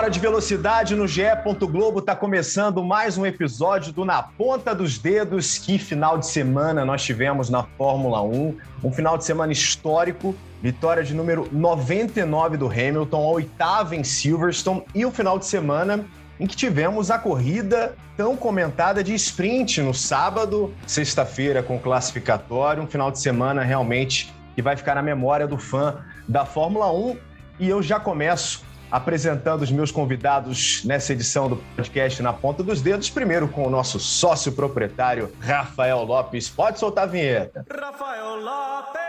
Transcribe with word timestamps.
Hora 0.00 0.08
de 0.08 0.18
velocidade 0.18 0.96
no 0.96 1.06
GE. 1.06 1.24
Globo 1.70 1.98
está 1.98 2.16
começando 2.16 2.82
mais 2.82 3.18
um 3.18 3.26
episódio 3.26 3.92
do 3.92 4.02
Na 4.02 4.22
Ponta 4.22 4.74
dos 4.74 4.96
Dedos. 4.96 5.58
Que 5.58 5.78
final 5.78 6.16
de 6.16 6.26
semana 6.26 6.86
nós 6.86 7.02
tivemos 7.02 7.50
na 7.50 7.64
Fórmula 7.64 8.22
1. 8.22 8.56
Um 8.82 8.90
final 8.90 9.18
de 9.18 9.26
semana 9.26 9.52
histórico. 9.52 10.34
Vitória 10.62 11.04
de 11.04 11.12
número 11.12 11.50
99 11.52 12.56
do 12.56 12.66
Hamilton, 12.66 13.22
a 13.22 13.30
oitava 13.30 13.94
em 13.94 14.02
Silverstone. 14.02 14.84
E 14.94 15.04
o 15.04 15.10
final 15.10 15.38
de 15.38 15.44
semana 15.44 16.06
em 16.40 16.46
que 16.46 16.56
tivemos 16.56 17.10
a 17.10 17.18
corrida 17.18 17.94
tão 18.16 18.38
comentada 18.38 19.04
de 19.04 19.12
sprint 19.12 19.82
no 19.82 19.92
sábado, 19.92 20.72
sexta-feira 20.86 21.62
com 21.62 21.78
classificatório. 21.78 22.82
Um 22.82 22.86
final 22.86 23.10
de 23.10 23.20
semana 23.20 23.62
realmente 23.62 24.32
que 24.54 24.62
vai 24.62 24.78
ficar 24.78 24.94
na 24.94 25.02
memória 25.02 25.46
do 25.46 25.58
fã 25.58 25.98
da 26.26 26.46
Fórmula 26.46 26.90
1. 26.90 27.18
E 27.58 27.68
eu 27.68 27.82
já 27.82 28.00
começo 28.00 28.69
apresentando 28.90 29.62
os 29.62 29.70
meus 29.70 29.90
convidados 29.90 30.82
nessa 30.84 31.12
edição 31.12 31.48
do 31.48 31.56
podcast 31.76 32.22
Na 32.22 32.32
Ponta 32.32 32.62
dos 32.62 32.82
Dedos. 32.82 33.08
Primeiro 33.08 33.48
com 33.48 33.66
o 33.66 33.70
nosso 33.70 34.00
sócio 34.00 34.52
proprietário, 34.52 35.30
Rafael 35.40 36.02
Lopes. 36.02 36.48
Pode 36.48 36.78
soltar 36.78 37.04
a 37.04 37.06
vinheta. 37.06 37.64
Rafael 37.70 38.36
Lopes! 38.36 39.00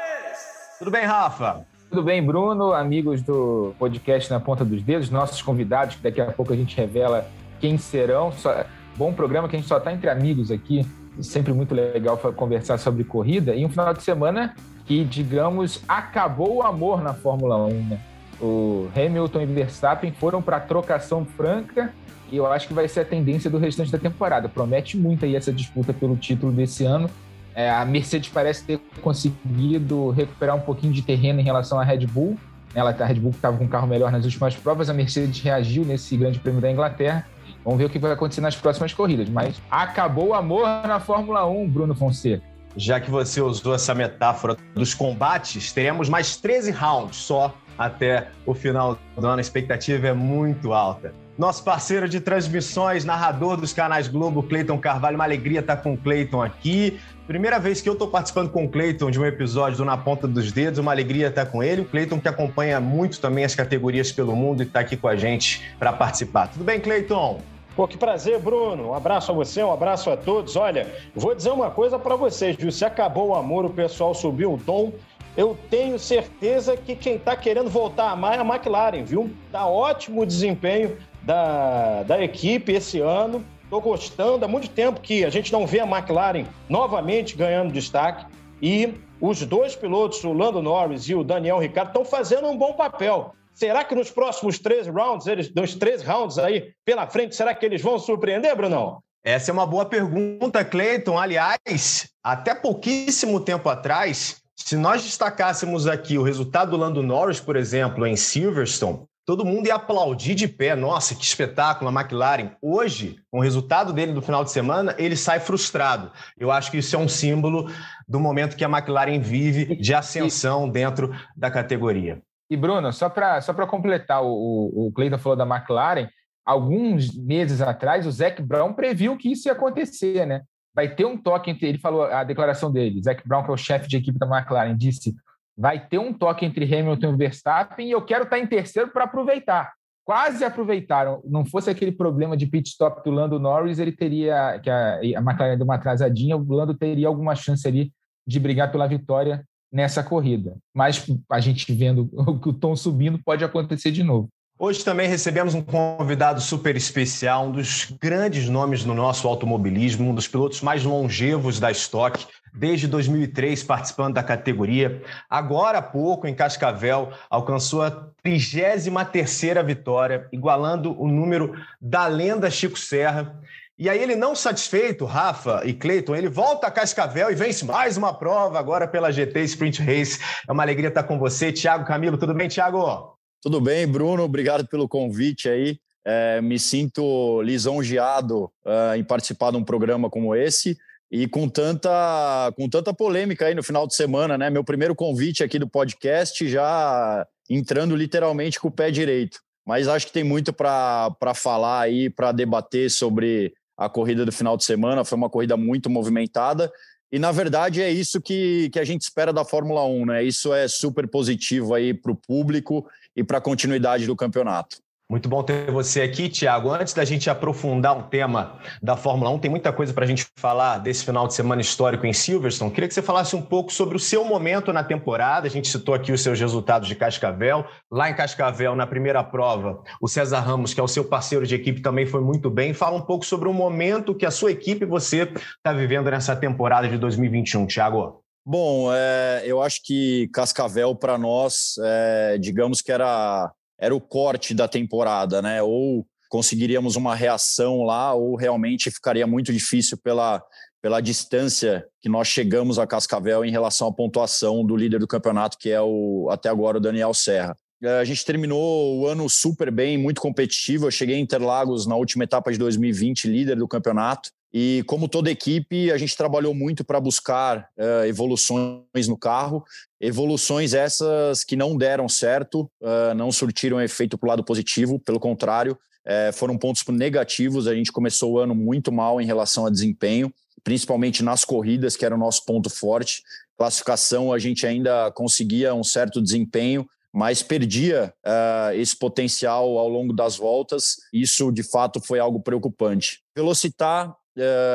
Tudo 0.77 0.91
bem, 0.91 1.05
Rafa? 1.05 1.65
Tudo 1.89 2.03
bem, 2.03 2.23
Bruno, 2.23 2.71
amigos 2.71 3.21
do 3.21 3.73
podcast 3.77 4.31
Na 4.31 4.39
Ponta 4.39 4.63
dos 4.63 4.81
Dedos, 4.81 5.09
nossos 5.09 5.41
convidados, 5.41 5.95
que 5.95 6.03
daqui 6.03 6.21
a 6.21 6.31
pouco 6.31 6.53
a 6.53 6.55
gente 6.55 6.75
revela 6.77 7.27
quem 7.59 7.77
serão. 7.77 8.31
Só... 8.31 8.63
Bom 8.95 9.13
programa 9.13 9.47
que 9.47 9.55
a 9.55 9.59
gente 9.59 9.67
só 9.67 9.77
está 9.77 9.91
entre 9.91 10.09
amigos 10.09 10.51
aqui, 10.51 10.85
sempre 11.21 11.53
muito 11.53 11.73
legal 11.73 12.17
conversar 12.17 12.77
sobre 12.77 13.03
corrida. 13.03 13.55
E 13.55 13.65
um 13.65 13.69
final 13.69 13.93
de 13.93 14.03
semana 14.03 14.55
que, 14.85 15.03
digamos, 15.03 15.81
acabou 15.87 16.57
o 16.57 16.61
amor 16.61 17.01
na 17.01 17.13
Fórmula 17.13 17.57
1, 17.57 17.69
né? 17.85 18.01
O 18.41 18.89
Hamilton 18.95 19.41
e 19.41 19.45
Verstappen 19.45 20.11
foram 20.11 20.41
para 20.41 20.59
trocação 20.59 21.25
franca 21.25 21.93
e 22.31 22.37
eu 22.37 22.51
acho 22.51 22.67
que 22.67 22.73
vai 22.73 22.87
ser 22.87 23.01
a 23.01 23.05
tendência 23.05 23.49
do 23.49 23.57
restante 23.57 23.91
da 23.91 23.97
temporada. 23.97 24.47
Promete 24.47 24.97
muito 24.97 25.25
aí 25.25 25.35
essa 25.35 25.51
disputa 25.51 25.93
pelo 25.93 26.15
título 26.15 26.51
desse 26.51 26.85
ano. 26.85 27.09
É, 27.53 27.69
a 27.69 27.83
Mercedes 27.83 28.29
parece 28.29 28.63
ter 28.63 28.79
conseguido 29.01 30.09
recuperar 30.11 30.55
um 30.55 30.61
pouquinho 30.61 30.93
de 30.93 31.01
terreno 31.01 31.41
em 31.41 31.43
relação 31.43 31.77
à 31.79 31.83
Red 31.83 32.07
Bull. 32.07 32.37
Ela, 32.73 32.95
a 32.97 33.05
Red 33.05 33.15
Bull 33.15 33.31
estava 33.31 33.57
com 33.57 33.65
um 33.65 33.67
carro 33.67 33.85
melhor 33.85 34.09
nas 34.11 34.23
últimas 34.23 34.55
provas, 34.55 34.89
a 34.89 34.93
Mercedes 34.93 35.41
reagiu 35.41 35.83
nesse 35.83 36.15
Grande 36.15 36.39
Prêmio 36.39 36.61
da 36.61 36.71
Inglaterra. 36.71 37.27
Vamos 37.65 37.77
ver 37.77 37.85
o 37.85 37.89
que 37.89 37.99
vai 37.99 38.13
acontecer 38.13 38.39
nas 38.39 38.55
próximas 38.55 38.93
corridas. 38.93 39.29
Mas 39.29 39.61
acabou 39.69 40.29
o 40.29 40.33
amor 40.33 40.65
na 40.87 41.01
Fórmula 41.01 41.45
1, 41.45 41.69
Bruno 41.69 41.93
Fonseca. 41.93 42.43
Já 42.77 43.01
que 43.01 43.11
você 43.11 43.41
usou 43.41 43.75
essa 43.75 43.93
metáfora 43.93 44.55
dos 44.73 44.93
combates, 44.93 45.73
teremos 45.73 46.07
mais 46.07 46.37
13 46.37 46.71
rounds 46.71 47.17
só 47.17 47.53
até 47.85 48.29
o 48.45 48.53
final 48.53 48.97
do 49.15 49.25
ano. 49.25 49.37
A 49.37 49.41
expectativa 49.41 50.07
é 50.07 50.13
muito 50.13 50.73
alta. 50.73 51.13
Nosso 51.37 51.63
parceiro 51.63 52.07
de 52.07 52.19
transmissões, 52.19 53.03
narrador 53.03 53.57
dos 53.57 53.73
canais 53.73 54.07
Globo, 54.07 54.43
Cleiton 54.43 54.77
Carvalho. 54.77 55.15
Uma 55.15 55.23
alegria 55.23 55.61
estar 55.61 55.77
com 55.77 55.93
o 55.93 55.97
Cleiton 55.97 56.41
aqui. 56.41 56.99
Primeira 57.25 57.57
vez 57.57 57.81
que 57.81 57.87
eu 57.87 57.93
estou 57.93 58.07
participando 58.07 58.49
com 58.49 58.65
o 58.65 58.69
Cleiton 58.69 59.09
de 59.09 59.19
um 59.19 59.25
episódio 59.25 59.77
do 59.77 59.85
Na 59.85 59.97
Ponta 59.97 60.27
dos 60.27 60.51
Dedos, 60.51 60.79
uma 60.79 60.91
alegria 60.91 61.27
estar 61.27 61.45
com 61.45 61.63
ele. 61.63 61.81
O 61.81 61.85
Cleiton 61.85 62.19
que 62.19 62.27
acompanha 62.27 62.79
muito 62.79 63.19
também 63.19 63.45
as 63.45 63.55
categorias 63.55 64.11
pelo 64.11 64.35
mundo 64.35 64.61
e 64.61 64.65
está 64.65 64.81
aqui 64.81 64.97
com 64.97 65.07
a 65.07 65.15
gente 65.15 65.63
para 65.79 65.93
participar. 65.93 66.47
Tudo 66.49 66.63
bem, 66.63 66.79
Cleiton? 66.79 67.41
Pô, 67.75 67.87
que 67.87 67.97
prazer, 67.97 68.37
Bruno. 68.37 68.89
Um 68.89 68.93
abraço 68.93 69.31
a 69.31 69.33
você, 69.33 69.63
um 69.63 69.71
abraço 69.71 70.09
a 70.09 70.17
todos. 70.17 70.55
Olha, 70.57 70.85
vou 71.15 71.33
dizer 71.33 71.51
uma 71.51 71.71
coisa 71.71 71.97
para 71.97 72.15
vocês, 72.15 72.55
viu? 72.57 72.69
Se 72.69 72.83
acabou 72.83 73.29
o 73.29 73.35
amor, 73.35 73.63
o 73.63 73.69
pessoal 73.69 74.13
subiu 74.13 74.53
o 74.53 74.57
tom 74.57 74.91
eu 75.35 75.57
tenho 75.69 75.97
certeza 75.97 76.75
que 76.75 76.95
quem 76.95 77.15
está 77.15 77.35
querendo 77.35 77.69
voltar 77.69 78.05
a 78.05 78.11
amar 78.11 78.37
é 78.37 78.41
a 78.41 78.45
McLaren, 78.45 79.03
viu? 79.03 79.31
Tá 79.51 79.65
ótimo 79.65 80.21
o 80.21 80.25
desempenho 80.25 80.97
da, 81.23 82.03
da 82.03 82.21
equipe 82.21 82.73
esse 82.73 82.99
ano. 82.99 83.45
Estou 83.63 83.79
gostando. 83.79 84.43
Há 84.43 84.47
muito 84.47 84.69
tempo 84.69 84.99
que 84.99 85.23
a 85.23 85.29
gente 85.29 85.51
não 85.51 85.65
vê 85.65 85.79
a 85.79 85.85
McLaren 85.85 86.45
novamente 86.67 87.37
ganhando 87.37 87.71
destaque. 87.71 88.25
E 88.61 88.93
os 89.19 89.45
dois 89.45 89.75
pilotos, 89.75 90.23
o 90.23 90.33
Lando 90.33 90.61
Norris 90.61 91.07
e 91.07 91.15
o 91.15 91.23
Daniel 91.23 91.59
Ricciardo, 91.59 91.91
estão 91.91 92.03
fazendo 92.03 92.47
um 92.47 92.57
bom 92.57 92.73
papel. 92.73 93.33
Será 93.53 93.83
que 93.83 93.95
nos 93.95 94.11
próximos 94.11 94.59
13 94.59 94.89
rounds, 94.89 95.27
eles, 95.27 95.53
nos 95.53 95.75
13 95.75 96.03
rounds 96.03 96.37
aí 96.37 96.73
pela 96.83 97.07
frente, 97.07 97.35
será 97.35 97.53
que 97.53 97.65
eles 97.65 97.81
vão 97.81 97.97
surpreender, 97.99 98.55
Brunão? 98.55 98.99
Essa 99.23 99.51
é 99.51 99.53
uma 99.53 99.67
boa 99.67 99.85
pergunta, 99.85 100.65
Cleiton. 100.65 101.17
Aliás, 101.17 102.09
até 102.23 102.55
pouquíssimo 102.55 103.39
tempo 103.39 103.69
atrás, 103.69 104.40
se 104.65 104.77
nós 104.77 105.03
destacássemos 105.03 105.87
aqui 105.87 106.17
o 106.17 106.23
resultado 106.23 106.71
do 106.71 106.77
Lando 106.77 107.03
Norris, 107.03 107.39
por 107.39 107.55
exemplo, 107.55 108.05
em 108.05 108.15
Silverstone, 108.15 109.05
todo 109.25 109.45
mundo 109.45 109.67
ia 109.67 109.75
aplaudir 109.75 110.35
de 110.35 110.47
pé. 110.47 110.75
Nossa, 110.75 111.15
que 111.15 111.23
espetáculo 111.23 111.89
a 111.89 112.01
McLaren. 112.01 112.51
Hoje, 112.61 113.17
com 113.29 113.39
o 113.39 113.41
resultado 113.41 113.93
dele 113.93 114.13
do 114.13 114.21
final 114.21 114.43
de 114.43 114.51
semana, 114.51 114.95
ele 114.97 115.15
sai 115.15 115.39
frustrado. 115.39 116.11
Eu 116.37 116.51
acho 116.51 116.71
que 116.71 116.77
isso 116.77 116.95
é 116.95 116.99
um 116.99 117.07
símbolo 117.07 117.69
do 118.07 118.19
momento 118.19 118.55
que 118.55 118.65
a 118.65 118.69
McLaren 118.69 119.19
vive 119.19 119.75
de 119.75 119.93
ascensão 119.93 120.69
dentro 120.69 121.13
da 121.35 121.49
categoria. 121.49 122.21
E, 122.49 122.57
Bruno, 122.57 122.91
só 122.91 123.09
para 123.09 123.39
só 123.41 123.53
completar, 123.65 124.21
o, 124.23 124.87
o 124.87 124.91
Cleiton 124.93 125.17
falou 125.17 125.37
da 125.37 125.45
McLaren. 125.45 126.09
Alguns 126.45 127.15
meses 127.15 127.61
atrás, 127.61 128.05
o 128.05 128.11
Zac 128.11 128.41
Brown 128.41 128.73
previu 128.73 129.15
que 129.15 129.31
isso 129.31 129.47
ia 129.47 129.53
acontecer, 129.53 130.25
né? 130.25 130.41
Vai 130.73 130.93
ter 130.93 131.05
um 131.05 131.17
toque 131.17 131.51
entre. 131.51 131.67
Ele 131.67 131.77
falou 131.77 132.03
a 132.03 132.23
declaração 132.23 132.71
dele, 132.71 133.01
Zac 133.01 133.27
Brown, 133.27 133.43
que 133.43 133.51
é 133.51 133.53
o 133.53 133.57
chefe 133.57 133.87
de 133.87 133.97
equipe 133.97 134.17
da 134.17 134.25
McLaren, 134.25 134.75
disse: 134.75 135.15
vai 135.57 135.79
ter 135.79 135.99
um 135.99 136.13
toque 136.13 136.45
entre 136.45 136.65
Hamilton 136.65 137.13
e 137.13 137.17
Verstappen 137.17 137.87
e 137.87 137.91
eu 137.91 138.01
quero 138.01 138.23
estar 138.23 138.39
em 138.39 138.47
terceiro 138.47 138.91
para 138.91 139.03
aproveitar. 139.03 139.73
Quase 140.03 140.43
aproveitaram. 140.43 141.21
Não 141.25 141.45
fosse 141.45 141.69
aquele 141.69 141.91
problema 141.91 142.35
de 142.35 142.47
pit 142.47 142.69
stop 142.69 143.03
do 143.03 143.11
Lando 143.11 143.39
Norris, 143.39 143.79
ele 143.79 143.91
teria. 143.91 144.59
que 144.61 144.69
a, 144.69 144.95
a 144.95 145.21
McLaren 145.21 145.57
deu 145.57 145.65
uma 145.65 145.75
atrasadinha, 145.75 146.35
o 146.35 146.53
Lando 146.53 146.73
teria 146.73 147.07
alguma 147.07 147.35
chance 147.35 147.67
ali 147.67 147.91
de 148.25 148.39
brigar 148.39 148.71
pela 148.71 148.87
vitória 148.87 149.45
nessa 149.71 150.03
corrida. 150.03 150.57
Mas 150.75 151.05
a 151.29 151.39
gente 151.39 151.71
vendo 151.73 152.09
o 152.13 152.53
tom 152.53 152.75
subindo, 152.75 153.21
pode 153.23 153.43
acontecer 153.43 153.91
de 153.91 154.03
novo. 154.03 154.29
Hoje 154.63 154.85
também 154.85 155.07
recebemos 155.07 155.55
um 155.55 155.61
convidado 155.63 156.39
super 156.39 156.75
especial, 156.75 157.47
um 157.47 157.51
dos 157.51 157.91
grandes 157.99 158.47
nomes 158.47 158.85
no 158.85 158.93
nosso 158.93 159.27
automobilismo, 159.27 160.11
um 160.11 160.13
dos 160.13 160.27
pilotos 160.27 160.61
mais 160.61 160.83
longevos 160.83 161.59
da 161.59 161.71
Stock, 161.71 162.27
desde 162.53 162.87
2003 162.87 163.63
participando 163.63 164.13
da 164.13 164.21
categoria. 164.21 165.01
Agora 165.27 165.79
há 165.79 165.81
pouco, 165.81 166.27
em 166.27 166.35
Cascavel, 166.35 167.11
alcançou 167.27 167.81
a 167.81 168.09
33ª 168.23 169.65
vitória, 169.65 170.27
igualando 170.31 170.95
o 171.01 171.07
número 171.07 171.55
da 171.81 172.05
lenda 172.05 172.51
Chico 172.51 172.77
Serra. 172.77 173.41
E 173.79 173.89
aí 173.89 173.97
ele 173.97 174.15
não 174.15 174.35
satisfeito, 174.35 175.05
Rafa 175.05 175.63
e 175.65 175.73
Cleiton, 175.73 176.15
ele 176.15 176.29
volta 176.29 176.67
a 176.67 176.71
Cascavel 176.71 177.31
e 177.31 177.35
vence 177.35 177.65
mais 177.65 177.97
uma 177.97 178.13
prova 178.13 178.59
agora 178.59 178.87
pela 178.87 179.11
GT 179.11 179.43
Sprint 179.43 179.81
Race. 179.81 180.19
É 180.47 180.51
uma 180.51 180.61
alegria 180.61 180.89
estar 180.89 181.01
com 181.01 181.17
você, 181.17 181.51
Thiago 181.51 181.83
Camilo. 181.83 182.15
Tudo 182.15 182.35
bem, 182.35 182.47
Thiago? 182.47 183.19
Tudo 183.41 183.59
bem, 183.59 183.87
Bruno? 183.87 184.21
Obrigado 184.21 184.67
pelo 184.67 184.87
convite 184.87 185.49
aí. 185.49 185.79
É, 186.05 186.39
me 186.41 186.59
sinto 186.59 187.41
lisonjeado 187.41 188.43
uh, 188.63 188.95
em 188.95 189.03
participar 189.03 189.49
de 189.49 189.57
um 189.57 189.63
programa 189.63 190.11
como 190.11 190.35
esse 190.35 190.77
e 191.11 191.27
com 191.27 191.49
tanta, 191.49 192.53
com 192.55 192.69
tanta 192.69 192.93
polêmica 192.93 193.47
aí 193.47 193.55
no 193.55 193.63
final 193.63 193.87
de 193.87 193.95
semana, 193.95 194.37
né? 194.37 194.51
Meu 194.51 194.63
primeiro 194.63 194.93
convite 194.93 195.43
aqui 195.43 195.57
do 195.57 195.67
podcast 195.67 196.47
já 196.47 197.27
entrando 197.49 197.95
literalmente 197.95 198.59
com 198.59 198.67
o 198.67 198.71
pé 198.71 198.91
direito. 198.91 199.39
Mas 199.65 199.87
acho 199.87 200.05
que 200.05 200.13
tem 200.13 200.23
muito 200.23 200.53
para 200.53 201.33
falar 201.35 201.81
aí, 201.81 202.11
para 202.11 202.31
debater 202.31 202.91
sobre 202.91 203.53
a 203.75 203.89
corrida 203.89 204.23
do 204.23 204.31
final 204.31 204.55
de 204.55 204.63
semana. 204.63 205.03
Foi 205.03 205.17
uma 205.17 205.29
corrida 205.29 205.57
muito 205.57 205.89
movimentada. 205.89 206.71
E, 207.11 207.19
na 207.19 207.31
verdade, 207.31 207.81
é 207.81 207.91
isso 207.91 208.21
que, 208.21 208.69
que 208.71 208.79
a 208.79 208.85
gente 208.85 209.01
espera 209.01 209.33
da 209.33 209.43
Fórmula 209.43 209.83
1, 209.85 210.05
né? 210.05 210.23
Isso 210.23 210.53
é 210.53 210.67
super 210.67 211.07
positivo 211.07 211.73
aí 211.73 211.93
para 211.93 212.11
o 212.11 212.15
público 212.15 212.87
e 213.15 213.23
para 213.23 213.37
a 213.37 213.41
continuidade 213.41 214.05
do 214.05 214.15
campeonato. 214.15 214.77
Muito 215.11 215.27
bom 215.27 215.43
ter 215.43 215.69
você 215.69 216.03
aqui, 216.03 216.29
Tiago. 216.29 216.71
Antes 216.71 216.93
da 216.93 217.03
gente 217.03 217.29
aprofundar 217.29 217.97
um 217.97 218.03
tema 218.03 218.57
da 218.81 218.95
Fórmula 218.95 219.29
1, 219.31 219.39
tem 219.39 219.51
muita 219.51 219.73
coisa 219.73 219.91
para 219.91 220.05
a 220.05 220.07
gente 220.07 220.25
falar 220.37 220.77
desse 220.77 221.03
final 221.03 221.27
de 221.27 221.33
semana 221.33 221.59
histórico 221.59 222.05
em 222.05 222.13
Silverstone. 222.13 222.71
Queria 222.71 222.87
que 222.87 222.93
você 222.93 223.01
falasse 223.01 223.35
um 223.35 223.41
pouco 223.41 223.73
sobre 223.73 223.97
o 223.97 223.99
seu 223.99 224.23
momento 224.23 224.71
na 224.71 224.85
temporada. 224.85 225.47
A 225.47 225.49
gente 225.49 225.67
citou 225.67 225.93
aqui 225.93 226.13
os 226.13 226.23
seus 226.23 226.39
resultados 226.39 226.87
de 226.87 226.95
Cascavel. 226.95 227.65
Lá 227.91 228.09
em 228.09 228.15
Cascavel, 228.15 228.73
na 228.73 228.87
primeira 228.87 229.21
prova, 229.21 229.83
o 230.01 230.07
César 230.07 230.39
Ramos, 230.39 230.73
que 230.73 230.79
é 230.79 230.83
o 230.83 230.87
seu 230.87 231.03
parceiro 231.03 231.45
de 231.45 231.55
equipe, 231.55 231.81
também 231.81 232.05
foi 232.05 232.21
muito 232.21 232.49
bem. 232.49 232.73
Fala 232.73 232.95
um 232.95 233.01
pouco 233.01 233.25
sobre 233.25 233.49
o 233.49 233.53
momento 233.53 234.15
que 234.15 234.25
a 234.25 234.31
sua 234.31 234.53
equipe 234.53 234.85
e 234.85 234.87
você 234.87 235.23
está 235.23 235.73
vivendo 235.73 236.09
nessa 236.09 236.37
temporada 236.37 236.87
de 236.87 236.97
2021, 236.97 237.67
Tiago. 237.67 238.20
Bom, 238.45 238.91
é, 238.91 239.43
eu 239.45 239.61
acho 239.61 239.81
que 239.83 240.27
Cascavel 240.33 240.95
para 240.95 241.17
nós, 241.17 241.75
é, 241.83 242.37
digamos 242.39 242.81
que 242.81 242.91
era, 242.91 243.51
era 243.79 243.95
o 243.95 244.01
corte 244.01 244.53
da 244.53 244.67
temporada, 244.67 245.41
né? 245.41 245.61
Ou 245.61 246.05
conseguiríamos 246.27 246.95
uma 246.95 247.13
reação 247.13 247.83
lá, 247.83 248.13
ou 248.13 248.35
realmente 248.35 248.89
ficaria 248.89 249.27
muito 249.27 249.53
difícil 249.53 249.97
pela, 249.97 250.41
pela 250.81 251.01
distância 251.01 251.85
que 252.01 252.09
nós 252.09 252.27
chegamos 252.27 252.79
a 252.79 252.87
Cascavel 252.87 253.45
em 253.45 253.51
relação 253.51 253.87
à 253.87 253.93
pontuação 253.93 254.65
do 254.65 254.75
líder 254.75 254.99
do 254.99 255.07
campeonato, 255.07 255.57
que 255.57 255.69
é 255.69 255.81
o 255.81 256.27
até 256.31 256.49
agora 256.49 256.77
o 256.77 256.81
Daniel 256.81 257.13
Serra. 257.13 257.55
É, 257.83 257.99
a 257.99 258.03
gente 258.03 258.25
terminou 258.25 258.99
o 258.99 259.07
ano 259.07 259.29
super 259.29 259.71
bem, 259.71 259.97
muito 259.97 260.21
competitivo. 260.21 260.87
Eu 260.87 260.91
cheguei 260.91 261.17
em 261.17 261.21
Interlagos 261.21 261.85
na 261.85 261.95
última 261.95 262.23
etapa 262.23 262.51
de 262.51 262.57
2020, 262.57 263.27
líder 263.27 263.57
do 263.57 263.67
campeonato. 263.67 264.31
E 264.53 264.83
como 264.85 265.07
toda 265.07 265.31
equipe, 265.31 265.91
a 265.91 265.97
gente 265.97 266.15
trabalhou 266.15 266.53
muito 266.53 266.83
para 266.83 266.99
buscar 266.99 267.69
uh, 267.77 268.05
evoluções 268.05 269.07
no 269.07 269.17
carro, 269.17 269.63
evoluções 269.99 270.73
essas 270.73 271.43
que 271.43 271.55
não 271.55 271.77
deram 271.77 272.09
certo, 272.09 272.69
uh, 272.81 273.13
não 273.15 273.31
surtiram 273.31 273.81
efeito 273.81 274.17
para 274.17 274.27
o 274.27 274.29
lado 274.29 274.43
positivo, 274.43 274.99
pelo 274.99 275.21
contrário, 275.21 275.77
uh, 276.05 276.33
foram 276.33 276.57
pontos 276.57 276.83
negativos. 276.89 277.65
A 277.65 277.73
gente 277.73 277.93
começou 277.93 278.33
o 278.33 278.39
ano 278.39 278.53
muito 278.53 278.91
mal 278.91 279.21
em 279.21 279.25
relação 279.25 279.65
a 279.65 279.69
desempenho, 279.69 280.33
principalmente 280.65 281.23
nas 281.23 281.45
corridas, 281.45 281.95
que 281.95 282.05
era 282.05 282.15
o 282.15 282.19
nosso 282.19 282.43
ponto 282.45 282.69
forte. 282.69 283.23
Classificação, 283.57 284.33
a 284.33 284.39
gente 284.39 284.67
ainda 284.67 285.11
conseguia 285.11 285.73
um 285.73 285.83
certo 285.83 286.21
desempenho, 286.21 286.85
mas 287.13 287.41
perdia 287.41 288.13
uh, 288.25 288.73
esse 288.73 288.97
potencial 288.97 289.77
ao 289.77 289.87
longo 289.87 290.11
das 290.11 290.35
voltas. 290.35 290.97
Isso, 291.13 291.51
de 291.53 291.63
fato, 291.63 292.01
foi 292.01 292.19
algo 292.19 292.41
preocupante. 292.41 293.21
Velocitar 293.35 294.13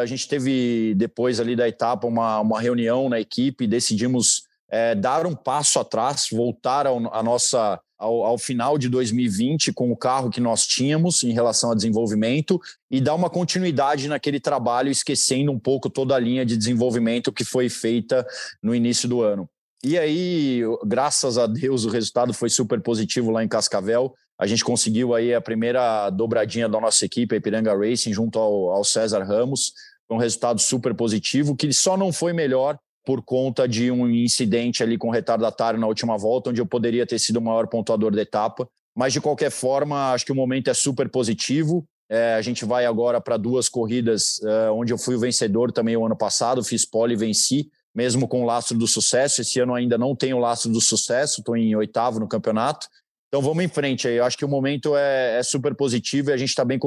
a 0.00 0.06
gente 0.06 0.28
teve 0.28 0.94
depois 0.96 1.40
ali 1.40 1.56
da 1.56 1.68
etapa 1.68 2.06
uma, 2.06 2.40
uma 2.40 2.60
reunião 2.60 3.08
na 3.08 3.18
equipe, 3.18 3.66
decidimos 3.66 4.42
é, 4.68 4.94
dar 4.94 5.26
um 5.26 5.34
passo 5.34 5.78
atrás, 5.78 6.26
voltar 6.30 6.86
ao, 6.86 7.14
a 7.14 7.22
nossa, 7.22 7.80
ao, 7.98 8.24
ao, 8.24 8.38
final 8.38 8.76
de 8.76 8.88
2020 8.88 9.72
com 9.72 9.90
o 9.90 9.96
carro 9.96 10.30
que 10.30 10.40
nós 10.40 10.66
tínhamos 10.66 11.22
em 11.22 11.32
relação 11.32 11.70
a 11.70 11.74
desenvolvimento 11.74 12.60
e 12.90 13.00
dar 13.00 13.14
uma 13.14 13.30
continuidade 13.30 14.08
naquele 14.08 14.40
trabalho, 14.40 14.90
esquecendo 14.90 15.52
um 15.52 15.58
pouco 15.58 15.88
toda 15.88 16.14
a 16.14 16.18
linha 16.18 16.44
de 16.44 16.56
desenvolvimento 16.56 17.32
que 17.32 17.44
foi 17.44 17.68
feita 17.68 18.26
no 18.62 18.74
início 18.74 19.08
do 19.08 19.22
ano. 19.22 19.48
E 19.84 19.96
aí, 19.98 20.62
graças 20.84 21.38
a 21.38 21.46
Deus, 21.46 21.84
o 21.84 21.90
resultado 21.90 22.34
foi 22.34 22.48
super 22.48 22.80
positivo 22.80 23.30
lá 23.30 23.44
em 23.44 23.48
Cascavel. 23.48 24.14
A 24.38 24.46
gente 24.46 24.64
conseguiu 24.64 25.14
aí 25.14 25.34
a 25.34 25.40
primeira 25.40 26.10
dobradinha 26.10 26.68
da 26.68 26.80
nossa 26.80 27.04
equipe, 27.04 27.34
a 27.34 27.38
Ipiranga 27.38 27.74
Racing, 27.74 28.12
junto 28.12 28.38
ao, 28.38 28.70
ao 28.70 28.84
César 28.84 29.22
Ramos. 29.24 29.72
Foi 30.06 30.16
um 30.16 30.20
resultado 30.20 30.60
super 30.60 30.94
positivo, 30.94 31.56
que 31.56 31.72
só 31.72 31.96
não 31.96 32.12
foi 32.12 32.32
melhor 32.32 32.78
por 33.04 33.22
conta 33.22 33.68
de 33.68 33.90
um 33.90 34.10
incidente 34.10 34.82
ali 34.82 34.98
com 34.98 35.10
retardatário 35.10 35.78
na 35.78 35.86
última 35.86 36.18
volta, 36.18 36.50
onde 36.50 36.60
eu 36.60 36.66
poderia 36.66 37.06
ter 37.06 37.18
sido 37.18 37.36
o 37.36 37.42
maior 37.42 37.66
pontuador 37.68 38.14
da 38.14 38.20
etapa. 38.20 38.68
Mas, 38.94 39.12
de 39.12 39.20
qualquer 39.20 39.50
forma, 39.50 40.12
acho 40.12 40.26
que 40.26 40.32
o 40.32 40.34
momento 40.34 40.68
é 40.68 40.74
super 40.74 41.08
positivo. 41.08 41.86
É, 42.08 42.34
a 42.34 42.42
gente 42.42 42.64
vai 42.64 42.84
agora 42.84 43.20
para 43.20 43.36
duas 43.36 43.68
corridas, 43.68 44.40
é, 44.42 44.70
onde 44.70 44.92
eu 44.92 44.98
fui 44.98 45.14
o 45.14 45.20
vencedor 45.20 45.72
também 45.72 45.96
o 45.96 46.04
ano 46.04 46.16
passado, 46.16 46.62
fiz 46.62 46.84
pole 46.84 47.14
e 47.14 47.16
venci, 47.16 47.68
mesmo 47.94 48.28
com 48.28 48.42
o 48.42 48.46
lastro 48.46 48.76
do 48.76 48.86
sucesso. 48.86 49.40
Esse 49.40 49.60
ano 49.60 49.74
ainda 49.74 49.96
não 49.96 50.14
tenho 50.14 50.36
o 50.36 50.40
lastro 50.40 50.70
do 50.70 50.80
sucesso, 50.80 51.40
estou 51.40 51.56
em 51.56 51.74
oitavo 51.74 52.18
no 52.20 52.28
campeonato. 52.28 52.86
Então 53.28 53.42
vamos 53.42 53.64
em 53.64 53.68
frente 53.68 54.06
aí. 54.06 54.16
Eu 54.16 54.24
acho 54.24 54.36
que 54.36 54.44
o 54.44 54.48
momento 54.48 54.96
é, 54.96 55.38
é 55.38 55.42
super 55.42 55.74
positivo 55.74 56.30
e 56.30 56.32
a 56.32 56.36
gente 56.36 56.50
está 56.50 56.64
bem 56.64 56.78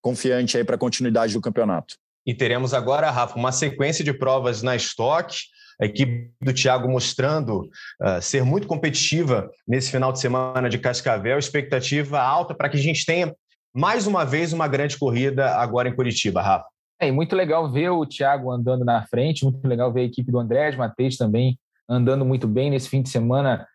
confiante 0.00 0.56
aí 0.56 0.64
para 0.64 0.76
a 0.76 0.78
continuidade 0.78 1.32
do 1.34 1.40
campeonato. 1.40 1.96
E 2.26 2.32
teremos 2.32 2.72
agora, 2.72 3.10
Rafa, 3.10 3.36
uma 3.36 3.52
sequência 3.52 4.04
de 4.04 4.12
provas 4.12 4.62
na 4.62 4.76
Stock. 4.76 5.36
A 5.80 5.86
equipe 5.86 6.30
do 6.40 6.52
Thiago 6.52 6.88
mostrando 6.88 7.62
uh, 8.00 8.20
ser 8.20 8.44
muito 8.44 8.66
competitiva 8.66 9.50
nesse 9.66 9.90
final 9.90 10.12
de 10.12 10.20
semana 10.20 10.68
de 10.68 10.78
Cascavel. 10.78 11.38
Expectativa 11.38 12.20
alta 12.20 12.54
para 12.54 12.68
que 12.68 12.76
a 12.76 12.80
gente 12.80 13.04
tenha 13.04 13.34
mais 13.74 14.06
uma 14.06 14.24
vez 14.24 14.52
uma 14.52 14.68
grande 14.68 14.96
corrida 14.96 15.56
agora 15.56 15.88
em 15.88 15.94
Curitiba, 15.94 16.40
Rafa. 16.42 16.66
É 17.00 17.10
muito 17.10 17.34
legal 17.34 17.70
ver 17.70 17.90
o 17.90 18.06
Thiago 18.06 18.52
andando 18.52 18.84
na 18.84 19.04
frente, 19.06 19.44
muito 19.44 19.66
legal 19.66 19.92
ver 19.92 20.02
a 20.02 20.04
equipe 20.04 20.30
do 20.30 20.38
Andrés 20.38 20.76
Matheus 20.76 21.16
também 21.16 21.58
andando 21.88 22.24
muito 22.24 22.46
bem 22.46 22.70
nesse 22.70 22.88
fim 22.88 23.02
de 23.02 23.08
semana 23.08 23.66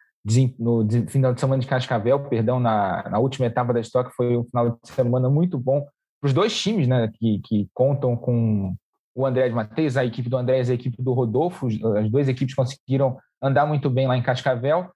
no 0.59 0.85
final 1.07 1.33
de 1.33 1.39
semana 1.39 1.61
de 1.61 1.67
Cascavel, 1.67 2.19
perdão, 2.27 2.59
na, 2.59 3.09
na 3.09 3.19
última 3.19 3.45
etapa 3.45 3.73
da 3.73 3.79
Stock, 3.79 4.11
foi 4.15 4.35
um 4.35 4.43
final 4.43 4.71
de 4.71 4.91
semana 4.91 5.29
muito 5.29 5.57
bom 5.57 5.85
para 6.19 6.27
os 6.27 6.33
dois 6.33 6.57
times, 6.59 6.87
né, 6.87 7.09
que, 7.13 7.39
que 7.43 7.69
contam 7.73 8.15
com 8.15 8.75
o 9.15 9.25
André 9.25 9.49
de 9.49 9.55
Matheus, 9.55 9.97
a 9.97 10.05
equipe 10.05 10.29
do 10.29 10.37
André 10.37 10.61
e 10.63 10.71
a 10.71 10.73
equipe 10.73 11.01
do 11.01 11.13
Rodolfo, 11.13 11.67
as 11.97 12.09
duas 12.09 12.27
equipes 12.27 12.53
conseguiram 12.53 13.17
andar 13.41 13.65
muito 13.65 13.89
bem 13.89 14.07
lá 14.07 14.17
em 14.17 14.21
Cascavel. 14.21 14.91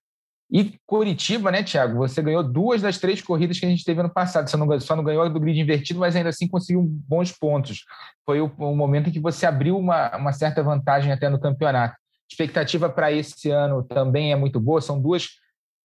E 0.51 0.77
Curitiba, 0.85 1.49
né, 1.49 1.63
Thiago? 1.63 1.97
Você 1.97 2.21
ganhou 2.21 2.43
duas 2.43 2.81
das 2.81 2.97
três 2.97 3.21
corridas 3.21 3.57
que 3.57 3.65
a 3.65 3.69
gente 3.69 3.85
teve 3.85 4.01
ano 4.01 4.09
passado. 4.09 4.49
Você 4.49 4.57
não, 4.57 4.79
só 4.81 4.97
não 4.97 5.03
ganhou 5.03 5.27
do 5.29 5.39
grid 5.39 5.57
invertido, 5.57 6.01
mas 6.01 6.13
ainda 6.13 6.27
assim 6.27 6.45
conseguiu 6.45 6.83
bons 6.83 7.31
pontos. 7.31 7.85
Foi 8.25 8.41
o, 8.41 8.51
o 8.57 8.75
momento 8.75 9.07
em 9.07 9.13
que 9.13 9.19
você 9.19 9.45
abriu 9.45 9.77
uma, 9.77 10.15
uma 10.17 10.33
certa 10.33 10.61
vantagem 10.61 11.09
até 11.09 11.29
no 11.29 11.39
campeonato. 11.39 11.95
Expectativa 12.31 12.89
para 12.89 13.11
esse 13.11 13.51
ano 13.51 13.83
também 13.83 14.31
é 14.31 14.35
muito 14.37 14.57
boa, 14.57 14.79
são 14.79 15.01
duas 15.01 15.31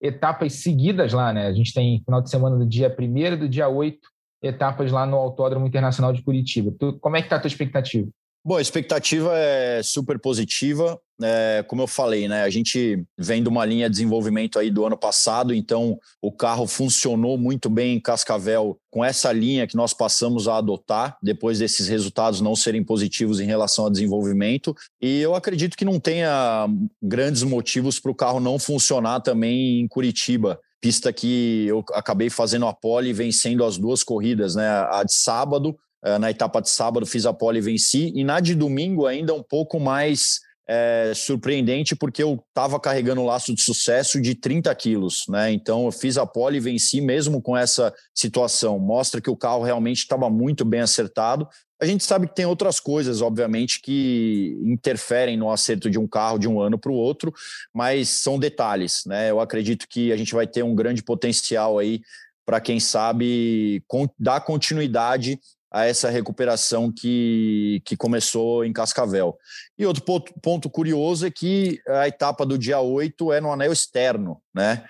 etapas 0.00 0.52
seguidas 0.52 1.12
lá, 1.12 1.32
né? 1.32 1.48
A 1.48 1.52
gente 1.52 1.74
tem 1.74 2.00
final 2.04 2.22
de 2.22 2.30
semana 2.30 2.56
do 2.56 2.64
dia 2.64 2.94
1 2.96 3.16
e 3.16 3.36
do 3.36 3.48
dia 3.48 3.68
8, 3.68 3.98
etapas 4.42 4.92
lá 4.92 5.04
no 5.04 5.16
Autódromo 5.16 5.66
Internacional 5.66 6.12
de 6.12 6.22
Curitiba. 6.22 6.72
Tu, 6.78 6.98
como 7.00 7.16
é 7.16 7.20
que 7.20 7.26
está 7.26 7.36
a 7.36 7.40
tua 7.40 7.48
expectativa? 7.48 8.08
Bom, 8.46 8.58
a 8.58 8.62
expectativa 8.62 9.36
é 9.36 9.82
super 9.82 10.20
positiva. 10.20 10.96
É, 11.20 11.64
como 11.66 11.82
eu 11.82 11.88
falei, 11.88 12.28
né? 12.28 12.44
A 12.44 12.48
gente 12.48 13.04
vem 13.18 13.42
de 13.42 13.48
uma 13.48 13.64
linha 13.64 13.88
de 13.88 13.96
desenvolvimento 13.96 14.56
aí 14.56 14.70
do 14.70 14.86
ano 14.86 14.96
passado, 14.96 15.52
então 15.52 15.98
o 16.22 16.30
carro 16.30 16.64
funcionou 16.64 17.36
muito 17.36 17.68
bem 17.68 17.96
em 17.96 18.00
Cascavel 18.00 18.78
com 18.88 19.04
essa 19.04 19.32
linha 19.32 19.66
que 19.66 19.74
nós 19.74 19.92
passamos 19.92 20.46
a 20.46 20.58
adotar 20.58 21.18
depois 21.20 21.58
desses 21.58 21.88
resultados 21.88 22.40
não 22.40 22.54
serem 22.54 22.84
positivos 22.84 23.40
em 23.40 23.46
relação 23.46 23.86
ao 23.86 23.90
desenvolvimento. 23.90 24.72
E 25.02 25.20
eu 25.20 25.34
acredito 25.34 25.76
que 25.76 25.84
não 25.84 25.98
tenha 25.98 26.68
grandes 27.02 27.42
motivos 27.42 27.98
para 27.98 28.12
o 28.12 28.14
carro 28.14 28.38
não 28.38 28.60
funcionar 28.60 29.22
também 29.22 29.80
em 29.80 29.88
Curitiba 29.88 30.56
pista 30.80 31.12
que 31.12 31.66
eu 31.66 31.84
acabei 31.94 32.30
fazendo 32.30 32.66
a 32.66 32.72
pole 32.72 33.08
e 33.08 33.12
vencendo 33.12 33.64
as 33.64 33.76
duas 33.76 34.04
corridas, 34.04 34.54
né? 34.54 34.68
A 34.68 35.02
de 35.02 35.14
sábado 35.14 35.76
na 36.18 36.30
etapa 36.30 36.60
de 36.60 36.70
sábado 36.70 37.06
fiz 37.06 37.26
a 37.26 37.32
pole 37.32 37.58
e 37.58 37.62
venci, 37.62 38.12
e 38.14 38.22
na 38.22 38.40
de 38.40 38.54
domingo 38.54 39.06
ainda 39.06 39.34
um 39.34 39.42
pouco 39.42 39.80
mais 39.80 40.40
é, 40.68 41.12
surpreendente, 41.14 41.94
porque 41.94 42.22
eu 42.22 42.42
estava 42.48 42.80
carregando 42.80 43.20
o 43.20 43.26
laço 43.26 43.54
de 43.54 43.62
sucesso 43.62 44.20
de 44.20 44.34
30 44.34 44.74
quilos, 44.74 45.24
né? 45.28 45.52
Então 45.52 45.84
eu 45.84 45.92
fiz 45.92 46.18
a 46.18 46.26
pole 46.26 46.56
e 46.56 46.60
venci 46.60 47.00
mesmo 47.00 47.40
com 47.40 47.56
essa 47.56 47.94
situação. 48.14 48.78
Mostra 48.78 49.20
que 49.20 49.30
o 49.30 49.36
carro 49.36 49.62
realmente 49.62 49.98
estava 49.98 50.28
muito 50.28 50.64
bem 50.64 50.80
acertado. 50.80 51.48
A 51.80 51.86
gente 51.86 52.02
sabe 52.02 52.26
que 52.26 52.34
tem 52.34 52.46
outras 52.46 52.80
coisas, 52.80 53.20
obviamente, 53.20 53.80
que 53.80 54.58
interferem 54.64 55.36
no 55.36 55.50
acerto 55.50 55.90
de 55.90 55.98
um 55.98 56.08
carro 56.08 56.38
de 56.38 56.48
um 56.48 56.60
ano 56.60 56.78
para 56.78 56.90
o 56.90 56.94
outro, 56.94 57.32
mas 57.72 58.08
são 58.08 58.38
detalhes, 58.38 59.02
né? 59.06 59.30
Eu 59.30 59.40
acredito 59.40 59.86
que 59.88 60.10
a 60.10 60.16
gente 60.16 60.34
vai 60.34 60.46
ter 60.46 60.64
um 60.64 60.74
grande 60.74 61.02
potencial 61.02 61.78
aí 61.78 62.00
para 62.46 62.60
quem 62.60 62.80
sabe 62.80 63.82
dar 64.18 64.40
continuidade 64.40 65.38
a 65.76 65.84
essa 65.84 66.08
recuperação 66.08 66.90
que, 66.90 67.82
que 67.84 67.98
começou 67.98 68.64
em 68.64 68.72
Cascavel. 68.72 69.36
E 69.78 69.84
outro 69.84 70.02
ponto, 70.02 70.32
ponto 70.40 70.70
curioso 70.70 71.26
é 71.26 71.30
que 71.30 71.78
a 71.86 72.08
etapa 72.08 72.46
do 72.46 72.56
dia 72.56 72.80
8 72.80 73.30
é 73.34 73.42
no 73.42 73.52
anel 73.52 73.74
externo, 73.74 74.40
né? 74.54 74.86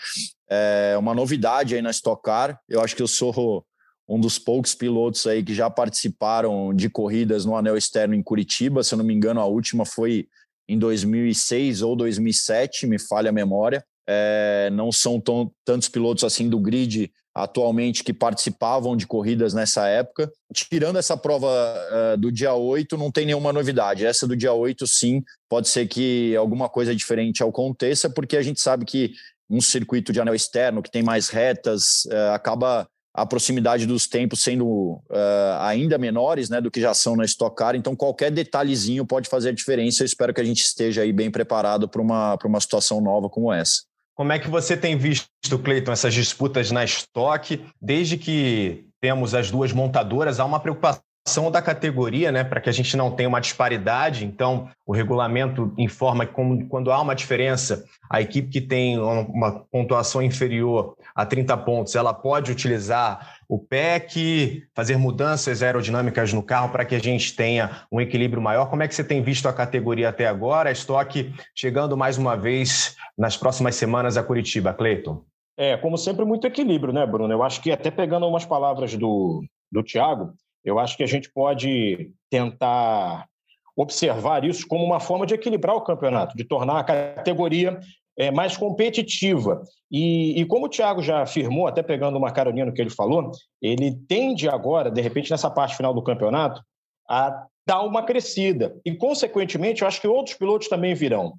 É 0.48 0.96
uma 0.96 1.12
novidade 1.12 1.74
aí 1.74 1.82
na 1.82 1.90
Stock 1.90 2.22
Car. 2.22 2.60
Eu 2.68 2.80
acho 2.80 2.94
que 2.94 3.02
eu 3.02 3.08
sou 3.08 3.66
um 4.08 4.20
dos 4.20 4.38
poucos 4.38 4.76
pilotos 4.76 5.26
aí 5.26 5.42
que 5.42 5.52
já 5.52 5.68
participaram 5.68 6.72
de 6.72 6.88
corridas 6.88 7.44
no 7.44 7.56
anel 7.56 7.76
externo 7.76 8.14
em 8.14 8.22
Curitiba. 8.22 8.84
Se 8.84 8.94
eu 8.94 8.98
não 8.98 9.04
me 9.04 9.12
engano, 9.12 9.40
a 9.40 9.44
última 9.44 9.84
foi 9.84 10.28
em 10.68 10.78
2006 10.78 11.82
ou 11.82 11.96
2007, 11.96 12.86
me 12.86 13.00
falha 13.00 13.30
a 13.30 13.32
memória. 13.32 13.84
É, 14.08 14.70
não 14.72 14.92
são 14.92 15.20
tão, 15.20 15.50
tantos 15.64 15.88
pilotos 15.88 16.22
assim 16.22 16.48
do 16.48 16.60
grid 16.60 17.10
atualmente 17.36 18.02
que 18.02 18.14
participavam 18.14 18.96
de 18.96 19.06
corridas 19.06 19.52
nessa 19.52 19.86
época. 19.86 20.32
Tirando 20.54 20.98
essa 20.98 21.18
prova 21.18 21.46
uh, 21.46 22.16
do 22.16 22.32
dia 22.32 22.54
8, 22.54 22.96
não 22.96 23.12
tem 23.12 23.26
nenhuma 23.26 23.52
novidade. 23.52 24.06
Essa 24.06 24.26
do 24.26 24.34
dia 24.34 24.54
8, 24.54 24.86
sim, 24.86 25.22
pode 25.46 25.68
ser 25.68 25.86
que 25.86 26.34
alguma 26.34 26.66
coisa 26.66 26.96
diferente 26.96 27.44
aconteça, 27.44 28.08
porque 28.08 28.38
a 28.38 28.42
gente 28.42 28.58
sabe 28.58 28.86
que 28.86 29.12
um 29.50 29.60
circuito 29.60 30.14
de 30.14 30.20
anel 30.20 30.34
externo 30.34 30.82
que 30.82 30.90
tem 30.90 31.02
mais 31.02 31.28
retas 31.28 32.06
uh, 32.06 32.32
acaba 32.32 32.88
a 33.12 33.26
proximidade 33.26 33.84
dos 33.84 34.06
tempos 34.06 34.40
sendo 34.42 34.66
uh, 34.66 35.60
ainda 35.60 35.98
menores 35.98 36.48
né, 36.48 36.58
do 36.58 36.70
que 36.70 36.80
já 36.80 36.94
são 36.94 37.16
na 37.16 37.24
Stock 37.26 37.54
Car, 37.54 37.76
então 37.76 37.94
qualquer 37.94 38.30
detalhezinho 38.30 39.04
pode 39.04 39.28
fazer 39.28 39.50
a 39.50 39.52
diferença. 39.52 40.02
Eu 40.02 40.06
espero 40.06 40.32
que 40.32 40.40
a 40.40 40.44
gente 40.44 40.62
esteja 40.62 41.02
aí 41.02 41.12
bem 41.12 41.30
preparado 41.30 41.86
para 41.86 42.00
uma, 42.00 42.38
uma 42.42 42.60
situação 42.60 42.98
nova 42.98 43.28
como 43.28 43.52
essa. 43.52 43.82
Como 44.16 44.32
é 44.32 44.38
que 44.38 44.48
você 44.48 44.78
tem 44.78 44.96
visto, 44.96 45.28
Cleiton, 45.62 45.92
essas 45.92 46.14
disputas 46.14 46.70
na 46.70 46.82
estoque? 46.82 47.66
Desde 47.80 48.16
que 48.16 48.88
temos 48.98 49.34
as 49.34 49.50
duas 49.50 49.72
montadoras, 49.72 50.40
há 50.40 50.44
uma 50.46 50.58
preocupação 50.58 51.50
da 51.52 51.60
categoria, 51.60 52.32
né, 52.32 52.42
para 52.42 52.60
que 52.60 52.70
a 52.70 52.72
gente 52.72 52.96
não 52.96 53.10
tenha 53.10 53.28
uma 53.28 53.40
disparidade. 53.40 54.24
Então, 54.24 54.70
o 54.86 54.94
regulamento 54.94 55.70
informa 55.76 56.24
que 56.24 56.32
quando 56.68 56.90
há 56.90 56.98
uma 56.98 57.14
diferença, 57.14 57.84
a 58.08 58.22
equipe 58.22 58.48
que 58.48 58.60
tem 58.60 58.98
uma 58.98 59.66
pontuação 59.70 60.22
inferior 60.22 60.96
a 61.16 61.24
30 61.24 61.56
pontos, 61.56 61.96
ela 61.96 62.12
pode 62.12 62.52
utilizar 62.52 63.38
o 63.48 63.58
PEC, 63.58 64.64
fazer 64.74 64.98
mudanças 64.98 65.62
aerodinâmicas 65.62 66.30
no 66.30 66.42
carro 66.42 66.68
para 66.68 66.84
que 66.84 66.94
a 66.94 66.98
gente 66.98 67.34
tenha 67.34 67.86
um 67.90 67.98
equilíbrio 67.98 68.42
maior. 68.42 68.66
Como 68.66 68.82
é 68.82 68.88
que 68.88 68.94
você 68.94 69.02
tem 69.02 69.22
visto 69.22 69.48
a 69.48 69.52
categoria 69.52 70.10
até 70.10 70.26
agora? 70.26 70.70
Estoque 70.70 71.32
chegando 71.54 71.96
mais 71.96 72.18
uma 72.18 72.36
vez 72.36 72.96
nas 73.16 73.34
próximas 73.34 73.76
semanas 73.76 74.18
a 74.18 74.22
Curitiba, 74.22 74.74
Cleiton. 74.74 75.24
É, 75.56 75.78
como 75.78 75.96
sempre, 75.96 76.26
muito 76.26 76.46
equilíbrio, 76.46 76.92
né, 76.92 77.06
Bruno? 77.06 77.32
Eu 77.32 77.42
acho 77.42 77.62
que 77.62 77.72
até 77.72 77.90
pegando 77.90 78.28
umas 78.28 78.44
palavras 78.44 78.94
do, 78.94 79.42
do 79.72 79.82
Tiago, 79.82 80.34
eu 80.62 80.78
acho 80.78 80.98
que 80.98 81.02
a 81.02 81.08
gente 81.08 81.32
pode 81.32 82.10
tentar 82.28 83.26
observar 83.74 84.44
isso 84.44 84.66
como 84.68 84.84
uma 84.84 85.00
forma 85.00 85.24
de 85.24 85.32
equilibrar 85.32 85.76
o 85.76 85.80
campeonato, 85.80 86.36
de 86.36 86.44
tornar 86.44 86.80
a 86.80 86.84
categoria 86.84 87.80
é, 88.16 88.30
mais 88.30 88.56
competitiva. 88.56 89.62
E, 89.90 90.40
e, 90.40 90.44
como 90.46 90.66
o 90.66 90.68
Thiago 90.68 91.02
já 91.02 91.22
afirmou, 91.22 91.66
até 91.66 91.82
pegando 91.82 92.16
uma 92.16 92.32
caroninha 92.32 92.66
no 92.66 92.72
que 92.72 92.80
ele 92.80 92.90
falou, 92.90 93.30
ele 93.60 93.94
tende 94.08 94.48
agora, 94.48 94.90
de 94.90 95.00
repente, 95.00 95.30
nessa 95.30 95.50
parte 95.50 95.76
final 95.76 95.92
do 95.92 96.02
campeonato, 96.02 96.62
a 97.08 97.46
dar 97.66 97.82
uma 97.82 98.02
crescida. 98.02 98.74
E, 98.84 98.94
consequentemente, 98.94 99.82
eu 99.82 99.88
acho 99.88 100.00
que 100.00 100.08
outros 100.08 100.36
pilotos 100.36 100.68
também 100.68 100.94
virão. 100.94 101.34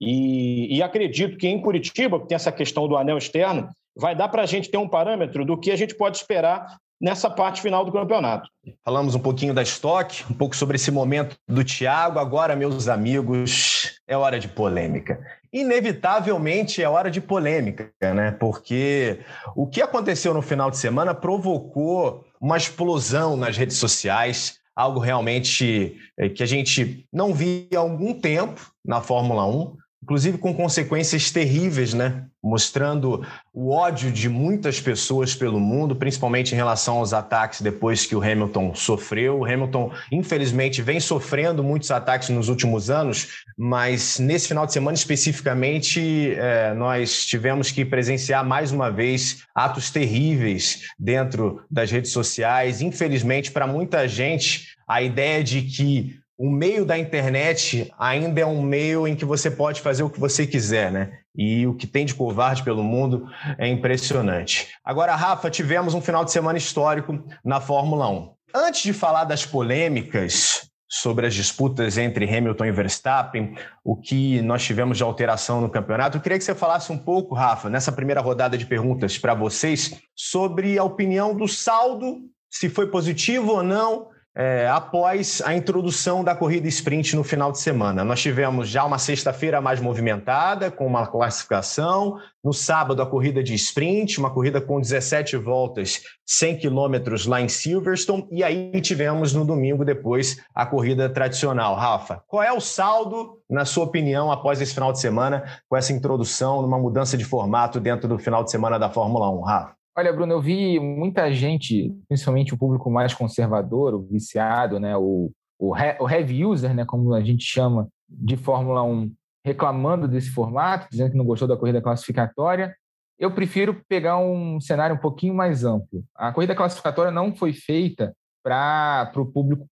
E, 0.00 0.76
e 0.76 0.82
acredito 0.82 1.36
que 1.36 1.48
em 1.48 1.60
Curitiba, 1.60 2.20
que 2.20 2.26
tem 2.26 2.36
essa 2.36 2.52
questão 2.52 2.88
do 2.88 2.96
anel 2.96 3.18
externo, 3.18 3.68
vai 3.94 4.16
dar 4.16 4.28
para 4.28 4.42
a 4.42 4.46
gente 4.46 4.70
ter 4.70 4.78
um 4.78 4.88
parâmetro 4.88 5.44
do 5.44 5.58
que 5.58 5.70
a 5.70 5.76
gente 5.76 5.94
pode 5.94 6.16
esperar 6.16 6.78
nessa 7.02 7.28
parte 7.28 7.60
final 7.60 7.84
do 7.84 7.90
campeonato. 7.90 8.48
Falamos 8.84 9.16
um 9.16 9.18
pouquinho 9.18 9.52
da 9.52 9.60
estoque, 9.60 10.24
um 10.30 10.34
pouco 10.34 10.54
sobre 10.54 10.76
esse 10.76 10.92
momento 10.92 11.36
do 11.48 11.64
Thiago. 11.64 12.20
Agora, 12.20 12.54
meus 12.54 12.86
amigos, 12.86 13.98
é 14.06 14.16
hora 14.16 14.38
de 14.38 14.46
polêmica. 14.46 15.20
Inevitavelmente 15.52 16.80
é 16.80 16.88
hora 16.88 17.10
de 17.10 17.20
polêmica, 17.20 17.90
né? 18.00 18.30
Porque 18.30 19.18
o 19.56 19.66
que 19.66 19.82
aconteceu 19.82 20.32
no 20.32 20.40
final 20.40 20.70
de 20.70 20.78
semana 20.78 21.12
provocou 21.12 22.24
uma 22.40 22.56
explosão 22.56 23.36
nas 23.36 23.56
redes 23.56 23.78
sociais, 23.78 24.60
algo 24.74 25.00
realmente 25.00 25.98
eh, 26.16 26.28
que 26.28 26.42
a 26.42 26.46
gente 26.46 27.04
não 27.12 27.34
via 27.34 27.66
há 27.74 27.78
algum 27.80 28.14
tempo 28.14 28.72
na 28.84 29.00
Fórmula 29.00 29.44
1 29.44 29.76
inclusive 30.02 30.36
com 30.36 30.52
consequências 30.52 31.30
terríveis, 31.30 31.94
né? 31.94 32.24
Mostrando 32.42 33.24
o 33.54 33.70
ódio 33.70 34.10
de 34.10 34.28
muitas 34.28 34.80
pessoas 34.80 35.32
pelo 35.32 35.60
mundo, 35.60 35.94
principalmente 35.94 36.52
em 36.52 36.56
relação 36.56 36.96
aos 36.96 37.12
ataques 37.12 37.60
depois 37.60 38.04
que 38.04 38.16
o 38.16 38.20
Hamilton 38.20 38.74
sofreu. 38.74 39.38
O 39.38 39.44
Hamilton, 39.44 39.92
infelizmente, 40.10 40.82
vem 40.82 40.98
sofrendo 40.98 41.62
muitos 41.62 41.92
ataques 41.92 42.30
nos 42.30 42.48
últimos 42.48 42.90
anos, 42.90 43.44
mas 43.56 44.18
nesse 44.18 44.48
final 44.48 44.66
de 44.66 44.72
semana 44.72 44.96
especificamente, 44.96 46.34
é, 46.34 46.74
nós 46.74 47.24
tivemos 47.24 47.70
que 47.70 47.84
presenciar 47.84 48.44
mais 48.44 48.72
uma 48.72 48.90
vez 48.90 49.44
atos 49.54 49.90
terríveis 49.90 50.82
dentro 50.98 51.62
das 51.70 51.92
redes 51.92 52.10
sociais. 52.10 52.80
Infelizmente, 52.82 53.52
para 53.52 53.68
muita 53.68 54.08
gente, 54.08 54.76
a 54.88 55.00
ideia 55.00 55.44
de 55.44 55.62
que 55.62 56.21
o 56.38 56.50
meio 56.50 56.84
da 56.84 56.98
internet 56.98 57.92
ainda 57.98 58.40
é 58.40 58.46
um 58.46 58.62
meio 58.62 59.06
em 59.06 59.14
que 59.14 59.24
você 59.24 59.50
pode 59.50 59.80
fazer 59.80 60.02
o 60.02 60.10
que 60.10 60.18
você 60.18 60.46
quiser, 60.46 60.90
né? 60.90 61.18
E 61.36 61.66
o 61.66 61.74
que 61.74 61.86
tem 61.86 62.04
de 62.04 62.14
covarde 62.14 62.62
pelo 62.62 62.82
mundo 62.82 63.26
é 63.58 63.68
impressionante. 63.68 64.68
Agora, 64.84 65.14
Rafa, 65.14 65.50
tivemos 65.50 65.94
um 65.94 66.00
final 66.00 66.24
de 66.24 66.32
semana 66.32 66.58
histórico 66.58 67.22
na 67.44 67.60
Fórmula 67.60 68.08
1. 68.08 68.30
Antes 68.54 68.82
de 68.82 68.92
falar 68.92 69.24
das 69.24 69.46
polêmicas 69.46 70.68
sobre 70.88 71.26
as 71.26 71.34
disputas 71.34 71.96
entre 71.96 72.28
Hamilton 72.28 72.66
e 72.66 72.72
Verstappen, 72.72 73.56
o 73.82 73.96
que 73.96 74.42
nós 74.42 74.62
tivemos 74.62 74.98
de 74.98 75.02
alteração 75.02 75.58
no 75.58 75.70
campeonato, 75.70 76.18
eu 76.18 76.20
queria 76.20 76.36
que 76.36 76.44
você 76.44 76.54
falasse 76.54 76.92
um 76.92 76.98
pouco, 76.98 77.34
Rafa, 77.34 77.70
nessa 77.70 77.90
primeira 77.90 78.20
rodada 78.20 78.58
de 78.58 78.66
perguntas 78.66 79.16
para 79.16 79.32
vocês, 79.32 79.98
sobre 80.14 80.76
a 80.76 80.84
opinião 80.84 81.34
do 81.34 81.48
saldo, 81.48 82.20
se 82.50 82.68
foi 82.68 82.88
positivo 82.88 83.52
ou 83.52 83.62
não, 83.62 84.08
é, 84.34 84.66
após 84.68 85.42
a 85.44 85.54
introdução 85.54 86.24
da 86.24 86.34
corrida 86.34 86.66
sprint 86.66 87.14
no 87.14 87.22
final 87.22 87.52
de 87.52 87.60
semana. 87.60 88.02
Nós 88.02 88.20
tivemos 88.20 88.68
já 88.68 88.84
uma 88.84 88.98
sexta-feira 88.98 89.60
mais 89.60 89.80
movimentada, 89.80 90.70
com 90.70 90.86
uma 90.86 91.06
classificação. 91.06 92.18
No 92.42 92.52
sábado, 92.52 93.02
a 93.02 93.06
corrida 93.06 93.42
de 93.42 93.54
sprint, 93.54 94.18
uma 94.18 94.30
corrida 94.30 94.60
com 94.60 94.80
17 94.80 95.36
voltas, 95.36 96.02
100 96.26 96.58
quilômetros 96.58 97.26
lá 97.26 97.40
em 97.40 97.48
Silverstone. 97.48 98.26
E 98.30 98.42
aí 98.42 98.80
tivemos 98.80 99.34
no 99.34 99.44
domingo, 99.44 99.84
depois, 99.84 100.40
a 100.54 100.64
corrida 100.64 101.10
tradicional. 101.10 101.74
Rafa, 101.74 102.22
qual 102.26 102.42
é 102.42 102.52
o 102.52 102.60
saldo, 102.60 103.38
na 103.48 103.64
sua 103.64 103.84
opinião, 103.84 104.32
após 104.32 104.60
esse 104.60 104.72
final 104.72 104.92
de 104.92 105.00
semana, 105.00 105.44
com 105.68 105.76
essa 105.76 105.92
introdução, 105.92 106.62
numa 106.62 106.78
mudança 106.78 107.18
de 107.18 107.24
formato 107.24 107.78
dentro 107.78 108.08
do 108.08 108.18
final 108.18 108.42
de 108.42 108.50
semana 108.50 108.78
da 108.78 108.88
Fórmula 108.88 109.30
1? 109.30 109.40
Rafa? 109.42 109.81
Olha, 109.96 110.12
Bruno, 110.12 110.32
eu 110.32 110.40
vi 110.40 110.80
muita 110.80 111.30
gente, 111.32 111.94
principalmente 112.08 112.54
o 112.54 112.58
público 112.58 112.90
mais 112.90 113.12
conservador, 113.12 113.94
o 113.94 114.02
viciado, 114.02 114.80
né, 114.80 114.96
o, 114.96 115.30
o, 115.58 115.74
o 116.00 116.10
heavy 116.10 116.46
user, 116.46 116.74
né, 116.74 116.84
como 116.86 117.12
a 117.12 117.22
gente 117.22 117.44
chama, 117.44 117.88
de 118.08 118.36
Fórmula 118.36 118.82
1, 118.82 119.12
reclamando 119.44 120.08
desse 120.08 120.30
formato, 120.30 120.88
dizendo 120.90 121.10
que 121.10 121.16
não 121.16 121.26
gostou 121.26 121.46
da 121.46 121.56
corrida 121.56 121.82
classificatória. 121.82 122.74
Eu 123.18 123.32
prefiro 123.32 123.82
pegar 123.86 124.18
um 124.18 124.58
cenário 124.60 124.96
um 124.96 124.98
pouquinho 124.98 125.34
mais 125.34 125.62
amplo. 125.62 126.02
A 126.14 126.32
corrida 126.32 126.54
classificatória 126.54 127.12
não 127.12 127.34
foi 127.34 127.52
feita 127.52 128.14
para 128.42 129.12
o 129.16 129.26
público, 129.26 129.66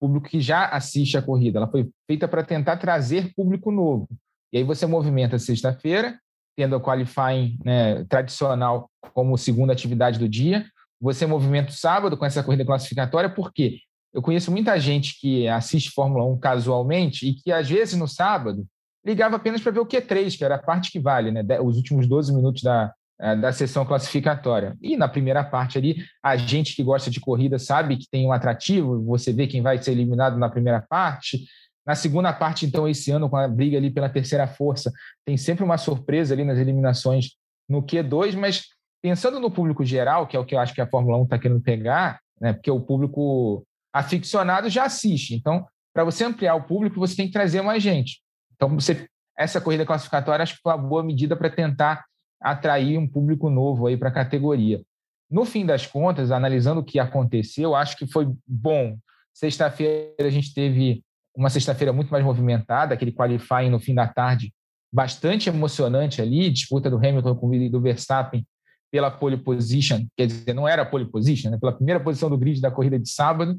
público 0.00 0.28
que 0.28 0.40
já 0.40 0.66
assiste 0.66 1.16
a 1.16 1.22
corrida, 1.22 1.58
ela 1.58 1.70
foi 1.70 1.88
feita 2.06 2.26
para 2.26 2.42
tentar 2.42 2.78
trazer 2.78 3.32
público 3.34 3.70
novo. 3.70 4.08
E 4.52 4.58
aí 4.58 4.64
você 4.64 4.86
movimenta 4.86 5.38
sexta-feira, 5.38 6.18
tendo 6.58 6.74
o 6.74 6.80
qualifying 6.80 7.56
né, 7.64 8.04
tradicional 8.08 8.90
como 9.14 9.38
segunda 9.38 9.72
atividade 9.72 10.18
do 10.18 10.28
dia. 10.28 10.66
Você 11.00 11.24
movimenta 11.24 11.70
o 11.70 11.72
sábado 11.72 12.16
com 12.16 12.26
essa 12.26 12.42
corrida 12.42 12.64
classificatória, 12.64 13.30
por 13.30 13.52
quê? 13.52 13.78
Eu 14.12 14.20
conheço 14.20 14.50
muita 14.50 14.76
gente 14.80 15.20
que 15.20 15.46
assiste 15.46 15.92
Fórmula 15.92 16.24
1 16.24 16.40
casualmente 16.40 17.28
e 17.28 17.34
que, 17.34 17.52
às 17.52 17.70
vezes, 17.70 17.94
no 17.94 18.08
sábado, 18.08 18.66
ligava 19.06 19.36
apenas 19.36 19.60
para 19.60 19.70
ver 19.70 19.78
o 19.78 19.86
Q3, 19.86 20.36
que 20.36 20.44
era 20.44 20.56
a 20.56 20.62
parte 20.62 20.90
que 20.90 20.98
vale, 20.98 21.30
né? 21.30 21.44
os 21.60 21.76
últimos 21.76 22.08
12 22.08 22.34
minutos 22.34 22.60
da, 22.60 22.92
eh, 23.20 23.36
da 23.36 23.52
sessão 23.52 23.86
classificatória. 23.86 24.76
E 24.82 24.96
na 24.96 25.06
primeira 25.06 25.44
parte 25.44 25.78
ali, 25.78 25.98
a 26.20 26.36
gente 26.36 26.74
que 26.74 26.82
gosta 26.82 27.08
de 27.08 27.20
corrida 27.20 27.56
sabe 27.56 27.98
que 27.98 28.10
tem 28.10 28.26
um 28.26 28.32
atrativo, 28.32 29.00
você 29.04 29.32
vê 29.32 29.46
quem 29.46 29.62
vai 29.62 29.80
ser 29.80 29.92
eliminado 29.92 30.36
na 30.36 30.48
primeira 30.48 30.84
parte, 30.88 31.44
na 31.88 31.94
segunda 31.94 32.30
parte, 32.34 32.66
então, 32.66 32.86
esse 32.86 33.10
ano, 33.10 33.30
com 33.30 33.36
a 33.38 33.48
briga 33.48 33.78
ali 33.78 33.90
pela 33.90 34.10
terceira 34.10 34.46
força, 34.46 34.92
tem 35.24 35.38
sempre 35.38 35.64
uma 35.64 35.78
surpresa 35.78 36.34
ali 36.34 36.44
nas 36.44 36.58
eliminações 36.58 37.30
no 37.66 37.82
Q2, 37.82 38.36
mas 38.36 38.66
pensando 39.00 39.40
no 39.40 39.50
público 39.50 39.82
geral, 39.82 40.26
que 40.26 40.36
é 40.36 40.38
o 40.38 40.44
que 40.44 40.54
eu 40.54 40.58
acho 40.58 40.74
que 40.74 40.82
a 40.82 40.86
Fórmula 40.86 41.16
1 41.16 41.22
está 41.22 41.38
querendo 41.38 41.62
pegar, 41.62 42.20
né, 42.38 42.52
porque 42.52 42.70
o 42.70 42.78
público 42.78 43.66
aficionado 43.90 44.68
já 44.68 44.84
assiste. 44.84 45.34
Então, 45.34 45.66
para 45.94 46.04
você 46.04 46.24
ampliar 46.24 46.56
o 46.56 46.64
público, 46.64 47.00
você 47.00 47.16
tem 47.16 47.26
que 47.26 47.32
trazer 47.32 47.62
mais 47.62 47.82
gente. 47.82 48.20
Então, 48.54 48.68
você, 48.68 49.08
essa 49.34 49.58
corrida 49.58 49.86
classificatória 49.86 50.42
acho 50.42 50.56
que 50.56 50.62
foi 50.62 50.72
uma 50.74 50.86
boa 50.86 51.02
medida 51.02 51.34
para 51.36 51.48
tentar 51.48 52.04
atrair 52.38 52.98
um 52.98 53.08
público 53.08 53.48
novo 53.48 53.86
aí 53.86 53.96
para 53.96 54.10
a 54.10 54.12
categoria. 54.12 54.82
No 55.30 55.46
fim 55.46 55.64
das 55.64 55.86
contas, 55.86 56.30
analisando 56.30 56.82
o 56.82 56.84
que 56.84 56.98
aconteceu, 56.98 57.74
acho 57.74 57.96
que 57.96 58.06
foi 58.06 58.30
bom. 58.46 58.98
Sexta-feira 59.32 60.26
a 60.26 60.30
gente 60.30 60.52
teve 60.52 61.02
uma 61.36 61.50
sexta-feira 61.50 61.92
muito 61.92 62.10
mais 62.10 62.24
movimentada, 62.24 62.94
aquele 62.94 63.12
qualifying 63.12 63.70
no 63.70 63.80
fim 63.80 63.94
da 63.94 64.06
tarde 64.06 64.52
bastante 64.92 65.48
emocionante 65.48 66.22
ali, 66.22 66.50
disputa 66.50 66.90
do 66.90 66.96
Hamilton 66.96 67.34
com 67.34 67.46
o 67.46 67.70
do 67.70 67.80
Verstappen 67.80 68.46
pela 68.90 69.10
pole 69.10 69.36
position, 69.36 70.06
quer 70.16 70.26
dizer, 70.26 70.54
não 70.54 70.66
era 70.66 70.84
pole 70.84 71.04
position, 71.04 71.50
né? 71.50 71.58
pela 71.58 71.72
primeira 71.72 72.00
posição 72.00 72.30
do 72.30 72.38
grid 72.38 72.60
da 72.60 72.70
corrida 72.70 72.98
de 72.98 73.08
sábado, 73.10 73.58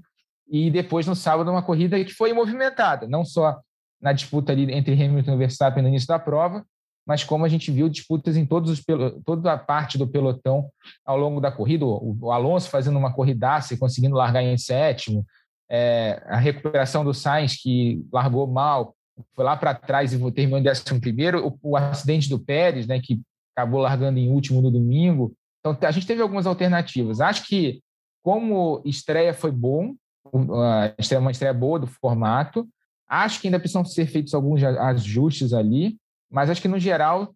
e 0.52 0.72
depois 0.72 1.06
no 1.06 1.16
sábado 1.16 1.52
uma 1.52 1.62
corrida 1.62 2.04
que 2.04 2.14
foi 2.14 2.34
movimentada, 2.34 3.08
não 3.08 3.24
só 3.24 3.60
na 4.02 4.12
disputa 4.12 4.52
ali 4.52 4.72
entre 4.74 4.94
Hamilton 4.94 5.34
e 5.34 5.38
Verstappen 5.38 5.84
no 5.84 5.90
início 5.90 6.08
da 6.08 6.18
prova, 6.18 6.66
mas 7.06 7.24
como 7.24 7.46
a 7.46 7.50
gente 7.50 7.72
viu 7.72 7.90
disputas 7.90 8.38
em 8.38 8.46
todos 8.46 8.72
os 8.72 8.84
toda 9.26 9.54
a 9.54 9.58
parte 9.58 9.98
do 9.98 10.08
pelotão 10.08 10.70
ao 11.06 11.18
longo 11.18 11.42
da 11.42 11.52
corrida, 11.52 11.86
o 11.86 12.32
Alonso 12.32 12.70
fazendo 12.70 12.98
uma 12.98 13.14
corridaça 13.14 13.74
e 13.74 13.78
conseguindo 13.78 14.16
largar 14.16 14.44
em 14.44 14.58
sétimo, 14.58 15.26
é, 15.70 16.24
a 16.26 16.38
recuperação 16.38 17.06
do 17.06 17.14
Sainz, 17.14 17.62
que 17.62 18.04
largou 18.12 18.48
mal, 18.48 18.96
foi 19.36 19.46
lá 19.46 19.56
para 19.56 19.76
trás 19.76 20.14
e 20.14 20.32
terminou 20.32 20.60
em 20.60 20.64
décimo 20.64 21.00
primeiro, 21.00 21.46
o, 21.46 21.60
o, 21.62 21.78
acidente 21.78 22.30
do 22.30 22.40
Pérez, 22.40 22.88
né, 22.88 23.00
que 23.00 23.22
acabou 23.56 23.82
largando 23.82 24.18
em 24.18 24.30
último 24.30 24.62
no 24.62 24.72
domingo. 24.72 25.34
Então, 25.60 25.78
a 25.82 25.92
gente 25.92 26.08
teve 26.08 26.22
algumas 26.22 26.48
alternativas. 26.48 27.22
Acho 27.22 27.46
que, 27.46 27.82
como 28.24 28.82
estreia 28.86 29.34
foi 29.34 29.52
bom, 29.52 29.94
uma 30.24 31.32
estreia 31.32 31.54
boa 31.54 31.80
do 31.80 31.88
formato, 31.88 32.68
acho 33.08 33.42
que 33.42 33.48
ainda 33.48 33.60
precisam 33.60 33.84
ser 33.84 34.06
feitos 34.06 34.34
alguns 34.34 34.64
ajustes 34.64 35.54
ali, 35.54 35.98
mas 36.32 36.50
acho 36.50 36.62
que, 36.62 36.68
no 36.68 36.80
geral, 36.80 37.34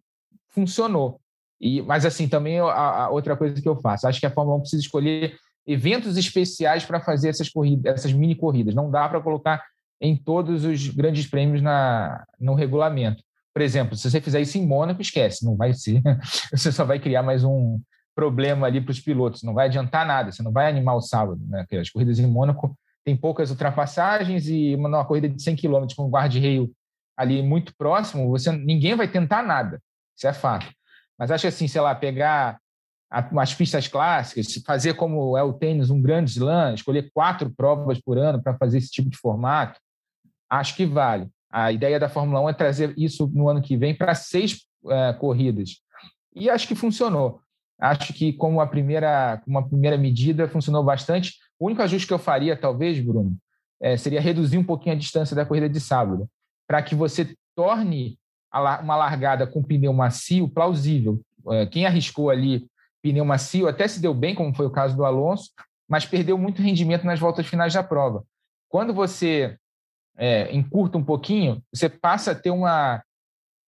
funcionou. 0.48 1.20
E, 1.60 1.82
mas, 1.82 2.04
assim, 2.06 2.28
também 2.28 2.60
a, 2.60 2.64
a 2.64 3.10
outra 3.10 3.36
coisa 3.36 3.60
que 3.60 3.68
eu 3.68 3.76
faço, 3.76 4.06
acho 4.06 4.20
que 4.20 4.26
a 4.26 4.30
Fórmula 4.30 4.56
1 4.58 4.60
precisa 4.60 4.82
escolher 4.82 5.36
eventos 5.66 6.16
especiais 6.16 6.84
para 6.84 7.00
fazer 7.00 7.28
essas 7.28 7.48
corridas, 7.48 7.94
essas 7.94 8.12
mini 8.12 8.34
corridas. 8.34 8.74
Não 8.74 8.90
dá 8.90 9.08
para 9.08 9.20
colocar 9.20 9.62
em 10.00 10.16
todos 10.16 10.64
os 10.64 10.88
grandes 10.88 11.26
prêmios 11.26 11.62
na, 11.62 12.24
no 12.38 12.54
regulamento. 12.54 13.22
Por 13.52 13.62
exemplo, 13.62 13.96
se 13.96 14.10
você 14.10 14.20
fizer 14.20 14.40
isso 14.40 14.58
em 14.58 14.66
Mônaco, 14.66 15.00
esquece, 15.00 15.44
não 15.44 15.56
vai 15.56 15.72
ser. 15.72 16.02
Você 16.52 16.72
só 16.72 16.84
vai 16.84 16.98
criar 16.98 17.22
mais 17.22 17.44
um 17.44 17.80
problema 18.12 18.66
ali 18.66 18.80
para 18.80 18.90
os 18.90 19.00
pilotos, 19.00 19.44
não 19.44 19.54
vai 19.54 19.66
adiantar 19.66 20.06
nada, 20.06 20.30
você 20.30 20.42
não 20.42 20.52
vai 20.52 20.68
animar 20.68 20.94
o 20.94 21.00
sábado. 21.00 21.40
Né? 21.48 21.64
As 21.80 21.90
corridas 21.90 22.18
em 22.18 22.26
Mônaco 22.26 22.76
tem 23.04 23.16
poucas 23.16 23.50
ultrapassagens 23.50 24.48
e 24.48 24.74
uma, 24.74 25.04
corrida 25.04 25.28
de 25.28 25.42
100 25.42 25.56
km 25.56 25.86
com 25.96 26.04
o 26.04 26.10
guarda-reio 26.10 26.70
ali 27.16 27.42
muito 27.42 27.74
próximo, 27.76 28.28
você 28.28 28.50
ninguém 28.50 28.96
vai 28.96 29.06
tentar 29.06 29.42
nada, 29.42 29.80
isso 30.16 30.26
é 30.26 30.32
fato. 30.32 30.66
Mas 31.18 31.30
acho 31.30 31.46
assim, 31.46 31.68
sei 31.68 31.80
lá, 31.80 31.94
pegar 31.94 32.58
as 33.38 33.54
pistas 33.54 33.86
clássicas, 33.86 34.52
fazer 34.66 34.94
como 34.94 35.36
é 35.36 35.42
o 35.42 35.52
tênis 35.52 35.88
um 35.88 36.02
grande 36.02 36.30
slam, 36.30 36.74
escolher 36.74 37.10
quatro 37.14 37.48
provas 37.48 38.00
por 38.00 38.18
ano 38.18 38.42
para 38.42 38.56
fazer 38.56 38.78
esse 38.78 38.90
tipo 38.90 39.08
de 39.08 39.16
formato, 39.16 39.78
acho 40.50 40.74
que 40.74 40.84
vale. 40.84 41.28
A 41.50 41.70
ideia 41.70 42.00
da 42.00 42.08
Fórmula 42.08 42.40
1 42.40 42.48
é 42.48 42.52
trazer 42.52 42.94
isso 42.96 43.30
no 43.32 43.48
ano 43.48 43.62
que 43.62 43.76
vem 43.76 43.94
para 43.94 44.14
seis 44.14 44.66
é, 44.88 45.12
corridas. 45.12 45.80
E 46.34 46.50
acho 46.50 46.66
que 46.66 46.74
funcionou. 46.74 47.40
Acho 47.78 48.12
que 48.12 48.32
como 48.32 48.60
a 48.60 48.66
primeira, 48.66 49.40
uma 49.46 49.64
primeira 49.66 49.96
medida 49.96 50.48
funcionou 50.48 50.82
bastante. 50.82 51.34
O 51.58 51.66
único 51.66 51.82
ajuste 51.82 52.08
que 52.08 52.12
eu 52.12 52.18
faria, 52.18 52.56
talvez, 52.56 52.98
Bruno, 52.98 53.36
é, 53.80 53.96
seria 53.96 54.20
reduzir 54.20 54.58
um 54.58 54.64
pouquinho 54.64 54.96
a 54.96 54.98
distância 54.98 55.36
da 55.36 55.46
corrida 55.46 55.68
de 55.68 55.78
sábado, 55.78 56.28
para 56.66 56.82
que 56.82 56.94
você 56.94 57.32
torne 57.54 58.18
uma 58.52 58.96
largada 58.96 59.46
com 59.46 59.62
pneu 59.62 59.92
macio 59.92 60.48
plausível. 60.48 61.20
É, 61.50 61.66
quem 61.66 61.86
arriscou 61.86 62.30
ali 62.30 62.66
pneu 63.04 63.24
macio 63.24 63.68
até 63.68 63.86
se 63.86 64.00
deu 64.00 64.14
bem, 64.14 64.34
como 64.34 64.54
foi 64.54 64.64
o 64.64 64.70
caso 64.70 64.96
do 64.96 65.04
Alonso, 65.04 65.50
mas 65.86 66.06
perdeu 66.06 66.38
muito 66.38 66.62
rendimento 66.62 67.04
nas 67.04 67.20
voltas 67.20 67.46
finais 67.46 67.74
da 67.74 67.82
prova. 67.82 68.24
Quando 68.66 68.94
você 68.94 69.58
é, 70.16 70.50
encurta 70.56 70.96
um 70.96 71.04
pouquinho, 71.04 71.62
você 71.72 71.86
passa 71.86 72.30
a 72.30 72.34
ter 72.34 72.50
uma, 72.50 73.02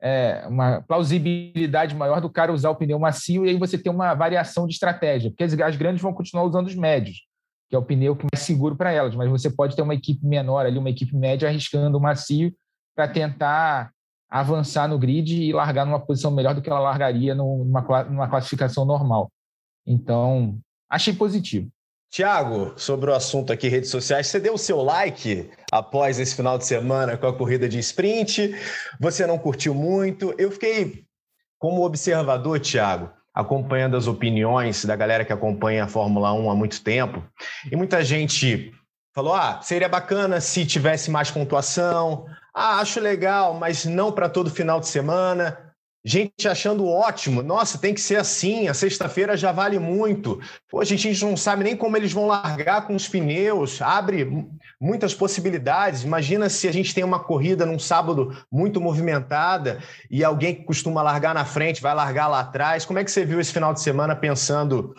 é, 0.01 0.47
uma 0.49 0.81
plausibilidade 0.81 1.95
maior 1.95 2.23
do 2.23 2.31
cara 2.31 2.51
usar 2.51 2.71
o 2.71 2.77
pneu 2.77 2.99
macio 2.99 3.45
e 3.45 3.51
aí 3.51 3.59
você 3.59 3.77
tem 3.77 3.93
uma 3.93 4.15
variação 4.15 4.67
de 4.67 4.73
estratégia, 4.73 5.31
porque 5.31 5.45
as, 5.45 5.77
grandes 5.77 6.01
vão 6.01 6.15
continuar 6.15 6.45
usando 6.45 6.69
os 6.69 6.75
médios, 6.75 7.27
que 7.69 7.77
é 7.77 7.79
o 7.79 7.85
pneu 7.85 8.17
que 8.17 8.25
é 8.25 8.29
mais 8.33 8.43
seguro 8.43 8.75
para 8.75 8.91
elas, 8.91 9.15
mas 9.15 9.29
você 9.29 9.51
pode 9.51 9.77
ter 9.77 9.83
uma 9.83 9.95
equipe 9.95 10.25
menor 10.25 10.65
ali, 10.65 10.79
uma 10.79 10.91
equipe 10.91 11.15
média 11.15 11.47
arriscando 11.47 11.99
o 11.99 12.01
macio 12.01 12.55
para 12.97 13.07
tentar 13.07 13.93
avançar 14.41 14.89
no 14.89 14.99
grid 14.99 15.43
e 15.43 15.53
largar 15.53 15.85
numa 15.85 16.01
posição 16.01 16.31
melhor 16.31 16.55
do 16.55 16.63
que 16.63 16.71
ela 16.71 16.81
largaria 16.81 17.35
numa, 17.35 18.05
numa 18.05 18.29
classificação 18.29 18.85
normal. 18.85 19.31
Então, 19.87 20.59
achei 20.91 21.13
positivo. 21.13 21.69
Tiago, 22.11 22.73
sobre 22.77 23.11
o 23.11 23.15
assunto 23.15 23.53
aqui, 23.53 23.69
redes 23.69 23.91
sociais, 23.91 24.27
você 24.27 24.41
deu 24.41 24.55
o 24.55 24.59
seu 24.59 24.83
like 24.83 25.51
após 25.71 26.19
esse 26.19 26.35
final 26.35 26.57
de 26.57 26.65
semana 26.65 27.17
com 27.17 27.27
a 27.27 27.37
corrida 27.37 27.69
de 27.69 27.79
sprint? 27.79 28.55
Você 29.01 29.27
não 29.27 29.39
curtiu 29.39 29.75
muito? 29.75 30.35
Eu 30.39 30.51
fiquei 30.51 31.05
como 31.59 31.85
observador, 31.85 32.61
Tiago, 32.61 33.11
acompanhando 33.35 33.97
as 33.97 34.07
opiniões 34.07 34.85
da 34.85 34.97
galera 34.97 35.25
que 35.25 35.33
acompanha 35.33 35.85
a 35.85 35.89
Fórmula 35.89 36.33
1 36.33 36.51
há 36.51 36.55
muito 36.55 36.83
tempo, 36.83 37.23
e 37.71 37.77
muita 37.77 38.05
gente 38.05 38.73
falou: 39.17 39.35
ah, 39.35 39.61
seria 39.63 39.89
bacana 39.89 40.43
se 40.43 40.67
tivesse 40.67 41.11
mais 41.11 41.31
pontuação, 41.31 42.27
ah, 42.55 42.81
acho 42.81 43.01
legal, 43.01 43.55
mas 43.55 43.87
não 43.87 44.13
para 44.13 44.29
todo 44.29 44.51
final 44.51 44.79
de 44.79 44.89
semana. 44.89 45.59
Gente 46.05 46.47
achando 46.47 46.87
ótimo, 46.87 47.43
nossa, 47.43 47.79
tem 47.79 47.93
que 47.93 48.01
ser 48.01 48.15
assim, 48.15 48.69
a 48.69 48.75
sexta-feira 48.75 49.37
já 49.37 49.51
vale 49.51 49.77
muito. 49.77 50.41
Pô, 50.71 50.81
a 50.81 50.85
gente 50.85 51.25
não 51.25 51.37
sabe 51.37 51.65
nem 51.65 51.77
como 51.77 51.97
eles 51.97 52.13
vão 52.13 52.29
largar 52.29 52.87
com 52.87 52.95
os 52.95 53.09
pneus, 53.09 53.83
abre 53.83 54.47
muitas 54.81 55.13
possibilidades. 55.15 56.05
Imagina 56.05 56.49
se 56.49 56.69
a 56.69 56.73
gente 56.73 56.95
tem 56.95 57.03
uma 57.03 57.19
corrida 57.19 57.67
num 57.67 57.79
sábado 57.79 58.37
muito 58.53 58.81
movimentada 58.81 59.81
e 60.09 60.23
alguém 60.23 60.55
que 60.55 60.63
costuma 60.63 61.03
largar 61.03 61.35
na 61.35 61.45
frente 61.45 61.83
vai 61.83 61.95
largar 61.95 62.29
lá 62.29 62.41
atrás. 62.41 62.85
Como 62.85 63.01
é 63.01 63.05
que 63.05 63.11
você 63.11 63.25
viu 63.25 63.41
esse 63.41 63.53
final 63.53 63.75
de 63.75 63.81
semana 63.81 64.15
pensando 64.15 64.95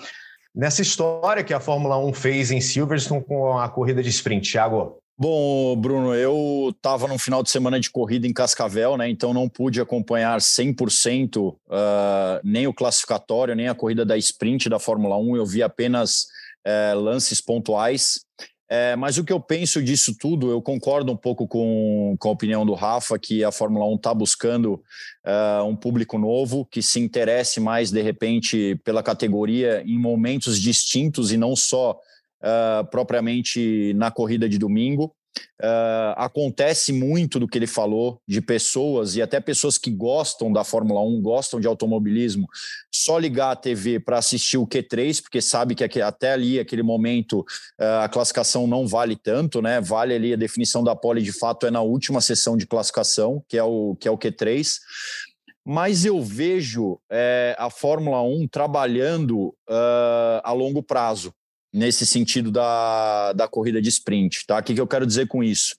nessa 0.54 0.82
história 0.82 1.44
que 1.44 1.54
a 1.54 1.60
Fórmula 1.60 1.98
1 1.98 2.14
fez 2.14 2.52
em 2.52 2.62
Silverstone 2.62 3.24
com 3.24 3.58
a 3.58 3.70
corrida 3.70 4.02
de 4.02 4.10
sprint, 4.10 4.52
Thiago? 4.52 4.98
Bom, 5.20 5.76
Bruno, 5.76 6.14
eu 6.14 6.72
estava 6.76 7.08
no 7.08 7.18
final 7.18 7.42
de 7.42 7.50
semana 7.50 7.80
de 7.80 7.90
corrida 7.90 8.28
em 8.28 8.34
Cascavel, 8.34 8.96
né? 8.98 9.10
Então 9.10 9.34
não 9.34 9.50
pude 9.50 9.82
acompanhar 9.82 10.40
100% 10.40 11.38
uh, 11.38 11.58
ah, 11.72 12.40
nem 12.44 12.68
o 12.68 12.74
classificatório, 12.74 13.56
nem 13.56 13.68
a 13.68 13.74
corrida 13.74 14.06
da 14.06 14.16
sprint 14.16 14.70
da 14.70 14.78
Fórmula 14.78 15.18
1. 15.18 15.36
Eu 15.36 15.46
vi 15.46 15.64
apenas 15.64 16.28
uh, 16.68 17.00
lances 17.00 17.42
pontuais. 17.42 18.20
Uh, 18.70 18.98
mas 18.98 19.18
o 19.18 19.24
que 19.24 19.32
eu 19.32 19.40
penso 19.40 19.82
disso 19.82 20.14
tudo, 20.20 20.52
eu 20.52 20.62
concordo 20.62 21.12
um 21.12 21.16
pouco 21.16 21.48
com, 21.48 22.16
com 22.20 22.30
a 22.30 22.32
opinião 22.32 22.66
do 22.66 22.74
Rafa, 22.74 23.18
que 23.18 23.44
a 23.44 23.52
Fórmula 23.52 23.86
1 23.86 23.96
está 23.96 24.14
buscando 24.14 24.84
ah, 25.30 25.62
um 25.66 25.76
público 25.76 26.18
novo, 26.18 26.66
que 26.66 26.82
se 26.82 27.02
interesse 27.02 27.60
mais, 27.60 27.92
de 27.92 28.02
repente, 28.02 28.80
pela 28.84 29.04
categoria 29.04 29.84
em 29.86 30.00
momentos 30.00 30.58
distintos 30.58 31.34
e 31.34 31.38
não 31.38 31.54
só 31.54 32.00
uh, 32.42 32.90
propriamente 32.90 33.94
na 33.96 34.10
corrida 34.10 34.48
de 34.48 34.58
domingo. 34.58 35.14
Uh, 35.60 36.14
acontece 36.18 36.94
muito 36.94 37.40
do 37.40 37.48
que 37.48 37.58
ele 37.58 37.66
falou 37.66 38.22
de 38.28 38.40
pessoas 38.42 39.16
e 39.16 39.24
até 39.24 39.40
pessoas 39.40 39.78
que 39.78 39.90
gostam 39.90 40.54
da 40.54 40.64
Fórmula 40.64 41.02
1, 41.02 41.20
gostam 41.22 41.60
de 41.60 41.66
automobilismo, 41.66 42.48
só 42.92 43.18
ligar 43.18 43.52
a 43.52 43.56
TV 43.56 44.00
para 44.00 44.20
assistir 44.20 44.58
o 44.58 44.68
Q3, 44.68 45.22
porque 45.22 45.42
sabe 45.42 45.74
que 45.74 46.00
até 46.00 46.34
ali, 46.34 46.60
aquele 46.60 46.84
momento, 46.84 47.40
uh, 47.40 48.04
a 48.04 48.10
classificação 48.10 48.68
não 48.68 48.88
vale 48.88 49.16
tanto, 49.16 49.62
né? 49.62 49.82
Vale 49.82 50.14
ali 50.14 50.34
a 50.34 50.38
definição 50.38 50.84
da 50.84 50.96
pole 50.96 51.24
de 51.24 51.32
fato 51.32 51.66
é 51.66 51.72
na 51.72 51.82
última 51.82 52.22
sessão 52.22 52.56
de 52.56 52.68
classificação, 52.68 53.44
que 53.50 53.58
é 53.58 53.64
o, 53.64 53.96
que 54.00 54.08
é 54.08 54.12
o 54.12 54.18
Q3 54.18 54.78
mas 55.70 56.06
eu 56.06 56.24
vejo 56.24 56.98
é, 57.12 57.54
a 57.60 57.70
Fórmula 57.70 58.22
1 58.22 58.48
trabalhando 58.48 59.48
uh, 59.70 60.40
a 60.42 60.54
longo 60.54 60.82
prazo 60.82 61.34
nesse 61.74 62.06
sentido 62.06 62.52
da, 62.52 63.34
da 63.34 63.48
corrida 63.48 63.82
de 63.82 63.90
sprint. 63.90 64.46
Tá? 64.48 64.60
O 64.60 64.64
que, 64.64 64.74
que 64.74 64.82
eu 64.82 64.88
quero 64.88 65.06
dizer 65.06 65.28
com 65.28 65.44
isso? 65.44 65.76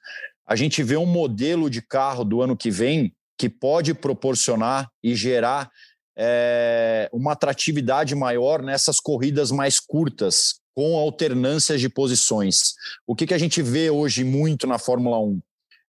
A 0.46 0.56
gente 0.56 0.82
vê 0.82 0.96
um 0.96 1.06
modelo 1.06 1.68
de 1.68 1.82
carro 1.82 2.24
do 2.24 2.40
ano 2.40 2.56
que 2.56 2.70
vem 2.70 3.12
que 3.36 3.48
pode 3.48 3.94
proporcionar 3.94 4.90
e 5.02 5.14
gerar 5.14 5.70
é, 6.16 7.08
uma 7.12 7.32
atratividade 7.32 8.14
maior 8.14 8.62
nessas 8.62 8.98
corridas 8.98 9.52
mais 9.52 9.78
curtas, 9.78 10.60
com 10.74 10.96
alternâncias 10.96 11.80
de 11.80 11.88
posições. 11.88 12.74
O 13.06 13.14
que, 13.14 13.26
que 13.26 13.34
a 13.34 13.38
gente 13.38 13.62
vê 13.62 13.90
hoje 13.90 14.24
muito 14.24 14.66
na 14.66 14.78
Fórmula 14.78 15.20
1? 15.20 15.40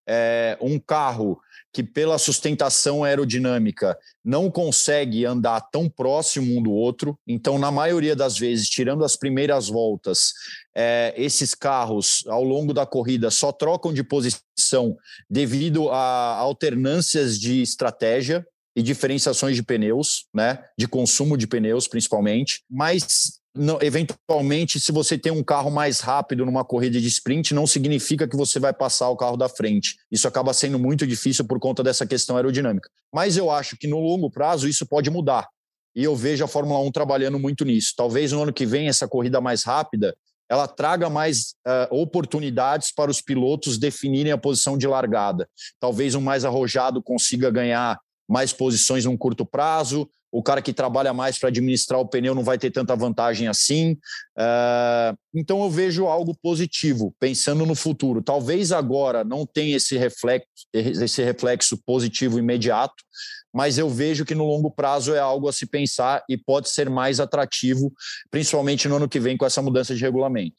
É 0.08 0.58
um 0.62 0.80
carro 0.80 1.40
que, 1.72 1.84
pela 1.84 2.18
sustentação 2.18 3.04
aerodinâmica, 3.04 3.98
não 4.24 4.50
consegue 4.50 5.26
andar 5.26 5.62
tão 5.72 5.90
próximo 5.90 6.58
um 6.58 6.64
do 6.64 6.72
outro. 6.72 7.18
Então, 7.28 7.60
na 7.60 7.72
maioria 7.72 8.16
das 8.16 8.38
vezes, 8.38 8.68
tirando 8.68 9.04
as 9.04 9.16
primeiras 9.16 9.68
voltas, 9.68 10.34
é, 10.76 11.14
esses 11.16 11.54
carros, 11.54 12.24
ao 12.28 12.44
longo 12.44 12.74
da 12.74 12.86
corrida, 12.86 13.30
só 13.30 13.52
trocam 13.52 13.94
de 13.94 14.04
posição 14.04 14.98
devido 15.30 15.90
a 15.90 16.36
alternâncias 16.38 17.40
de 17.40 17.62
estratégia 17.62 18.46
e 18.76 18.82
diferenciações 18.82 19.56
de 19.56 19.64
pneus, 19.64 20.26
né? 20.34 20.64
De 20.78 20.88
consumo 20.88 21.38
de 21.38 21.48
pneus, 21.48 21.88
principalmente. 21.88 22.64
Mas 22.70 23.40
não, 23.60 23.78
eventualmente, 23.82 24.80
se 24.80 24.92
você 24.92 25.18
tem 25.18 25.32
um 25.32 25.44
carro 25.44 25.70
mais 25.70 26.00
rápido 26.00 26.46
numa 26.46 26.64
corrida 26.64 27.00
de 27.00 27.08
sprint, 27.08 27.54
não 27.54 27.68
significa 27.68 28.28
que 28.28 28.38
você 28.38 28.60
vai 28.60 28.74
passar 28.74 29.10
o 29.10 29.18
carro 29.18 29.36
da 29.36 29.50
frente. 29.50 29.98
Isso 30.10 30.28
acaba 30.28 30.54
sendo 30.54 30.80
muito 30.80 31.06
difícil 31.06 31.46
por 31.46 31.60
conta 31.60 31.84
dessa 31.84 32.08
questão 32.08 32.38
aerodinâmica. 32.38 32.90
Mas 33.14 33.36
eu 33.36 33.52
acho 33.52 33.76
que 33.78 33.88
no 33.88 34.00
longo 34.00 34.32
prazo 34.32 34.68
isso 34.68 34.86
pode 34.86 35.10
mudar. 35.10 35.48
E 35.96 36.04
eu 36.04 36.16
vejo 36.16 36.44
a 36.44 36.48
Fórmula 36.48 36.80
1 36.80 36.92
trabalhando 36.92 37.38
muito 37.38 37.66
nisso. 37.66 37.94
Talvez 37.98 38.32
no 38.32 38.44
ano 38.44 38.54
que 38.54 38.66
vem 38.66 38.88
essa 38.88 39.08
corrida 39.08 39.42
mais 39.42 39.64
rápida 39.64 40.16
ela 40.50 40.68
traga 40.68 41.10
mais 41.10 41.54
uh, 41.68 41.96
oportunidades 41.96 42.92
para 42.92 43.12
os 43.12 43.22
pilotos 43.22 43.78
definirem 43.78 44.32
a 44.32 44.38
posição 44.38 44.78
de 44.78 44.88
largada. 44.88 45.48
Talvez 45.80 46.16
um 46.16 46.22
mais 46.22 46.44
arrojado 46.44 47.04
consiga 47.04 47.52
ganhar 47.52 48.00
mais 48.30 48.54
posições 48.54 49.06
num 49.06 49.18
curto 49.18 49.44
prazo, 49.44 50.08
o 50.32 50.44
cara 50.44 50.62
que 50.62 50.72
trabalha 50.72 51.12
mais 51.12 51.40
para 51.40 51.50
administrar 51.50 52.00
o 52.00 52.08
pneu 52.08 52.36
não 52.36 52.44
vai 52.44 52.60
ter 52.60 52.70
tanta 52.70 52.96
vantagem 52.96 53.48
assim. 53.48 53.94
Uh, 54.38 55.18
então 55.34 55.64
eu 55.64 55.70
vejo 55.72 56.06
algo 56.06 56.36
positivo, 56.36 57.16
pensando 57.20 57.66
no 57.66 57.74
futuro. 57.74 58.22
Talvez 58.22 58.72
agora 58.72 59.24
não 59.24 59.46
tenha 59.46 59.76
esse 59.76 59.98
reflexo, 59.98 60.48
esse 60.72 61.24
reflexo 61.24 61.82
positivo 61.84 62.38
imediato, 62.38 63.04
mas 63.52 63.80
eu 63.80 63.90
vejo 63.90 64.24
que 64.24 64.36
no 64.36 64.46
longo 64.46 64.70
prazo 64.70 65.16
é 65.16 65.20
algo 65.20 65.50
a 65.50 65.54
se 65.54 65.66
pensar 65.66 66.24
e 66.30 66.38
pode 66.38 66.70
ser 66.70 66.88
mais 66.88 67.20
atrativo, 67.20 67.92
principalmente 68.30 68.88
no 68.88 68.98
ano 68.98 69.10
que 69.10 69.20
vem 69.20 69.36
com 69.36 69.46
essa 69.48 69.64
mudança 69.64 69.96
de 69.96 70.02
regulamento. 70.02 70.58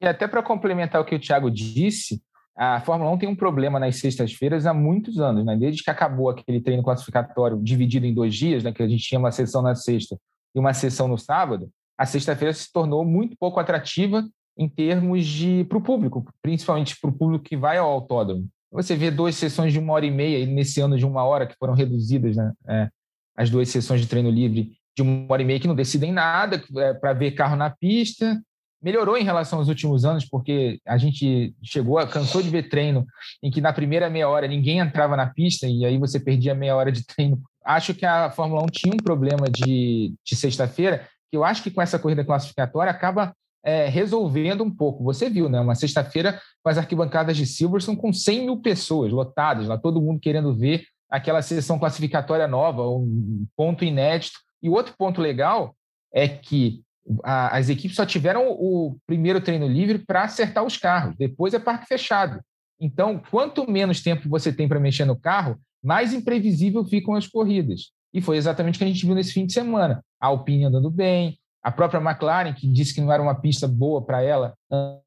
E 0.00 0.06
até 0.06 0.26
para 0.26 0.42
complementar 0.42 1.00
o 1.00 1.04
que 1.04 1.14
o 1.14 1.20
Thiago 1.20 1.48
disse, 1.48 2.20
a 2.56 2.80
Fórmula 2.80 3.10
1 3.12 3.18
tem 3.18 3.28
um 3.28 3.36
problema 3.36 3.80
nas 3.80 3.96
sextas-feiras 3.96 4.66
há 4.66 4.74
muitos 4.74 5.18
anos, 5.18 5.44
né? 5.44 5.56
Desde 5.56 5.82
que 5.82 5.90
acabou 5.90 6.28
aquele 6.28 6.60
treino 6.60 6.82
classificatório 6.82 7.58
dividido 7.62 8.06
em 8.06 8.14
dois 8.14 8.34
dias, 8.34 8.62
né? 8.62 8.72
Que 8.72 8.82
a 8.82 8.88
gente 8.88 9.02
tinha 9.02 9.18
uma 9.18 9.32
sessão 9.32 9.62
na 9.62 9.74
sexta 9.74 10.18
e 10.54 10.58
uma 10.58 10.74
sessão 10.74 11.08
no 11.08 11.16
sábado, 11.16 11.70
a 11.96 12.04
sexta-feira 12.04 12.52
se 12.52 12.70
tornou 12.70 13.04
muito 13.04 13.36
pouco 13.38 13.58
atrativa 13.58 14.24
em 14.56 14.68
termos 14.68 15.24
de 15.26 15.64
para 15.64 15.78
o 15.78 15.82
público, 15.82 16.26
principalmente 16.42 16.98
para 17.00 17.10
o 17.10 17.12
público 17.12 17.44
que 17.44 17.56
vai 17.56 17.78
ao 17.78 17.90
autódromo. 17.90 18.46
Você 18.70 18.96
vê 18.96 19.10
duas 19.10 19.34
sessões 19.34 19.72
de 19.72 19.78
uma 19.78 19.92
hora 19.92 20.06
e 20.06 20.10
meia, 20.10 20.44
nesse 20.46 20.80
ano 20.80 20.98
de 20.98 21.06
uma 21.06 21.24
hora, 21.24 21.46
que 21.46 21.56
foram 21.58 21.74
reduzidas, 21.74 22.36
né? 22.36 22.52
É, 22.66 22.88
as 23.36 23.50
duas 23.50 23.68
sessões 23.68 24.00
de 24.00 24.06
treino 24.06 24.30
livre 24.30 24.72
de 24.96 25.02
uma 25.02 25.26
hora 25.32 25.42
e 25.42 25.44
meia, 25.44 25.60
que 25.60 25.68
não 25.68 25.74
decidem 25.74 26.12
nada, 26.12 26.62
é, 26.76 26.94
para 26.94 27.12
ver 27.12 27.32
carro 27.32 27.56
na 27.56 27.70
pista. 27.70 28.40
Melhorou 28.82 29.16
em 29.16 29.22
relação 29.22 29.60
aos 29.60 29.68
últimos 29.68 30.04
anos, 30.04 30.24
porque 30.24 30.80
a 30.86 30.98
gente 30.98 31.54
chegou, 31.62 32.04
cansou 32.08 32.42
de 32.42 32.50
ver 32.50 32.68
treino 32.68 33.06
em 33.42 33.50
que 33.50 33.60
na 33.60 33.72
primeira 33.72 34.10
meia 34.10 34.28
hora 34.28 34.48
ninguém 34.48 34.80
entrava 34.80 35.16
na 35.16 35.26
pista 35.26 35.66
e 35.68 35.84
aí 35.84 35.96
você 35.98 36.18
perdia 36.18 36.54
meia 36.54 36.74
hora 36.74 36.90
de 36.90 37.04
treino. 37.06 37.40
Acho 37.64 37.94
que 37.94 38.04
a 38.04 38.30
Fórmula 38.30 38.62
1 38.64 38.66
tinha 38.66 38.94
um 38.94 39.02
problema 39.02 39.48
de, 39.48 40.12
de 40.24 40.34
sexta-feira, 40.34 41.06
que 41.30 41.36
eu 41.36 41.44
acho 41.44 41.62
que 41.62 41.70
com 41.70 41.80
essa 41.80 41.98
corrida 41.98 42.24
classificatória 42.24 42.90
acaba 42.90 43.32
é, 43.64 43.86
resolvendo 43.86 44.64
um 44.64 44.70
pouco. 44.70 45.04
Você 45.04 45.30
viu, 45.30 45.48
né? 45.48 45.60
Uma 45.60 45.76
sexta-feira 45.76 46.40
com 46.62 46.68
as 46.68 46.76
arquibancadas 46.76 47.36
de 47.36 47.46
Silverstone 47.46 47.96
com 47.96 48.12
100 48.12 48.44
mil 48.44 48.56
pessoas 48.56 49.12
lotadas, 49.12 49.68
lá 49.68 49.78
todo 49.78 50.02
mundo 50.02 50.18
querendo 50.18 50.52
ver 50.52 50.84
aquela 51.08 51.42
sessão 51.42 51.78
classificatória 51.78 52.48
nova, 52.48 52.88
um 52.88 53.46
ponto 53.56 53.84
inédito. 53.84 54.38
E 54.62 54.68
outro 54.68 54.94
ponto 54.96 55.20
legal 55.20 55.76
é 56.12 56.26
que 56.26 56.82
a, 57.24 57.56
as 57.56 57.68
equipes 57.68 57.96
só 57.96 58.06
tiveram 58.06 58.48
o 58.48 58.96
primeiro 59.06 59.40
treino 59.40 59.66
livre 59.66 59.98
para 59.98 60.24
acertar 60.24 60.64
os 60.64 60.76
carros, 60.76 61.16
depois 61.16 61.54
é 61.54 61.58
parque 61.58 61.86
fechado. 61.86 62.40
Então, 62.80 63.20
quanto 63.30 63.70
menos 63.70 64.02
tempo 64.02 64.28
você 64.28 64.52
tem 64.52 64.68
para 64.68 64.80
mexer 64.80 65.04
no 65.04 65.18
carro, 65.18 65.58
mais 65.82 66.12
imprevisível 66.12 66.84
ficam 66.84 67.14
as 67.14 67.26
corridas. 67.26 67.92
E 68.12 68.20
foi 68.20 68.36
exatamente 68.36 68.76
o 68.76 68.78
que 68.78 68.84
a 68.84 68.88
gente 68.88 69.06
viu 69.06 69.14
nesse 69.14 69.32
fim 69.32 69.46
de 69.46 69.52
semana. 69.52 70.04
A 70.20 70.26
Alpine 70.26 70.64
andando 70.64 70.90
bem, 70.90 71.38
a 71.62 71.70
própria 71.70 72.00
McLaren, 72.00 72.52
que 72.52 72.66
disse 72.66 72.92
que 72.92 73.00
não 73.00 73.12
era 73.12 73.22
uma 73.22 73.34
pista 73.34 73.68
boa 73.68 74.04
para 74.04 74.20
ela, 74.22 74.54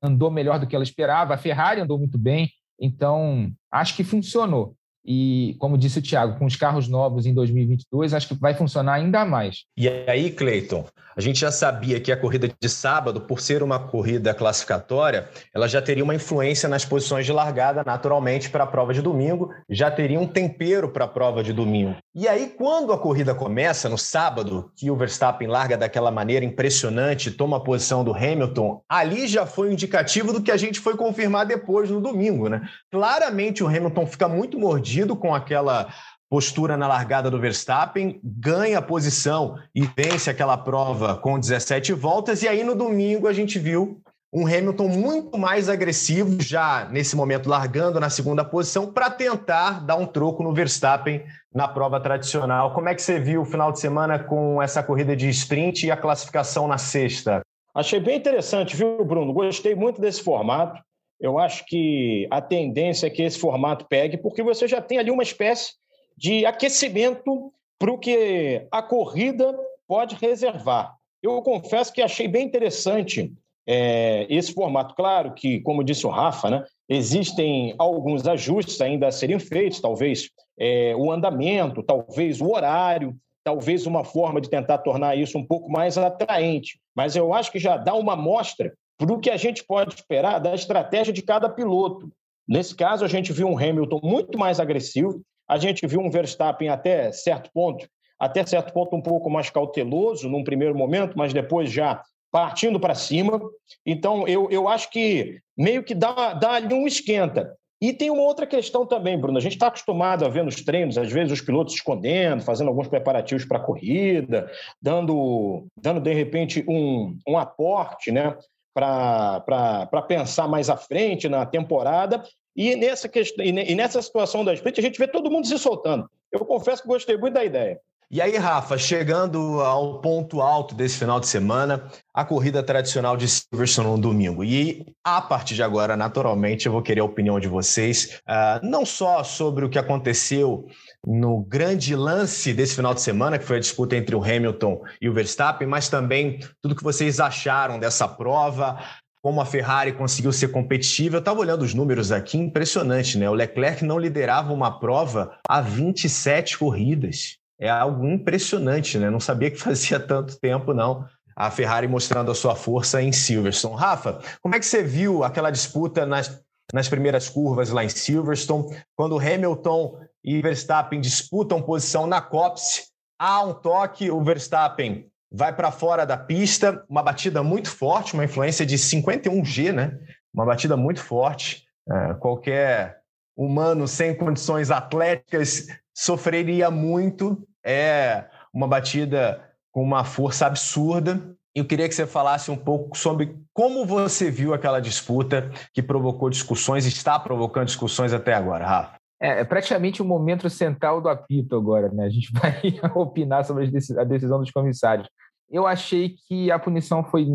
andou 0.01 0.31
melhor 0.31 0.60
do 0.60 0.65
que 0.65 0.75
ela 0.75 0.84
esperava. 0.84 1.34
A 1.34 1.38
Ferrari 1.38 1.81
andou 1.81 1.99
muito 1.99 2.17
bem. 2.17 2.49
Então, 2.79 3.51
acho 3.71 3.95
que 3.95 4.03
funcionou. 4.03 4.75
E, 5.05 5.55
como 5.59 5.77
disse 5.77 5.99
o 5.99 6.01
Thiago, 6.01 6.39
com 6.39 6.45
os 6.45 6.55
carros 6.55 6.87
novos 6.87 7.25
em 7.25 7.33
2022, 7.33 8.13
acho 8.13 8.29
que 8.29 8.33
vai 8.33 8.55
funcionar 8.55 8.93
ainda 8.93 9.23
mais. 9.23 9.65
E 9.77 9.87
aí, 9.87 10.31
Cleiton, 10.31 10.85
a 11.15 11.21
gente 11.21 11.39
já 11.39 11.51
sabia 11.51 11.99
que 11.99 12.11
a 12.11 12.17
corrida 12.17 12.49
de 12.59 12.69
sábado, 12.69 13.21
por 13.21 13.39
ser 13.39 13.61
uma 13.61 13.77
corrida 13.77 14.33
classificatória, 14.33 15.29
ela 15.53 15.67
já 15.67 15.81
teria 15.81 16.03
uma 16.03 16.15
influência 16.15 16.67
nas 16.67 16.83
posições 16.83 17.25
de 17.25 17.31
largada, 17.31 17.83
naturalmente, 17.85 18.49
para 18.49 18.63
a 18.63 18.67
prova 18.67 18.93
de 18.93 19.01
domingo, 19.01 19.53
já 19.69 19.91
teria 19.91 20.19
um 20.19 20.27
tempero 20.27 20.89
para 20.89 21.05
a 21.05 21.07
prova 21.07 21.43
de 21.43 21.53
domingo. 21.53 21.95
E 22.13 22.27
aí, 22.27 22.53
quando 22.57 22.91
a 22.91 22.97
corrida 22.97 23.35
começa, 23.35 23.87
no 23.87 23.97
sábado, 23.97 24.71
que 24.75 24.89
o 24.89 24.95
Verstappen 24.95 25.47
larga 25.47 25.77
daquela 25.77 26.09
maneira 26.09 26.43
impressionante, 26.43 27.31
toma 27.31 27.57
a 27.57 27.61
posição 27.61 28.03
do 28.03 28.13
Hamilton, 28.13 28.81
ali 28.89 29.27
já 29.27 29.45
foi 29.45 29.69
um 29.69 29.73
indicativo 29.73 30.33
do 30.33 30.41
que 30.41 30.51
a 30.51 30.57
gente 30.57 30.79
foi 30.79 30.95
confirmar 30.97 31.45
depois 31.45 31.89
no 31.89 32.01
domingo, 32.01 32.49
né? 32.49 32.67
Claramente 32.91 33.63
o 33.63 33.67
Hamilton 33.67 34.05
fica 34.07 34.27
muito 34.27 34.57
mordido 34.57 34.94
com 35.15 35.34
aquela 35.34 35.88
postura 36.29 36.75
na 36.75 36.88
largada 36.88 37.29
do 37.29 37.39
Verstappen, 37.39 38.19
ganha 38.23 38.79
a 38.79 38.81
posição 38.81 39.58
e 39.73 39.81
vence 39.81 40.29
aquela 40.29 40.58
prova 40.58 41.15
com 41.17 41.39
17 41.39 41.93
voltas. 41.93 42.43
E 42.43 42.47
aí 42.47 42.63
no 42.63 42.75
domingo 42.75 43.27
a 43.27 43.34
gente 43.34 43.60
viu 43.60 44.01
um 44.34 44.45
Hamilton 44.45 44.89
muito 44.89 45.38
mais 45.38 45.69
agressivo, 45.69 46.41
já 46.41 46.89
nesse 46.91 47.15
momento 47.15 47.47
largando 47.47 48.01
na 48.01 48.10
segunda 48.10 48.43
posição, 48.43 48.91
para 48.91 49.10
tentar 49.10 49.86
dar 49.86 49.95
um 49.95 50.05
troco 50.05 50.43
no 50.43 50.53
Verstappen 50.53 51.23
na 51.53 51.69
prova 51.69 52.01
tradicional. 52.01 52.73
Como 52.73 52.89
é 52.89 52.95
que 52.95 53.01
você 53.01 53.17
viu 53.17 53.43
o 53.43 53.45
final 53.45 53.71
de 53.71 53.79
semana 53.79 54.19
com 54.19 54.62
essa 54.62 54.84
corrida 54.84 55.15
de 55.15 55.29
sprint 55.29 55.86
e 55.86 55.91
a 55.91 55.95
classificação 55.95 56.67
na 56.67 56.77
sexta? 56.77 57.41
Achei 57.73 57.99
bem 57.99 58.17
interessante, 58.17 58.75
viu, 58.75 59.05
Bruno? 59.05 59.31
Gostei 59.31 59.73
muito 59.73 60.01
desse 60.01 60.21
formato 60.21 60.81
eu 61.19 61.39
acho 61.39 61.65
que 61.65 62.28
a 62.30 62.41
tendência 62.41 63.08
é 63.08 63.10
que 63.10 63.21
esse 63.21 63.39
formato 63.39 63.86
pegue, 63.88 64.17
porque 64.17 64.43
você 64.43 64.67
já 64.67 64.82
tem 64.82 64.97
ali 64.97 65.12
uma 65.12 65.23
espécie 65.23 65.73
de 66.17 66.45
aquecimento 66.45 67.51
para 67.80 67.91
o 67.91 67.97
que 67.97 68.65
a 68.71 68.82
corrida 68.82 69.58
pode 69.88 70.15
reservar. 70.15 70.95
Eu 71.21 71.41
confesso 71.41 71.91
que 71.91 72.01
achei 72.01 72.28
bem 72.28 72.45
interessante 72.45 73.34
é, 73.67 74.28
esse 74.30 74.54
formato. 74.54 74.95
Claro 74.95 75.34
que, 75.34 75.60
como 75.62 75.84
disse 75.84 76.06
o 76.06 76.10
Rafa, 76.10 76.49
né, 76.49 76.63
existem 76.88 77.73
alguns 77.78 78.28
ajustes 78.28 78.80
ainda 78.82 79.08
a 79.08 79.12
serem 79.12 79.39
feitos, 79.39 79.82
talvez 79.82 80.30
é, 80.60 80.95
o 80.95 81.12
andamento, 81.12 81.82
talvez 81.82 82.39
o 82.41 82.51
horário, 82.51 83.15
talvez 83.43 83.86
uma 83.86 84.04
forma 84.04 84.39
de 84.39 84.49
tentar 84.49 84.80
tornar 84.80 85.15
isso 85.15 85.38
um 85.38 85.45
pouco 85.45 85.69
mais 85.71 85.97
atraente. 85.97 86.80
Mas 86.95 87.15
eu 87.15 87.34
acho 87.34 87.51
que 87.51 87.60
já 87.60 87.78
dá 87.78 87.93
uma 87.93 88.15
mostra 88.15 88.73
para 88.97 89.13
o 89.13 89.19
que 89.19 89.29
a 89.29 89.38
gente 89.38 89.63
pode 89.63 89.95
esperar 89.95 90.39
da 90.39 90.53
estratégia 90.53 91.13
de 91.13 91.21
cada 91.21 91.49
piloto. 91.49 92.10
Nesse 92.47 92.75
caso, 92.75 93.03
a 93.03 93.08
gente 93.08 93.34
viu 93.34 93.47
um 93.47 93.58
Hamilton 93.58 93.99
muito 94.03 94.38
mais 94.38 94.60
agressivo, 94.60 95.21
a 95.47 95.58
gente 95.58 95.86
viu 95.86 95.99
um 95.99 96.10
Verstappen 96.10 96.69
até 96.69 97.12
certo 97.12 97.49
ponto, 97.53 97.88
até 98.19 98.45
certo 98.45 98.73
ponto 98.73 98.95
um 98.95 99.01
pouco 99.01 99.29
mais 99.29 99.49
cauteloso 99.49 100.29
num 100.29 100.43
primeiro 100.43 100.75
momento, 100.75 101.17
mas 101.17 101.34
depois 101.34 101.71
já 101.71 102.01
partindo 102.31 102.79
para 102.79 102.93
cima. 102.95 103.39
Então, 103.86 104.27
eu, 104.27 104.49
eu 104.51 104.67
acho 104.67 104.89
que 104.89 105.39
meio 105.58 105.84
que 105.84 105.95
dá, 105.95 106.34
dá 106.34 106.53
ali 106.53 106.73
um 106.73 106.88
esquenta. 106.88 107.55
E 107.81 107.93
tem 107.93 108.10
uma 108.10 108.23
outra 108.23 108.47
questão 108.47 108.86
também, 108.86 109.19
Bruno. 109.19 109.38
A 109.38 109.41
gente 109.41 109.53
está 109.53 109.67
acostumado 109.67 110.25
a 110.25 110.29
ver 110.29 110.43
nos 110.43 110.63
treinos, 110.63 110.97
às 110.97 111.12
vezes, 111.12 111.34
os 111.34 111.41
pilotos 111.41 111.73
escondendo, 111.75 112.41
fazendo 112.41 112.69
alguns 112.69 112.88
preparativos 112.88 113.45
para 113.45 113.58
a 113.58 113.63
corrida, 113.63 114.49
dando, 114.81 115.65
dando, 115.77 115.99
de 115.99 116.13
repente, 116.13 116.63
um, 116.67 117.17
um 117.27 117.38
aporte 117.38 118.12
né, 118.12 118.36
para 118.75 120.05
pensar 120.05 120.47
mais 120.49 120.69
à 120.69 120.75
frente 120.75 121.29
na 121.29 121.45
temporada. 121.45 122.21
E 122.53 122.75
nessa, 122.75 123.07
questão, 123.07 123.43
e 123.43 123.75
nessa 123.75 124.01
situação 124.01 124.43
da 124.43 124.53
sprint, 124.53 124.79
a 124.79 124.83
gente 124.83 124.99
vê 124.99 125.07
todo 125.07 125.31
mundo 125.31 125.47
se 125.47 125.57
soltando. 125.57 126.09
Eu 126.31 126.45
confesso 126.45 126.81
que 126.81 126.88
gostei 126.88 127.17
muito 127.17 127.33
da 127.33 127.43
ideia. 127.43 127.79
E 128.09 128.21
aí, 128.21 128.37
Rafa, 128.37 128.77
chegando 128.77 129.61
ao 129.61 129.99
ponto 129.99 130.39
alto 130.39 130.75
desse 130.75 130.99
final 130.99 131.19
de 131.19 131.27
semana, 131.27 131.89
a 132.13 132.23
corrida 132.23 132.61
tradicional 132.61 133.17
de 133.17 133.27
Silverstone 133.27 133.89
no 133.89 133.97
domingo. 133.97 134.43
E 134.43 134.85
a 135.03 135.19
partir 135.19 135.55
de 135.55 135.63
agora, 135.63 135.97
naturalmente, 135.97 136.67
eu 136.67 136.71
vou 136.71 136.83
querer 136.83 137.01
a 137.01 137.05
opinião 137.05 137.39
de 137.39 137.47
vocês, 137.47 138.21
uh, 138.29 138.63
não 138.63 138.85
só 138.85 139.23
sobre 139.23 139.65
o 139.65 139.69
que 139.69 139.79
aconteceu 139.79 140.67
no 141.05 141.43
grande 141.43 141.95
lance 141.95 142.53
desse 142.53 142.75
final 142.75 142.93
de 142.93 143.01
semana, 143.01 143.39
que 143.39 143.45
foi 143.45 143.57
a 143.57 143.61
disputa 143.61 143.95
entre 143.95 144.15
o 144.15 144.23
Hamilton 144.23 144.83
e 145.01 145.09
o 145.09 145.13
Verstappen, 145.13 145.67
mas 145.67 145.89
também 145.89 146.39
tudo 146.61 146.75
que 146.75 146.83
vocês 146.83 147.19
acharam 147.19 147.79
dessa 147.79 148.07
prova, 148.07 148.79
como 149.19 149.41
a 149.41 149.45
Ferrari 149.45 149.93
conseguiu 149.93 150.31
ser 150.31 150.49
competitiva. 150.49 151.15
Eu 151.15 151.19
estava 151.19 151.39
olhando 151.39 151.63
os 151.63 151.73
números 151.73 152.11
aqui, 152.11 152.37
impressionante, 152.37 153.17
né? 153.17 153.27
O 153.27 153.33
Leclerc 153.33 153.83
não 153.83 153.97
liderava 153.97 154.53
uma 154.53 154.79
prova 154.79 155.35
há 155.49 155.59
27 155.59 156.59
corridas. 156.59 157.39
É 157.59 157.69
algo 157.69 158.05
impressionante, 158.07 158.97
né? 158.97 159.09
Não 159.09 159.19
sabia 159.19 159.49
que 159.49 159.57
fazia 159.59 159.99
tanto 159.99 160.39
tempo, 160.39 160.73
não. 160.73 161.05
A 161.35 161.51
Ferrari 161.51 161.87
mostrando 161.87 162.31
a 162.31 162.35
sua 162.35 162.55
força 162.55 163.01
em 163.01 163.11
Silverstone. 163.11 163.75
Rafa, 163.75 164.21
como 164.41 164.55
é 164.55 164.59
que 164.59 164.65
você 164.65 164.81
viu 164.81 165.23
aquela 165.23 165.51
disputa 165.51 166.05
nas, 166.05 166.41
nas 166.73 166.87
primeiras 166.87 167.29
curvas 167.29 167.69
lá 167.69 167.83
em 167.83 167.89
Silverstone, 167.89 168.77
quando 168.95 169.19
Hamilton 169.19 169.99
e 170.23 170.41
Verstappen 170.41 170.99
disputam 170.99 171.61
posição 171.61 172.07
na 172.07 172.19
Copse. 172.19 172.87
Há 173.19 173.43
um 173.43 173.53
toque, 173.53 174.09
o 174.09 174.23
Verstappen 174.23 175.07
vai 175.31 175.53
para 175.53 175.71
fora 175.71 176.05
da 176.05 176.17
pista, 176.17 176.83
uma 176.89 177.03
batida 177.03 177.43
muito 177.43 177.69
forte, 177.69 178.13
uma 178.13 178.25
influência 178.25 178.65
de 178.65 178.77
51G, 178.77 179.71
né? 179.71 179.99
Uma 180.33 180.45
batida 180.45 180.75
muito 180.75 181.01
forte. 181.01 181.65
É, 181.87 182.13
qualquer 182.15 183.01
humano 183.37 183.87
sem 183.87 184.15
condições 184.15 184.71
atléticas 184.71 185.67
sofreria 185.95 186.69
muito. 186.69 187.41
É 187.65 188.25
uma 188.53 188.67
batida 188.67 189.41
com 189.71 189.81
uma 189.81 190.03
força 190.03 190.45
absurda. 190.45 191.36
Eu 191.55 191.65
queria 191.65 191.88
que 191.88 191.95
você 191.95 192.05
falasse 192.05 192.51
um 192.51 192.58
pouco 192.58 192.97
sobre 192.97 193.38
como 193.53 193.86
você 193.86 194.29
viu 194.29 194.53
aquela 194.53 194.81
disputa 194.81 195.49
que 195.73 195.81
provocou 195.81 196.29
discussões, 196.29 196.86
está 196.86 197.17
provocando 197.17 197.67
discussões 197.67 198.13
até 198.13 198.34
agora, 198.34 198.67
Rafa. 198.67 198.97
É, 199.21 199.39
é 199.39 199.43
praticamente 199.45 200.01
o 200.01 200.05
momento 200.05 200.49
central 200.49 201.01
do 201.01 201.08
apito 201.08 201.55
agora, 201.55 201.89
né? 201.89 202.05
A 202.05 202.10
gente 202.10 202.31
vai 202.36 202.62
opinar 202.93 203.45
sobre 203.45 203.65
a 203.65 204.03
decisão 204.03 204.39
dos 204.39 204.51
comissários. 204.51 205.08
Eu 205.49 205.65
achei 205.65 206.15
que 206.27 206.51
a 206.51 206.60
punição 206.60 207.03
foi, 207.03 207.25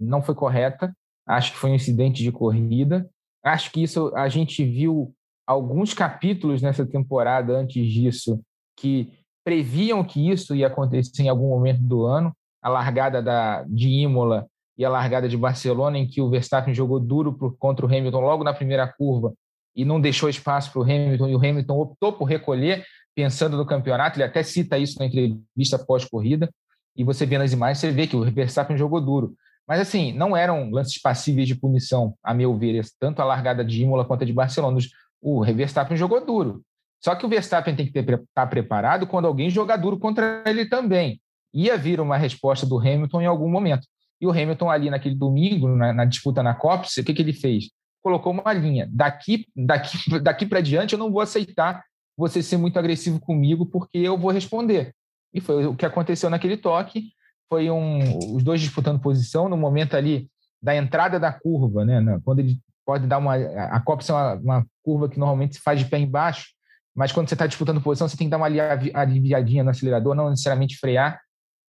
não 0.00 0.20
foi 0.20 0.34
correta, 0.34 0.92
acho 1.26 1.52
que 1.52 1.58
foi 1.58 1.70
um 1.70 1.74
incidente 1.74 2.22
de 2.22 2.30
corrida. 2.30 3.08
Acho 3.42 3.70
que 3.70 3.82
isso 3.82 4.12
a 4.14 4.28
gente 4.28 4.64
viu 4.64 5.14
alguns 5.46 5.94
capítulos 5.94 6.60
nessa 6.60 6.84
temporada 6.84 7.56
antes 7.56 7.86
disso 7.86 8.40
que 8.76 9.12
previam 9.44 10.02
que 10.02 10.28
isso 10.28 10.54
ia 10.54 10.66
acontecer 10.66 11.22
em 11.22 11.28
algum 11.28 11.48
momento 11.48 11.80
do 11.80 12.04
ano. 12.04 12.32
A 12.60 12.68
largada 12.68 13.22
da, 13.22 13.62
de 13.68 13.88
Imola 13.88 14.46
e 14.76 14.84
a 14.84 14.90
largada 14.90 15.28
de 15.28 15.36
Barcelona, 15.36 15.98
em 15.98 16.06
que 16.06 16.20
o 16.20 16.28
Verstappen 16.28 16.74
jogou 16.74 16.98
duro 16.98 17.32
contra 17.58 17.86
o 17.86 17.88
Hamilton 17.88 18.20
logo 18.20 18.42
na 18.42 18.52
primeira 18.52 18.86
curva 18.86 19.32
e 19.74 19.84
não 19.84 20.00
deixou 20.00 20.28
espaço 20.28 20.72
para 20.72 20.80
o 20.80 20.82
Hamilton, 20.82 21.28
e 21.28 21.34
o 21.36 21.38
Hamilton 21.38 21.78
optou 21.78 22.12
por 22.12 22.24
recolher, 22.24 22.84
pensando 23.14 23.56
no 23.56 23.66
campeonato, 23.66 24.16
ele 24.16 24.24
até 24.24 24.42
cita 24.42 24.78
isso 24.78 24.98
na 24.98 25.04
entrevista 25.04 25.78
pós-corrida. 25.78 26.50
E 26.96 27.04
você 27.04 27.26
vê 27.26 27.36
nas 27.36 27.52
imagens, 27.52 27.78
você 27.78 27.92
vê 27.92 28.06
que 28.06 28.16
o 28.16 28.24
Verstappen 28.24 28.76
jogou 28.76 29.00
duro. 29.02 29.34
Mas, 29.68 29.80
assim, 29.80 30.12
não 30.12 30.36
eram 30.36 30.70
lances 30.70 31.00
passíveis 31.00 31.46
de 31.46 31.54
punição, 31.54 32.14
a 32.22 32.32
meu 32.32 32.56
ver, 32.56 32.82
tanto 32.98 33.20
a 33.20 33.24
largada 33.24 33.64
de 33.64 33.82
Imola 33.82 34.04
quanto 34.04 34.22
a 34.22 34.26
de 34.26 34.32
Barcelona. 34.32 34.78
O 35.26 35.42
Verstappen 35.42 35.96
jogou 35.96 36.24
duro. 36.24 36.62
Só 37.02 37.14
que 37.16 37.26
o 37.26 37.28
Verstappen 37.28 37.74
tem 37.74 37.90
que 37.90 37.98
estar 37.98 38.18
tá 38.32 38.46
preparado 38.46 39.06
quando 39.06 39.26
alguém 39.26 39.50
jogar 39.50 39.76
duro 39.76 39.98
contra 39.98 40.44
ele 40.46 40.66
também. 40.66 41.20
Ia 41.52 41.76
vir 41.76 42.00
uma 42.00 42.16
resposta 42.16 42.64
do 42.64 42.78
Hamilton 42.78 43.22
em 43.22 43.26
algum 43.26 43.50
momento. 43.50 43.86
E 44.20 44.26
o 44.26 44.30
Hamilton, 44.30 44.70
ali 44.70 44.88
naquele 44.88 45.14
domingo, 45.16 45.68
na, 45.68 45.92
na 45.92 46.04
disputa 46.04 46.42
na 46.42 46.54
Copse, 46.54 47.00
o 47.00 47.04
que, 47.04 47.12
que 47.12 47.22
ele 47.22 47.32
fez? 47.32 47.70
Colocou 48.02 48.32
uma 48.32 48.52
linha. 48.52 48.88
Daqui, 48.90 49.46
daqui, 49.54 49.98
daqui 50.22 50.46
para 50.46 50.60
diante, 50.60 50.92
eu 50.92 50.98
não 50.98 51.10
vou 51.10 51.20
aceitar 51.20 51.82
você 52.16 52.42
ser 52.42 52.56
muito 52.56 52.78
agressivo 52.78 53.18
comigo, 53.18 53.66
porque 53.66 53.98
eu 53.98 54.16
vou 54.16 54.30
responder. 54.30 54.94
E 55.34 55.40
foi 55.40 55.66
o 55.66 55.74
que 55.74 55.84
aconteceu 55.84 56.30
naquele 56.30 56.56
toque 56.56 57.12
foi 57.48 57.70
um, 57.70 58.34
os 58.34 58.42
dois 58.42 58.60
disputando 58.60 59.00
posição 59.00 59.48
no 59.48 59.56
momento 59.56 59.94
ali 59.94 60.28
da 60.60 60.74
entrada 60.74 61.18
da 61.18 61.32
curva, 61.32 61.84
né? 61.84 62.20
Quando 62.24 62.40
ele 62.40 62.58
pode 62.86 63.06
dar 63.06 63.18
uma. 63.18 63.34
A 63.34 63.80
Copa 63.80 64.04
é 64.08 64.12
uma, 64.12 64.34
uma 64.34 64.66
curva 64.82 65.08
que 65.08 65.18
normalmente 65.18 65.56
se 65.56 65.60
faz 65.60 65.80
de 65.80 65.86
pé 65.86 65.98
embaixo, 65.98 66.46
mas 66.94 67.12
quando 67.12 67.28
você 67.28 67.34
está 67.34 67.46
disputando 67.46 67.82
posição, 67.82 68.08
você 68.08 68.16
tem 68.16 68.28
que 68.28 68.30
dar 68.30 68.38
uma 68.38 68.46
aliviadinha 68.94 69.64
no 69.64 69.70
acelerador, 69.70 70.14
não 70.14 70.30
necessariamente 70.30 70.78
frear, 70.78 71.20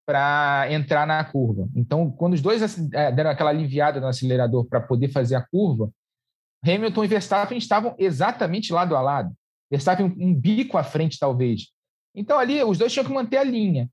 para 0.05 0.67
entrar 0.71 1.05
na 1.05 1.21
curva. 1.25 1.67
Então, 1.75 2.09
quando 2.09 2.33
os 2.33 2.41
dois 2.41 2.61
é, 2.93 3.11
deram 3.11 3.31
aquela 3.31 3.49
aliviada 3.49 3.99
no 3.99 4.07
acelerador 4.07 4.65
para 4.65 4.79
poder 4.79 5.09
fazer 5.09 5.35
a 5.35 5.45
curva, 5.45 5.91
Hamilton 6.63 7.03
e 7.03 7.07
Verstappen 7.07 7.57
estavam 7.57 7.93
exatamente 7.97 8.71
lado 8.71 8.95
a 8.95 9.01
lado. 9.01 9.33
Verstappen 9.69 10.15
um 10.17 10.33
bico 10.33 10.77
à 10.77 10.83
frente, 10.83 11.19
talvez. 11.19 11.71
Então, 12.15 12.39
ali, 12.39 12.63
os 12.63 12.77
dois 12.77 12.93
tinham 12.93 13.05
que 13.05 13.11
manter 13.11 13.37
a 13.37 13.43
linha. 13.43 13.89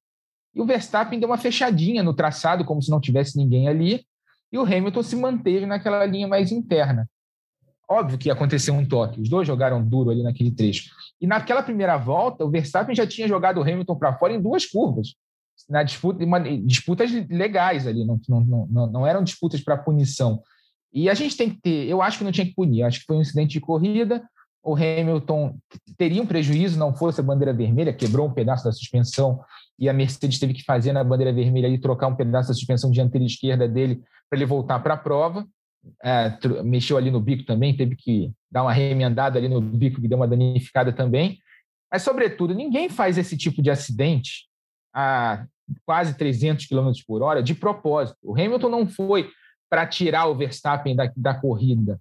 E 0.54 0.60
o 0.60 0.66
Verstappen 0.66 1.18
deu 1.18 1.28
uma 1.28 1.36
fechadinha 1.36 2.02
no 2.02 2.14
traçado, 2.14 2.64
como 2.64 2.80
se 2.80 2.90
não 2.90 3.00
tivesse 3.00 3.36
ninguém 3.36 3.68
ali, 3.68 4.06
e 4.52 4.58
o 4.58 4.62
Hamilton 4.62 5.02
se 5.02 5.16
manteve 5.16 5.66
naquela 5.66 6.06
linha 6.06 6.28
mais 6.28 6.52
interna. 6.52 7.08
Óbvio 7.88 8.18
que 8.18 8.30
aconteceu 8.30 8.72
um 8.74 8.86
toque, 8.86 9.20
os 9.20 9.28
dois 9.28 9.46
jogaram 9.46 9.84
duro 9.84 10.10
ali 10.10 10.22
naquele 10.22 10.50
trecho. 10.50 10.90
E 11.20 11.26
naquela 11.26 11.62
primeira 11.62 11.96
volta, 11.96 12.44
o 12.44 12.50
Verstappen 12.50 12.94
já 12.94 13.06
tinha 13.06 13.28
jogado 13.28 13.58
o 13.58 13.62
Hamilton 13.62 13.96
para 13.96 14.14
fora 14.14 14.32
em 14.32 14.40
duas 14.40 14.64
curvas, 14.64 15.14
na 15.68 15.82
disputa, 15.82 16.24
uma, 16.24 16.40
disputas 16.40 17.10
legais 17.28 17.86
ali, 17.86 18.04
não, 18.04 18.20
não, 18.28 18.66
não, 18.70 18.86
não 18.86 19.06
eram 19.06 19.22
disputas 19.22 19.60
para 19.60 19.76
punição. 19.76 20.42
E 20.92 21.10
a 21.10 21.14
gente 21.14 21.36
tem 21.36 21.50
que 21.50 21.60
ter, 21.60 21.88
eu 21.88 22.00
acho 22.00 22.18
que 22.18 22.24
não 22.24 22.32
tinha 22.32 22.46
que 22.46 22.54
punir, 22.54 22.84
acho 22.84 23.00
que 23.00 23.06
foi 23.06 23.16
um 23.16 23.20
incidente 23.20 23.52
de 23.52 23.60
corrida. 23.60 24.22
O 24.62 24.74
Hamilton 24.74 25.58
teria 25.98 26.22
um 26.22 26.26
prejuízo, 26.26 26.78
não 26.78 26.94
fosse 26.94 27.20
a 27.20 27.24
bandeira 27.24 27.52
vermelha, 27.52 27.92
quebrou 27.92 28.26
um 28.26 28.32
pedaço 28.32 28.64
da 28.64 28.72
suspensão 28.72 29.40
e 29.78 29.88
a 29.88 29.92
Mercedes 29.92 30.38
teve 30.38 30.54
que 30.54 30.64
fazer 30.64 30.92
na 30.92 31.04
bandeira 31.04 31.32
vermelha 31.32 31.68
e 31.68 31.78
trocar 31.78 32.06
um 32.06 32.16
pedaço 32.16 32.48
da 32.48 32.54
suspensão 32.54 32.90
dianteira 32.90 33.26
esquerda 33.26 33.68
dele 33.68 34.02
para 34.30 34.38
ele 34.38 34.46
voltar 34.46 34.78
para 34.78 34.94
a 34.94 34.96
prova. 34.96 35.46
É, 36.02 36.38
mexeu 36.62 36.96
ali 36.96 37.10
no 37.10 37.20
bico 37.20 37.44
também, 37.44 37.76
teve 37.76 37.96
que 37.96 38.32
dar 38.50 38.62
uma 38.62 38.72
remendada 38.72 39.38
ali 39.38 39.48
no 39.48 39.60
bico 39.60 40.00
que 40.00 40.08
deu 40.08 40.16
uma 40.16 40.28
danificada 40.28 40.92
também. 40.92 41.38
Mas, 41.92 42.02
sobretudo, 42.02 42.54
ninguém 42.54 42.88
faz 42.88 43.18
esse 43.18 43.36
tipo 43.36 43.62
de 43.62 43.70
acidente 43.70 44.48
a 44.94 45.46
quase 45.86 46.16
300 46.16 46.66
km 46.66 46.90
por 47.06 47.22
hora 47.22 47.42
de 47.42 47.54
propósito. 47.54 48.18
O 48.22 48.32
Hamilton 48.32 48.68
não 48.68 48.86
foi 48.86 49.30
para 49.70 49.86
tirar 49.86 50.26
o 50.26 50.34
Verstappen 50.34 50.94
da, 50.94 51.10
da 51.16 51.34
corrida. 51.34 52.00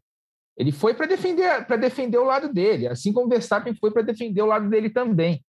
Ele 0.55 0.71
foi 0.71 0.93
para 0.93 1.07
defender, 1.07 1.65
defender 1.79 2.17
o 2.17 2.25
lado 2.25 2.53
dele, 2.53 2.87
assim 2.87 3.11
como 3.11 3.25
o 3.25 3.29
Verstappen 3.29 3.73
foi 3.73 3.91
para 3.91 4.03
defender 4.03 4.41
o 4.41 4.47
lado 4.47 4.69
dele 4.69 4.89
também. 4.89 5.43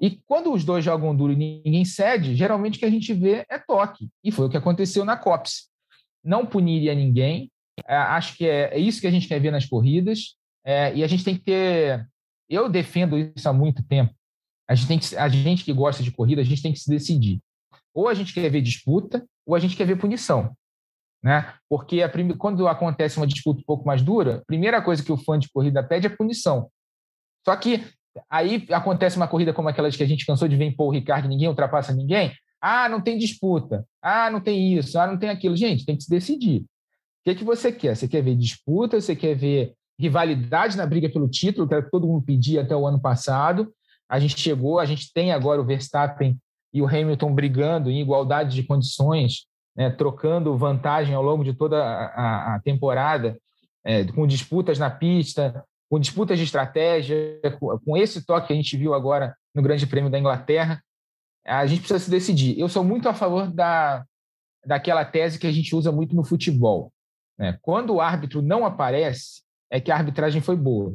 E 0.00 0.20
quando 0.26 0.52
os 0.52 0.64
dois 0.64 0.84
jogam 0.84 1.14
duro 1.14 1.32
e 1.32 1.36
ninguém 1.36 1.84
cede, 1.84 2.34
geralmente 2.34 2.76
o 2.76 2.78
que 2.78 2.84
a 2.84 2.90
gente 2.90 3.12
vê 3.12 3.44
é 3.48 3.58
toque. 3.58 4.08
E 4.22 4.30
foi 4.30 4.46
o 4.46 4.50
que 4.50 4.56
aconteceu 4.56 5.04
na 5.04 5.16
COPS. 5.16 5.68
Não 6.22 6.46
puniria 6.46 6.94
ninguém. 6.94 7.50
É, 7.86 7.96
acho 7.96 8.36
que 8.36 8.46
é, 8.46 8.74
é, 8.74 8.78
isso 8.78 9.00
que 9.00 9.06
a 9.06 9.10
gente 9.10 9.28
quer 9.28 9.40
ver 9.40 9.50
nas 9.50 9.66
corridas. 9.66 10.36
É, 10.64 10.94
e 10.94 11.02
a 11.02 11.06
gente 11.06 11.24
tem 11.24 11.34
que 11.34 11.42
ter. 11.42 12.06
Eu 12.48 12.68
defendo 12.68 13.18
isso 13.18 13.48
há 13.48 13.52
muito 13.52 13.82
tempo. 13.82 14.14
A 14.68 14.74
gente, 14.74 14.88
tem 14.88 14.98
que, 14.98 15.16
a 15.16 15.28
gente 15.28 15.64
que 15.64 15.72
gosta 15.72 16.02
de 16.02 16.10
corrida, 16.10 16.40
a 16.40 16.44
gente 16.44 16.62
tem 16.62 16.72
que 16.72 16.78
se 16.78 16.88
decidir. 16.88 17.40
Ou 17.92 18.08
a 18.08 18.14
gente 18.14 18.32
quer 18.32 18.48
ver 18.50 18.62
disputa, 18.62 19.26
ou 19.46 19.54
a 19.54 19.58
gente 19.58 19.76
quer 19.76 19.86
ver 19.86 19.96
punição. 19.96 20.56
Né? 21.22 21.54
Porque 21.68 22.02
a 22.02 22.08
prim... 22.08 22.36
quando 22.36 22.66
acontece 22.66 23.16
uma 23.16 23.26
disputa 23.26 23.60
um 23.60 23.64
pouco 23.64 23.86
mais 23.86 24.02
dura, 24.02 24.36
a 24.36 24.44
primeira 24.44 24.80
coisa 24.82 25.02
que 25.02 25.12
o 25.12 25.16
fã 25.16 25.38
de 25.38 25.50
corrida 25.50 25.82
pede 25.82 26.06
é 26.06 26.10
punição. 26.10 26.70
Só 27.44 27.56
que 27.56 27.84
Aí 28.30 28.66
acontece 28.70 29.16
uma 29.16 29.28
corrida 29.28 29.52
como 29.52 29.68
aquelas 29.68 29.96
que 29.96 30.02
a 30.02 30.06
gente 30.06 30.26
cansou 30.26 30.48
de 30.48 30.56
ver 30.56 30.64
em 30.64 30.74
Paul 30.74 30.90
Ricard, 30.90 31.26
ninguém 31.28 31.48
ultrapassa 31.48 31.92
ninguém. 31.92 32.32
Ah, 32.60 32.88
não 32.88 33.00
tem 33.00 33.18
disputa. 33.18 33.86
Ah, 34.00 34.30
não 34.30 34.40
tem 34.40 34.74
isso. 34.74 34.98
Ah, 34.98 35.06
não 35.06 35.18
tem 35.18 35.28
aquilo. 35.28 35.56
Gente, 35.56 35.84
tem 35.84 35.96
que 35.96 36.04
se 36.04 36.10
decidir. 36.10 36.64
O 37.24 37.26
que, 37.26 37.30
é 37.30 37.34
que 37.34 37.44
você 37.44 37.72
quer? 37.72 37.96
Você 37.96 38.06
quer 38.06 38.22
ver 38.22 38.36
disputa? 38.36 39.00
Você 39.00 39.16
quer 39.16 39.34
ver 39.34 39.72
rivalidade 39.98 40.76
na 40.76 40.84
briga 40.84 41.08
pelo 41.08 41.26
título, 41.26 41.66
que 41.66 41.72
era 41.72 41.82
que 41.82 41.90
todo 41.90 42.06
mundo 42.06 42.22
pedia 42.22 42.60
até 42.60 42.76
o 42.76 42.86
ano 42.86 43.00
passado? 43.00 43.72
A 44.06 44.20
gente 44.20 44.38
chegou, 44.38 44.78
a 44.78 44.84
gente 44.84 45.10
tem 45.10 45.32
agora 45.32 45.58
o 45.58 45.64
Verstappen 45.64 46.38
e 46.70 46.82
o 46.82 46.86
Hamilton 46.86 47.34
brigando 47.34 47.90
em 47.90 47.98
igualdade 48.02 48.54
de 48.54 48.62
condições, 48.62 49.46
né, 49.74 49.88
trocando 49.88 50.54
vantagem 50.58 51.14
ao 51.14 51.22
longo 51.22 51.42
de 51.42 51.54
toda 51.54 51.82
a, 51.82 52.56
a, 52.56 52.60
temporada, 52.60 53.38
é, 53.82 54.04
com 54.04 54.26
disputas 54.26 54.78
na 54.78 54.90
pista, 54.90 55.64
com 55.88 55.98
disputas 55.98 56.36
de 56.36 56.44
estratégia, 56.44 57.40
com 57.86 57.96
esse 57.96 58.26
toque 58.26 58.48
que 58.48 58.52
a 58.52 58.56
gente 58.56 58.76
viu 58.76 58.92
agora 58.92 59.34
no 59.54 59.62
Grande 59.62 59.86
Prêmio 59.86 60.10
da 60.10 60.18
Inglaterra, 60.18 60.82
a 61.46 61.64
gente 61.64 61.78
precisa 61.78 62.00
se 62.00 62.10
decidir. 62.10 62.58
Eu 62.58 62.68
sou 62.68 62.84
muito 62.84 63.08
a 63.08 63.14
favor 63.14 63.50
da, 63.50 64.04
daquela 64.66 65.06
tese 65.06 65.38
que 65.38 65.46
a 65.46 65.52
gente 65.52 65.74
usa 65.74 65.90
muito 65.90 66.14
no 66.14 66.24
futebol. 66.24 66.92
Né? 67.38 67.58
Quando 67.62 67.94
o 67.94 68.00
árbitro 68.00 68.42
não 68.42 68.64
aparece, 68.64 69.42
é 69.70 69.80
que 69.80 69.90
a 69.90 69.96
arbitragem 69.96 70.40
foi 70.40 70.56
boa. 70.56 70.94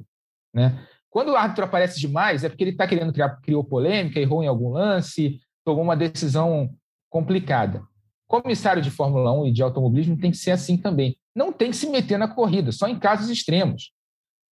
Né? 0.54 0.86
Quando 1.10 1.30
o 1.30 1.36
árbitro 1.36 1.66
aparece 1.66 2.00
demais, 2.00 2.44
é 2.44 2.50
porque 2.50 2.64
ele 2.64 2.72
está 2.72 2.88
querendo 2.88 3.12
criar, 3.12 3.40
criou 3.42 3.64
polêmica, 3.64 4.20
errou 4.20 4.44
em 4.44 4.48
algum 4.48 4.70
lance, 4.70 5.40
tomou 5.66 5.84
uma 5.84 5.98
decisão 5.98 6.70
complicada. 7.10 7.84
Comissário 8.28 8.82
de 8.82 8.92
Fórmula 8.92 9.34
1 9.34 9.48
e 9.48 9.52
de 9.52 9.64
automobilismo 9.64 10.18
tem 10.18 10.30
que 10.30 10.38
ser 10.38 10.52
assim 10.52 10.78
também. 10.78 11.18
Não 11.36 11.52
tem 11.52 11.72
que 11.72 11.78
se 11.78 11.90
meter 11.90 12.18
na 12.18 12.28
corrida, 12.28 12.72
só 12.72 12.88
em 12.88 13.00
casos 13.00 13.30
extremos. 13.30 13.92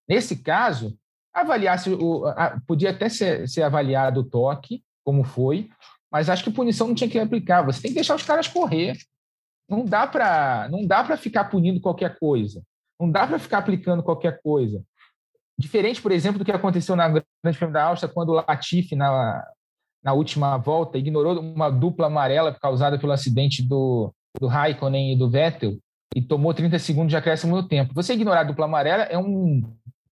Nesse 0.09 0.37
caso, 0.37 0.97
avaliasse 1.33 1.91
o, 1.91 2.25
a, 2.25 2.59
podia 2.65 2.89
até 2.89 3.07
ser, 3.07 3.47
ser 3.47 3.61
avaliado 3.61 4.21
o 4.21 4.23
toque, 4.23 4.83
como 5.03 5.23
foi, 5.23 5.69
mas 6.11 6.29
acho 6.29 6.43
que 6.43 6.49
punição 6.49 6.87
não 6.87 6.95
tinha 6.95 7.09
que 7.09 7.19
aplicar. 7.19 7.61
Você 7.63 7.81
tem 7.81 7.91
que 7.91 7.95
deixar 7.95 8.15
os 8.15 8.23
caras 8.23 8.47
correr. 8.47 8.97
Não 9.69 9.83
dá 9.83 10.07
para 10.07 10.67
não 10.69 10.85
dá 10.85 11.03
para 11.03 11.17
ficar 11.17 11.45
punindo 11.45 11.81
qualquer 11.81 12.17
coisa. 12.17 12.61
Não 12.99 13.11
dá 13.11 13.27
para 13.27 13.37
ficar 13.37 13.59
aplicando 13.59 14.01
qualquer 14.01 14.41
coisa. 14.41 14.83
Diferente, 15.59 16.01
por 16.01 16.11
exemplo, 16.11 16.39
do 16.39 16.45
que 16.45 16.51
aconteceu 16.51 16.95
na 16.95 17.07
Grande 17.07 17.57
Prêmio 17.57 17.73
da 17.73 17.83
Áustria, 17.85 18.11
quando 18.11 18.29
o 18.29 18.33
Latifi, 18.33 18.95
na, 18.95 19.43
na 20.03 20.13
última 20.13 20.55
volta, 20.57 20.97
ignorou 20.97 21.39
uma 21.39 21.69
dupla 21.69 22.07
amarela 22.07 22.53
causada 22.53 22.99
pelo 22.99 23.11
acidente 23.11 23.63
do, 23.63 24.13
do 24.39 24.47
Raikkonen 24.47 25.13
e 25.13 25.17
do 25.17 25.29
Vettel 25.29 25.77
e 26.15 26.21
tomou 26.21 26.53
30 26.53 26.77
segundos 26.79 27.09
de 27.09 27.17
acréscimo 27.17 27.55
no 27.55 27.67
tempo. 27.67 27.93
Você 27.93 28.13
ignorar 28.13 28.41
a 28.41 28.43
dupla 28.43 28.65
amarela 28.65 29.03
é 29.03 29.17
um, 29.17 29.63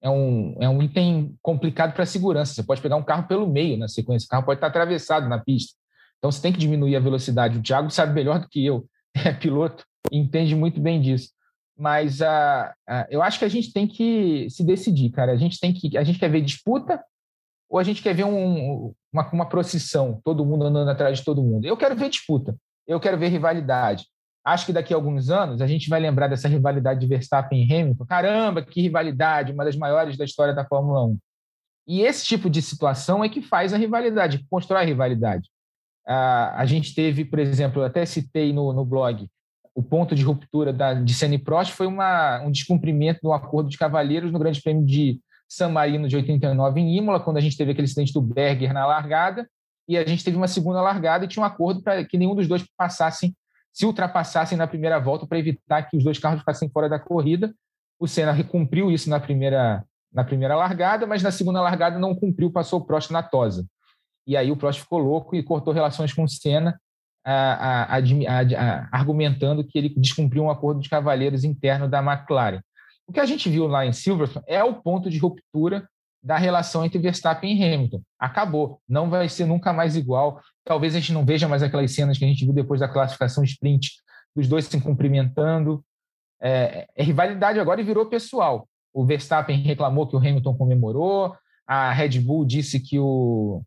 é 0.01 0.09
um, 0.09 0.57
é 0.59 0.69
um 0.69 0.81
item 0.81 1.35
complicado 1.41 1.93
para 1.93 2.03
a 2.03 2.07
segurança. 2.07 2.53
Você 2.53 2.63
pode 2.63 2.81
pegar 2.81 2.95
um 2.95 3.03
carro 3.03 3.27
pelo 3.27 3.47
meio 3.47 3.77
na 3.77 3.87
sequência, 3.87 4.25
o 4.25 4.29
carro 4.29 4.45
pode 4.45 4.57
estar 4.57 4.67
atravessado 4.67 5.29
na 5.29 5.39
pista. 5.39 5.73
Então 6.17 6.31
você 6.31 6.41
tem 6.41 6.51
que 6.51 6.59
diminuir 6.59 6.95
a 6.95 6.99
velocidade. 6.99 7.59
O 7.59 7.61
Thiago 7.61 7.89
sabe 7.91 8.13
melhor 8.13 8.39
do 8.39 8.49
que 8.49 8.65
eu, 8.65 8.85
é 9.25 9.31
piloto, 9.31 9.85
entende 10.11 10.55
muito 10.55 10.79
bem 10.79 11.01
disso. 11.01 11.29
Mas 11.77 12.21
uh, 12.21 12.71
uh, 12.89 13.05
eu 13.09 13.21
acho 13.21 13.39
que 13.39 13.45
a 13.45 13.49
gente 13.49 13.71
tem 13.73 13.87
que 13.87 14.49
se 14.49 14.63
decidir, 14.63 15.09
cara. 15.11 15.31
A 15.31 15.37
gente 15.37 15.59
tem 15.59 15.73
que, 15.73 15.97
a 15.97 16.03
gente 16.03 16.19
quer 16.19 16.29
ver 16.29 16.41
disputa 16.41 17.03
ou 17.69 17.79
a 17.79 17.83
gente 17.83 18.01
quer 18.01 18.13
ver 18.13 18.25
um, 18.25 18.93
uma, 19.11 19.29
uma 19.31 19.49
procissão, 19.49 20.21
todo 20.23 20.45
mundo 20.45 20.65
andando 20.65 20.89
atrás 20.89 21.17
de 21.17 21.25
todo 21.25 21.43
mundo. 21.43 21.65
Eu 21.65 21.75
quero 21.75 21.95
ver 21.95 22.09
disputa, 22.09 22.55
eu 22.87 22.99
quero 22.99 23.17
ver 23.17 23.27
rivalidade. 23.27 24.05
Acho 24.45 24.67
que 24.67 24.73
daqui 24.73 24.93
a 24.93 24.97
alguns 24.97 25.29
anos 25.31 25.59
a 25.59 25.67
gente 25.67 25.89
vai 25.89 25.99
lembrar 25.99 26.27
dessa 26.27 26.47
rivalidade 26.47 26.99
de 26.99 27.07
Verstappen 27.07 27.65
e 27.65 27.73
Hamilton. 27.73 28.05
Caramba, 28.05 28.61
que 28.61 28.81
rivalidade, 28.81 29.51
uma 29.51 29.65
das 29.65 29.75
maiores 29.75 30.15
da 30.15 30.23
história 30.23 30.53
da 30.53 30.65
Fórmula 30.65 31.03
1. 31.03 31.17
E 31.87 32.01
esse 32.01 32.23
tipo 32.25 32.49
de 32.49 32.61
situação 32.61 33.23
é 33.23 33.29
que 33.29 33.41
faz 33.41 33.73
a 33.73 33.77
rivalidade, 33.77 34.45
constrói 34.49 34.83
a 34.83 34.85
rivalidade. 34.85 35.49
A 36.07 36.65
gente 36.65 36.93
teve, 36.93 37.25
por 37.25 37.39
exemplo, 37.39 37.81
eu 37.81 37.85
até 37.85 38.05
citei 38.05 38.53
no, 38.53 38.71
no 38.73 38.85
blog, 38.85 39.27
o 39.73 39.83
ponto 39.83 40.15
de 40.15 40.23
ruptura 40.23 40.71
da, 40.71 40.93
de 40.93 41.37
Prost 41.39 41.73
foi 41.73 41.85
uma, 41.85 42.41
um 42.41 42.49
descumprimento 42.49 43.19
do 43.21 43.33
acordo 43.33 43.69
de 43.69 43.77
cavalheiros 43.77 44.31
no 44.31 44.39
Grande 44.39 44.61
Prêmio 44.61 44.85
de 44.85 45.19
San 45.49 45.69
Marino 45.69 46.07
de 46.07 46.15
89 46.15 46.79
em 46.79 46.97
Imola, 46.97 47.19
quando 47.19 47.37
a 47.37 47.41
gente 47.41 47.57
teve 47.57 47.71
aquele 47.71 47.85
acidente 47.85 48.13
do 48.13 48.21
Berger 48.21 48.73
na 48.73 48.85
largada, 48.85 49.47
e 49.87 49.97
a 49.97 50.05
gente 50.05 50.23
teve 50.23 50.37
uma 50.37 50.47
segunda 50.47 50.81
largada 50.81 51.25
e 51.25 51.27
tinha 51.27 51.43
um 51.43 51.45
acordo 51.45 51.81
para 51.83 52.03
que 52.03 52.17
nenhum 52.17 52.33
dos 52.33 52.47
dois 52.47 52.65
passassem 52.77 53.35
se 53.71 53.85
ultrapassassem 53.85 54.57
na 54.57 54.65
primeira 54.65 54.97
volta 54.99 55.27
para 55.27 55.37
evitar 55.37 55.83
que 55.83 55.97
os 55.97 56.03
dois 56.03 56.17
carros 56.17 56.39
ficassem 56.39 56.69
fora 56.69 56.87
da 56.87 56.97
corrida. 56.97 57.53
O 57.99 58.07
Senna 58.07 58.41
cumpriu 58.45 58.89
isso 58.89 59.09
na 59.09 59.19
primeira, 59.19 59.83
na 60.13 60.23
primeira 60.23 60.55
largada, 60.55 61.05
mas 61.05 61.21
na 61.21 61.29
segunda 61.29 61.61
largada 61.61 61.99
não 61.99 62.15
cumpriu, 62.15 62.49
passou 62.49 62.79
o 62.79 62.85
Prost 62.85 63.11
na 63.11 63.21
tosa. 63.21 63.65
E 64.27 64.35
aí 64.35 64.51
o 64.51 64.57
Prost 64.57 64.81
ficou 64.81 64.99
louco 64.99 65.35
e 65.35 65.43
cortou 65.43 65.73
relações 65.73 66.13
com 66.13 66.23
o 66.23 66.29
Senna. 66.29 66.79
a, 67.23 67.95
a, 67.95 67.97
a, 67.97 68.89
argumentando 68.91 69.63
que 69.63 69.77
ele 69.77 69.89
descumpriu 69.97 70.43
um 70.43 70.49
acordo 70.49 70.79
de 70.79 70.89
cavalheiros 70.89 71.43
interno 71.43 71.87
da 71.87 71.99
McLaren. 71.99 72.61
O 73.07 73.13
que 73.13 73.19
a 73.19 73.25
gente 73.25 73.49
viu 73.49 73.67
lá 73.67 73.85
em 73.85 73.93
Silverstone 73.93 74.45
é 74.47 74.63
o 74.63 74.75
ponto 74.75 75.09
de 75.09 75.17
ruptura 75.17 75.87
da 76.23 76.37
relação 76.37 76.83
entre 76.83 76.97
Verstappen 76.97 77.55
e 77.55 77.63
Hamilton. 77.63 78.01
Acabou, 78.19 78.81
não 78.89 79.11
vai 79.11 79.29
ser 79.29 79.45
nunca 79.45 79.71
mais 79.71 79.95
igual. 79.95 80.41
Talvez 80.63 80.95
a 80.95 80.99
gente 80.99 81.13
não 81.13 81.23
veja 81.23 81.47
mais 81.47 81.61
aquelas 81.61 81.93
cenas 81.93 82.17
que 82.17 82.25
a 82.25 82.27
gente 82.27 82.43
viu 82.43 82.53
depois 82.53 82.79
da 82.79 82.87
classificação 82.87 83.43
sprint, 83.43 83.91
dos 84.35 84.47
dois 84.47 84.65
se 84.65 84.81
cumprimentando. 84.81 85.85
É, 86.41 86.87
é 86.95 87.03
rivalidade 87.03 87.59
agora 87.59 87.79
e 87.79 87.83
virou 87.83 88.07
pessoal. 88.07 88.67
O 88.91 89.05
Verstappen 89.05 89.61
reclamou 89.61 90.07
que 90.07 90.15
o 90.15 90.19
Hamilton 90.19 90.57
comemorou, 90.57 91.35
a 91.67 91.91
Red 91.91 92.19
Bull 92.19 92.43
disse 92.43 92.79
que 92.79 92.97
o, 92.97 93.61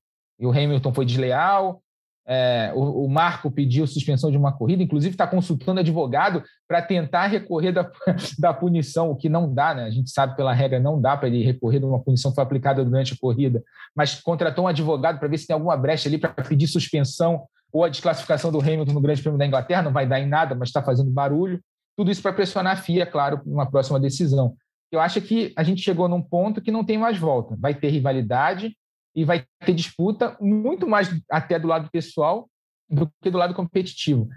o 0.47 0.51
Hamilton 0.51 0.93
foi 0.93 1.05
desleal, 1.05 1.83
é, 2.31 2.71
o, 2.75 3.07
o, 3.07 3.09
Marco 3.09 3.51
pediu 3.51 3.87
suspensão 3.87 4.31
de 4.31 4.37
uma 4.37 4.53
corrida, 4.53 4.83
inclusive 4.83 5.15
está 5.15 5.27
consultando 5.27 5.81
advogado 5.81 6.43
para 6.69 6.83
tentar 6.83 7.27
recorrer 7.27 7.73
da, 7.73 7.91
da 8.39 8.53
punição, 8.53 9.11
o 9.11 9.17
que 9.17 9.31
não 9.31 9.53
dá, 9.53 9.75
né? 9.75 9.85
A 9.85 9.91
gente 9.91 10.11
sabe 10.11 10.37
pela 10.37 10.53
regra, 10.53 10.79
não 10.79 11.01
dá 11.01 11.17
para 11.17 11.29
ele 11.29 11.43
recorrer 11.43 11.79
de 11.79 11.87
uma 11.87 11.99
punição 11.99 12.31
que 12.31 12.35
foi 12.35 12.45
aplicada 12.45 12.85
durante 12.85 13.15
a 13.15 13.17
corrida, 13.19 13.65
mas 13.97 14.21
contratou 14.21 14.67
um 14.67 14.69
advogado 14.69 15.19
para 15.19 15.27
ver 15.27 15.39
se 15.39 15.47
tem 15.47 15.55
alguma 15.55 15.75
brecha 15.75 16.07
ali 16.07 16.19
para 16.19 16.29
pedir 16.31 16.67
suspensão 16.67 17.47
ou 17.73 17.83
a 17.83 17.89
desclassificação 17.89 18.53
do 18.53 18.61
Hamilton 18.61 18.93
no 18.93 19.01
Grande 19.01 19.23
Prêmio 19.23 19.39
da 19.39 19.47
Inglaterra, 19.47 19.81
não 19.81 19.93
vai 19.93 20.07
dar 20.07 20.21
em 20.21 20.29
nada, 20.29 20.55
mas 20.55 20.69
está 20.69 20.83
fazendo 20.83 21.11
barulho. 21.11 21.59
Tudo 21.97 22.11
isso 22.11 22.21
para 22.21 22.35
pressionar 22.35 22.75
a 22.75 22.77
FIA, 22.77 23.07
claro, 23.07 23.39
para 23.39 23.51
uma 23.51 23.71
próxima 23.71 23.99
decisão. 23.99 24.55
Eu 24.93 25.01
acho 25.01 25.21
que 25.23 25.53
a 25.57 25.63
gente 25.63 25.81
chegou 25.81 26.09
num 26.09 26.23
ponto 26.23 26.61
que 26.61 26.71
não 26.71 26.85
tem 26.85 26.99
mais 26.99 27.17
volta. 27.17 27.57
Vai 27.59 27.75
ter 27.75 27.89
rivalidade, 27.89 28.77
e 29.15 29.25
vai 29.25 29.45
ter 29.65 29.75
disputa 29.75 30.37
muito 30.41 30.87
mais 30.87 31.09
até 31.31 31.59
do 31.59 31.69
lado 31.69 31.89
pessoal 31.91 32.49
do 32.89 33.11
que 33.23 33.31
do 33.31 33.39
lado 33.39 33.55
competitivo. 33.55 34.29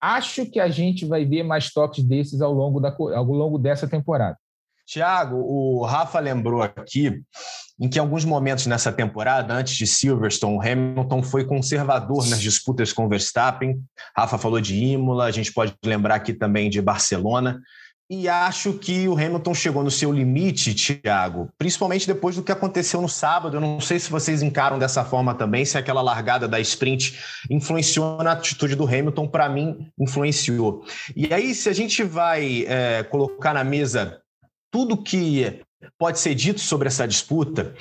Acho 0.00 0.46
que 0.46 0.58
a 0.58 0.68
gente 0.68 1.04
vai 1.04 1.24
ver 1.24 1.42
mais 1.42 1.72
toques 1.72 2.02
desses 2.02 2.40
ao 2.40 2.52
longo, 2.52 2.80
da, 2.80 2.88
ao 2.90 3.24
longo 3.24 3.58
dessa 3.58 3.86
temporada. 3.86 4.36
Tiago, 4.86 5.36
o 5.36 5.84
Rafa 5.84 6.18
lembrou 6.18 6.62
aqui 6.62 7.22
em 7.80 7.88
que 7.88 7.98
em 7.98 8.00
alguns 8.00 8.24
momentos 8.24 8.66
nessa 8.66 8.92
temporada, 8.92 9.54
antes 9.54 9.76
de 9.76 9.86
Silverstone, 9.86 10.58
Hamilton 10.68 11.22
foi 11.22 11.44
conservador 11.44 12.28
nas 12.28 12.40
disputas 12.40 12.92
com 12.92 13.08
Verstappen. 13.08 13.80
Rafa 14.16 14.36
falou 14.36 14.60
de 14.60 14.74
Imola, 14.74 15.26
a 15.26 15.30
gente 15.30 15.52
pode 15.52 15.76
lembrar 15.84 16.16
aqui 16.16 16.34
também 16.34 16.68
de 16.68 16.82
Barcelona. 16.82 17.60
E 18.12 18.28
acho 18.28 18.72
que 18.72 19.06
o 19.06 19.12
Hamilton 19.12 19.54
chegou 19.54 19.84
no 19.84 19.90
seu 19.90 20.10
limite, 20.10 20.74
Thiago, 20.74 21.48
principalmente 21.56 22.08
depois 22.08 22.34
do 22.34 22.42
que 22.42 22.50
aconteceu 22.50 23.00
no 23.00 23.08
sábado. 23.08 23.56
Eu 23.56 23.60
não 23.60 23.80
sei 23.80 24.00
se 24.00 24.10
vocês 24.10 24.42
encaram 24.42 24.80
dessa 24.80 25.04
forma 25.04 25.32
também, 25.32 25.64
se 25.64 25.78
aquela 25.78 26.02
largada 26.02 26.48
da 26.48 26.58
sprint 26.58 27.16
influenciou 27.48 28.20
na 28.20 28.32
atitude 28.32 28.74
do 28.74 28.84
Hamilton. 28.84 29.28
Para 29.28 29.48
mim, 29.48 29.86
influenciou. 29.96 30.84
E 31.14 31.32
aí, 31.32 31.54
se 31.54 31.68
a 31.68 31.72
gente 31.72 32.02
vai 32.02 32.64
é, 32.66 33.04
colocar 33.04 33.54
na 33.54 33.62
mesa 33.62 34.20
tudo 34.72 34.96
que 34.96 35.60
pode 35.96 36.18
ser 36.18 36.34
dito 36.34 36.58
sobre 36.58 36.88
essa 36.88 37.06
disputa, 37.06 37.74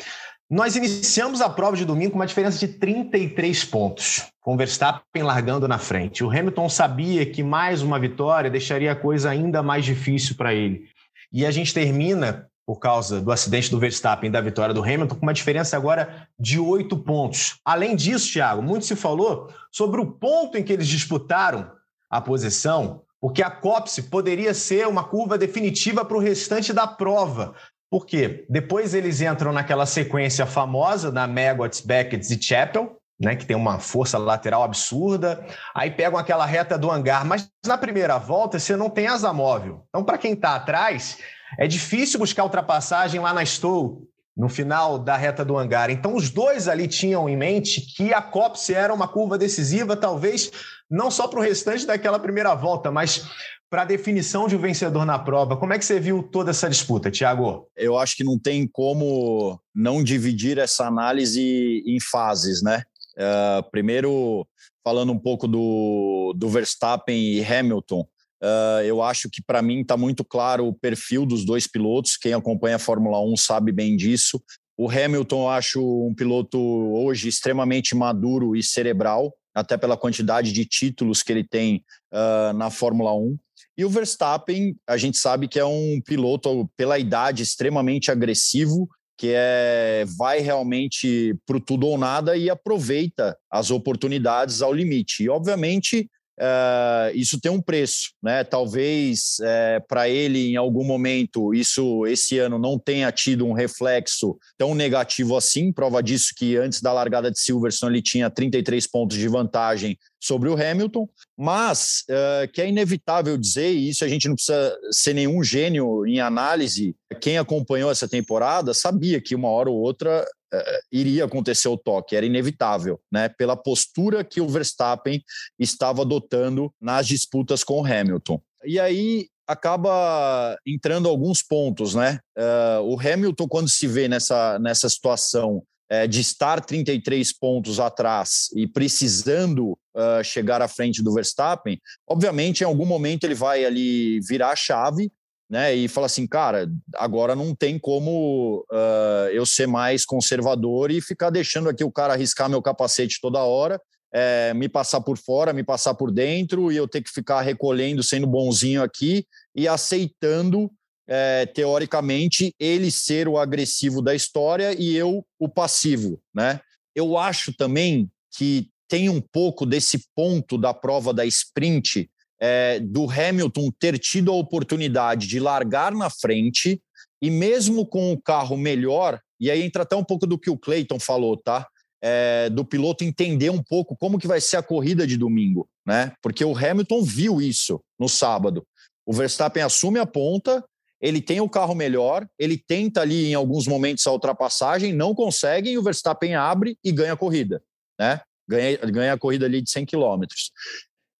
nós 0.49 0.75
iniciamos 0.75 1.41
a 1.41 1.49
prova 1.49 1.77
de 1.77 1.85
domingo 1.85 2.11
com 2.11 2.17
uma 2.17 2.25
diferença 2.25 2.57
de 2.57 2.67
33 2.73 3.65
pontos, 3.65 4.25
com 4.41 4.57
Verstappen 4.57 5.21
largando 5.21 5.67
na 5.67 5.77
frente. 5.77 6.23
O 6.23 6.29
Hamilton 6.29 6.67
sabia 6.67 7.23
que 7.23 7.43
mais 7.43 7.83
uma 7.83 7.99
vitória 7.99 8.49
deixaria 8.49 8.91
a 8.91 8.95
coisa 8.95 9.29
ainda 9.29 9.61
mais 9.61 9.85
difícil 9.85 10.35
para 10.35 10.51
ele. 10.51 10.87
E 11.31 11.45
a 11.45 11.51
gente 11.51 11.71
termina, 11.71 12.49
por 12.65 12.79
causa 12.79 13.21
do 13.21 13.31
acidente 13.31 13.69
do 13.69 13.77
Verstappen 13.77 14.27
e 14.27 14.33
da 14.33 14.41
vitória 14.41 14.73
do 14.73 14.81
Hamilton, 14.81 15.15
com 15.17 15.21
uma 15.21 15.35
diferença 15.35 15.77
agora 15.77 16.27
de 16.39 16.59
oito 16.59 16.97
pontos. 16.97 17.59
Além 17.63 17.95
disso, 17.95 18.33
Thiago, 18.33 18.63
muito 18.63 18.85
se 18.85 18.95
falou 18.95 19.53
sobre 19.71 20.01
o 20.01 20.11
ponto 20.13 20.57
em 20.57 20.63
que 20.63 20.73
eles 20.73 20.87
disputaram 20.87 21.71
a 22.09 22.19
posição, 22.19 23.03
porque 23.21 23.43
a 23.43 23.51
Copse 23.51 24.03
poderia 24.03 24.53
ser 24.55 24.87
uma 24.87 25.03
curva 25.03 25.37
definitiva 25.37 26.03
para 26.03 26.17
o 26.17 26.21
restante 26.21 26.73
da 26.73 26.87
prova, 26.87 27.53
por 27.89 28.05
quê? 28.05 28.45
Depois 28.49 28.93
eles 28.93 29.19
entram 29.19 29.51
naquela 29.51 29.85
sequência 29.85 30.45
famosa 30.45 31.11
da 31.11 31.27
Maggots, 31.27 31.81
Beckett 31.81 32.33
e 32.33 32.41
Chapel, 32.41 32.95
né, 33.19 33.35
que 33.35 33.45
tem 33.45 33.57
uma 33.57 33.79
força 33.79 34.17
lateral 34.17 34.63
absurda. 34.63 35.43
Aí 35.73 35.91
pegam 35.91 36.17
aquela 36.17 36.45
reta 36.45 36.77
do 36.77 36.89
hangar, 36.89 37.25
mas 37.25 37.49
na 37.65 37.77
primeira 37.77 38.17
volta 38.17 38.59
você 38.59 38.75
não 38.75 38.89
tem 38.89 39.07
asa 39.07 39.33
móvel. 39.33 39.83
Então, 39.89 40.03
para 40.03 40.17
quem 40.17 40.33
está 40.33 40.55
atrás, 40.55 41.17
é 41.57 41.67
difícil 41.67 42.19
buscar 42.19 42.43
ultrapassagem 42.43 43.19
lá 43.19 43.33
na 43.33 43.43
Stowe, 43.43 44.07
no 44.37 44.47
final 44.47 44.97
da 44.97 45.17
reta 45.17 45.43
do 45.43 45.57
hangar. 45.57 45.89
Então, 45.89 46.15
os 46.15 46.29
dois 46.29 46.67
ali 46.67 46.87
tinham 46.87 47.27
em 47.27 47.35
mente 47.35 47.81
que 47.81 48.13
a 48.13 48.21
Copse 48.21 48.73
era 48.73 48.93
uma 48.93 49.07
curva 49.07 49.37
decisiva, 49.37 49.97
talvez 49.97 50.51
não 50.89 51.11
só 51.11 51.27
para 51.27 51.39
o 51.39 51.43
restante 51.43 51.85
daquela 51.85 52.17
primeira 52.17 52.55
volta, 52.55 52.89
mas 52.89 53.27
para 53.69 53.83
a 53.83 53.85
definição 53.85 54.47
de 54.47 54.55
um 54.55 54.59
vencedor 54.59 55.05
na 55.05 55.19
prova. 55.19 55.55
Como 55.55 55.71
é 55.73 55.79
que 55.79 55.85
você 55.85 55.99
viu 55.99 56.23
toda 56.23 56.51
essa 56.51 56.69
disputa, 56.69 57.11
Tiago? 57.11 57.67
Eu 57.77 57.97
acho 57.97 58.15
que 58.15 58.23
não 58.23 58.37
tem 58.39 58.67
como 58.67 59.59
não 59.73 60.03
dividir 60.03 60.57
essa 60.57 60.87
análise 60.87 61.83
em 61.85 61.99
fases, 61.99 62.63
né? 62.63 62.83
Uh, 63.15 63.69
primeiro, 63.69 64.47
falando 64.83 65.11
um 65.11 65.19
pouco 65.19 65.47
do, 65.47 66.33
do 66.35 66.49
Verstappen 66.49 67.15
e 67.15 67.45
Hamilton, 67.45 68.01
uh, 68.41 68.81
eu 68.83 69.03
acho 69.03 69.29
que 69.29 69.41
para 69.41 69.61
mim 69.61 69.81
está 69.81 69.95
muito 69.95 70.23
claro 70.23 70.67
o 70.67 70.73
perfil 70.73 71.25
dos 71.25 71.45
dois 71.45 71.67
pilotos. 71.67 72.17
Quem 72.17 72.33
acompanha 72.33 72.77
a 72.77 72.79
Fórmula 72.79 73.21
1 73.21 73.37
sabe 73.37 73.71
bem 73.71 73.95
disso. 73.95 74.41
O 74.75 74.89
Hamilton, 74.89 75.41
eu 75.41 75.49
acho 75.49 76.07
um 76.07 76.15
piloto 76.15 76.57
hoje 76.57 77.27
extremamente 77.27 77.93
maduro 77.93 78.55
e 78.55 78.63
cerebral, 78.63 79.33
até 79.53 79.77
pela 79.77 79.97
quantidade 79.97 80.53
de 80.53 80.65
títulos 80.65 81.21
que 81.21 81.33
ele 81.33 81.43
tem 81.43 81.83
uh, 82.13 82.53
na 82.53 82.69
Fórmula 82.71 83.13
1. 83.13 83.37
E 83.79 83.85
o 83.85 83.89
Verstappen, 83.89 84.75
a 84.85 84.97
gente 84.97 85.17
sabe 85.17 85.47
que 85.47 85.57
é 85.57 85.63
um 85.63 86.01
piloto, 86.05 86.69
pela 86.75 86.99
idade, 86.99 87.43
extremamente 87.43 88.11
agressivo, 88.11 88.89
que 89.17 89.31
é, 89.33 90.03
vai 90.17 90.39
realmente 90.39 91.33
para 91.45 91.61
tudo 91.61 91.87
ou 91.87 91.97
nada 91.97 92.35
e 92.35 92.49
aproveita 92.49 93.37
as 93.49 93.71
oportunidades 93.71 94.61
ao 94.61 94.73
limite. 94.73 95.23
E, 95.23 95.29
obviamente, 95.29 96.09
Uh, 96.39 97.11
isso 97.15 97.37
tem 97.37 97.51
um 97.51 97.61
preço, 97.61 98.13
né? 98.23 98.45
Talvez 98.45 99.37
uh, 99.41 99.85
para 99.89 100.07
ele 100.07 100.51
em 100.51 100.55
algum 100.55 100.85
momento 100.85 101.53
isso 101.53 102.05
esse 102.07 102.39
ano 102.39 102.57
não 102.57 102.79
tenha 102.79 103.11
tido 103.11 103.45
um 103.45 103.51
reflexo 103.51 104.37
tão 104.57 104.73
negativo 104.73 105.35
assim. 105.35 105.73
Prova 105.73 106.01
disso 106.01 106.33
que 106.37 106.55
antes 106.55 106.81
da 106.81 106.93
largada 106.93 107.29
de 107.29 107.37
Silverstone 107.37 107.95
ele 107.95 108.01
tinha 108.01 108.29
33 108.29 108.87
pontos 108.87 109.17
de 109.17 109.27
vantagem 109.27 109.97
sobre 110.21 110.47
o 110.49 110.53
Hamilton, 110.53 111.07
mas 111.37 112.03
uh, 112.09 112.49
que 112.51 112.61
é 112.61 112.69
inevitável 112.69 113.37
dizer, 113.37 113.71
e 113.73 113.89
isso 113.89 114.05
a 114.05 114.07
gente 114.07 114.27
não 114.27 114.35
precisa 114.35 114.77
ser 114.91 115.13
nenhum 115.13 115.43
gênio 115.43 116.05
em 116.05 116.19
análise, 116.19 116.95
quem 117.21 117.37
acompanhou 117.37 117.91
essa 117.91 118.07
temporada 118.07 118.73
sabia 118.73 119.21
que 119.21 119.35
uma 119.35 119.49
hora 119.49 119.69
ou 119.69 119.77
outra 119.77 120.25
uh, 120.53 120.79
iria 120.91 121.25
acontecer 121.25 121.67
o 121.67 121.77
toque, 121.77 122.15
era 122.15 122.25
inevitável, 122.25 122.99
né? 123.11 123.29
Pela 123.29 123.55
postura 123.55 124.23
que 124.23 124.41
o 124.41 124.47
Verstappen 124.47 125.23
estava 125.57 126.01
adotando 126.01 126.73
nas 126.79 127.07
disputas 127.07 127.63
com 127.63 127.81
o 127.81 127.85
Hamilton. 127.85 128.41
E 128.65 128.79
aí 128.79 129.27
acaba 129.47 130.57
entrando 130.65 131.09
alguns 131.09 131.41
pontos, 131.41 131.95
né? 131.95 132.19
Uh, 132.37 132.83
o 132.83 132.99
Hamilton, 132.99 133.47
quando 133.47 133.69
se 133.69 133.87
vê 133.87 134.07
nessa, 134.07 134.59
nessa 134.59 134.87
situação 134.87 135.63
é, 135.89 136.05
de 136.05 136.21
estar 136.21 136.63
33 136.63 137.33
pontos 137.33 137.79
atrás 137.79 138.49
e 138.55 138.67
precisando 138.67 139.71
uh, 139.95 140.23
chegar 140.23 140.61
à 140.61 140.67
frente 140.67 141.01
do 141.01 141.11
Verstappen, 141.11 141.79
obviamente 142.07 142.61
em 142.61 142.65
algum 142.65 142.85
momento 142.85 143.23
ele 143.23 143.33
vai 143.33 143.65
ali 143.65 144.19
virar 144.21 144.51
a 144.51 144.55
chave 144.55 145.11
né, 145.49 145.73
e 145.73 145.87
falar 145.87 146.05
assim, 146.05 146.27
cara, 146.27 146.69
agora 146.95 147.35
não 147.35 147.55
tem 147.55 147.79
como 147.79 148.65
uh, 148.71 149.29
eu 149.31 149.45
ser 149.45 149.67
mais 149.67 150.05
conservador 150.05 150.91
e 150.91 151.01
ficar 151.01 151.31
deixando 151.31 151.67
aqui 151.67 151.83
o 151.83 151.91
cara 151.91 152.13
arriscar 152.13 152.47
meu 152.47 152.61
capacete 152.61 153.19
toda 153.19 153.39
hora, 153.39 153.81
é, 154.13 154.53
me 154.53 154.69
passar 154.69 155.01
por 155.01 155.17
fora, 155.17 155.53
me 155.53 155.63
passar 155.63 155.93
por 155.95 156.11
dentro 156.11 156.71
e 156.71 156.75
eu 156.75 156.87
ter 156.87 157.01
que 157.01 157.09
ficar 157.09 157.41
recolhendo, 157.41 158.03
sendo 158.03 158.27
bonzinho 158.27 158.83
aqui 158.83 159.25
e 159.55 159.67
aceitando 159.67 160.71
é, 161.07 161.47
teoricamente, 161.47 162.53
ele 162.59 162.91
ser 162.91 163.27
o 163.27 163.37
agressivo 163.37 164.01
da 164.01 164.13
história 164.13 164.75
e 164.79 164.95
eu 164.95 165.25
o 165.39 165.49
passivo, 165.49 166.21
né? 166.33 166.61
Eu 166.95 167.17
acho 167.17 167.51
também 167.53 168.07
que 168.37 168.69
tem 168.87 169.09
um 169.09 169.19
pouco 169.19 169.65
desse 169.65 170.05
ponto 170.15 170.57
da 170.57 170.73
prova 170.73 171.11
da 171.11 171.25
sprint 171.25 172.09
é, 172.41 172.79
do 172.79 173.09
Hamilton 173.09 173.71
ter 173.79 173.97
tido 173.97 174.31
a 174.31 174.35
oportunidade 174.35 175.27
de 175.27 175.39
largar 175.39 175.93
na 175.93 176.09
frente 176.09 176.81
e 177.21 177.29
mesmo 177.29 177.85
com 177.85 178.11
o 178.11 178.21
carro 178.21 178.55
melhor, 178.55 179.19
e 179.39 179.51
aí 179.51 179.61
entra 179.61 179.83
até 179.83 179.95
um 179.95 180.03
pouco 180.03 180.25
do 180.25 180.37
que 180.37 180.49
o 180.49 180.57
Clayton 180.57 180.99
falou, 180.99 181.35
tá? 181.35 181.67
É, 182.01 182.49
do 182.49 182.63
piloto 182.63 183.03
entender 183.03 183.49
um 183.49 183.61
pouco 183.61 183.95
como 183.97 184.17
que 184.17 184.27
vai 184.27 184.39
ser 184.39 184.55
a 184.55 184.63
corrida 184.63 185.05
de 185.05 185.17
domingo, 185.17 185.67
né? 185.85 186.13
Porque 186.21 186.45
o 186.45 186.57
Hamilton 186.57 187.03
viu 187.03 187.41
isso 187.41 187.81
no 187.99 188.07
sábado. 188.07 188.65
O 189.05 189.11
Verstappen 189.11 189.63
assume 189.63 189.99
a 189.99 190.05
ponta 190.05 190.63
ele 191.01 191.21
tem 191.21 191.39
o 191.39 191.49
carro 191.49 191.73
melhor, 191.73 192.27
ele 192.37 192.57
tenta 192.57 193.01
ali 193.01 193.27
em 193.27 193.33
alguns 193.33 193.65
momentos 193.65 194.05
a 194.05 194.11
ultrapassagem, 194.11 194.93
não 194.93 195.15
consegue, 195.15 195.69
e 195.69 195.77
o 195.77 195.83
Verstappen 195.83 196.35
abre 196.35 196.77
e 196.83 196.91
ganha 196.91 197.13
a 197.13 197.17
corrida, 197.17 197.63
né? 197.97 198.21
Ganha, 198.47 198.77
ganha 198.77 199.13
a 199.13 199.17
corrida 199.17 199.45
ali 199.45 199.61
de 199.61 199.69
100 199.69 199.85
quilômetros. 199.85 200.51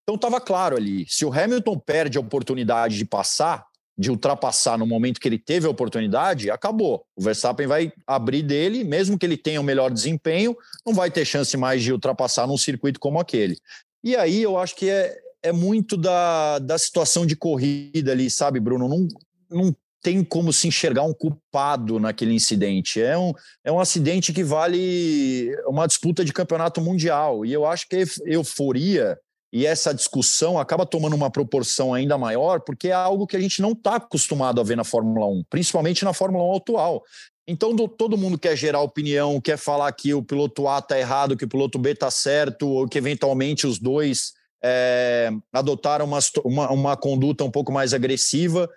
Então 0.09 0.15
estava 0.15 0.41
claro 0.41 0.75
ali, 0.75 1.05
se 1.07 1.23
o 1.23 1.31
Hamilton 1.31 1.77
perde 1.77 2.17
a 2.17 2.21
oportunidade 2.21 2.97
de 2.97 3.05
passar, 3.05 3.63
de 3.95 4.09
ultrapassar 4.09 4.75
no 4.75 4.87
momento 4.87 5.19
que 5.19 5.27
ele 5.27 5.37
teve 5.37 5.67
a 5.67 5.69
oportunidade, 5.69 6.49
acabou. 6.49 7.05
O 7.15 7.21
Verstappen 7.21 7.67
vai 7.67 7.93
abrir 8.07 8.41
dele, 8.41 8.83
mesmo 8.83 9.19
que 9.19 9.25
ele 9.27 9.37
tenha 9.37 9.59
o 9.59 9.63
um 9.63 9.65
melhor 9.67 9.91
desempenho, 9.91 10.57
não 10.83 10.95
vai 10.95 11.11
ter 11.11 11.25
chance 11.25 11.55
mais 11.55 11.83
de 11.83 11.93
ultrapassar 11.93 12.47
num 12.47 12.57
circuito 12.57 12.99
como 12.99 13.19
aquele. 13.19 13.59
E 14.03 14.15
aí 14.15 14.41
eu 14.41 14.57
acho 14.57 14.75
que 14.75 14.89
é, 14.89 15.15
é 15.43 15.51
muito 15.51 15.95
da, 15.95 16.57
da 16.57 16.79
situação 16.79 17.23
de 17.23 17.35
corrida 17.35 18.11
ali, 18.11 18.31
sabe, 18.31 18.59
Bruno? 18.59 18.89
Não, 18.89 19.07
não 19.47 19.75
tem 20.01 20.23
como 20.23 20.51
se 20.51 20.67
enxergar 20.67 21.03
um 21.03 21.13
culpado 21.13 21.99
naquele 21.99 22.33
incidente. 22.33 22.99
É 22.99 23.15
um, 23.15 23.31
é 23.63 23.71
um 23.71 23.79
acidente 23.79 24.33
que 24.33 24.43
vale 24.43 25.55
uma 25.67 25.85
disputa 25.85 26.25
de 26.25 26.33
campeonato 26.33 26.81
mundial. 26.81 27.45
E 27.45 27.53
eu 27.53 27.63
acho 27.63 27.87
que 27.87 27.95
a 27.95 28.05
euforia 28.25 29.15
e 29.51 29.65
essa 29.65 29.93
discussão 29.93 30.59
acaba 30.59 30.85
tomando 30.85 31.15
uma 31.15 31.31
proporção 31.31 31.93
ainda 31.93 32.17
maior, 32.17 32.61
porque 32.61 32.89
é 32.89 32.93
algo 32.93 33.25
que 33.25 33.35
a 33.35 33.39
gente 33.39 33.61
não 33.61 33.71
está 33.71 33.95
acostumado 33.95 34.61
a 34.61 34.63
ver 34.63 34.77
na 34.77 34.83
Fórmula 34.83 35.25
1, 35.25 35.43
principalmente 35.49 36.05
na 36.05 36.13
Fórmula 36.13 36.43
1 36.53 36.57
atual. 36.57 37.03
Então, 37.47 37.75
do, 37.75 37.87
todo 37.87 38.17
mundo 38.17 38.37
quer 38.37 38.55
gerar 38.55 38.81
opinião, 38.81 39.41
quer 39.41 39.57
falar 39.57 39.91
que 39.91 40.13
o 40.13 40.21
piloto 40.21 40.67
A 40.67 40.77
está 40.77 40.99
errado, 40.99 41.35
que 41.35 41.45
o 41.45 41.49
piloto 41.49 41.79
B 41.79 41.91
está 41.91 42.11
certo, 42.11 42.67
ou 42.67 42.87
que 42.87 42.99
eventualmente 42.99 43.65
os 43.65 43.79
dois 43.79 44.33
é, 44.63 45.31
adotaram 45.51 46.05
uma, 46.05 46.19
uma, 46.45 46.71
uma 46.71 46.97
conduta 46.97 47.43
um 47.43 47.49
pouco 47.49 47.71
mais 47.71 47.91
agressiva. 47.91 48.69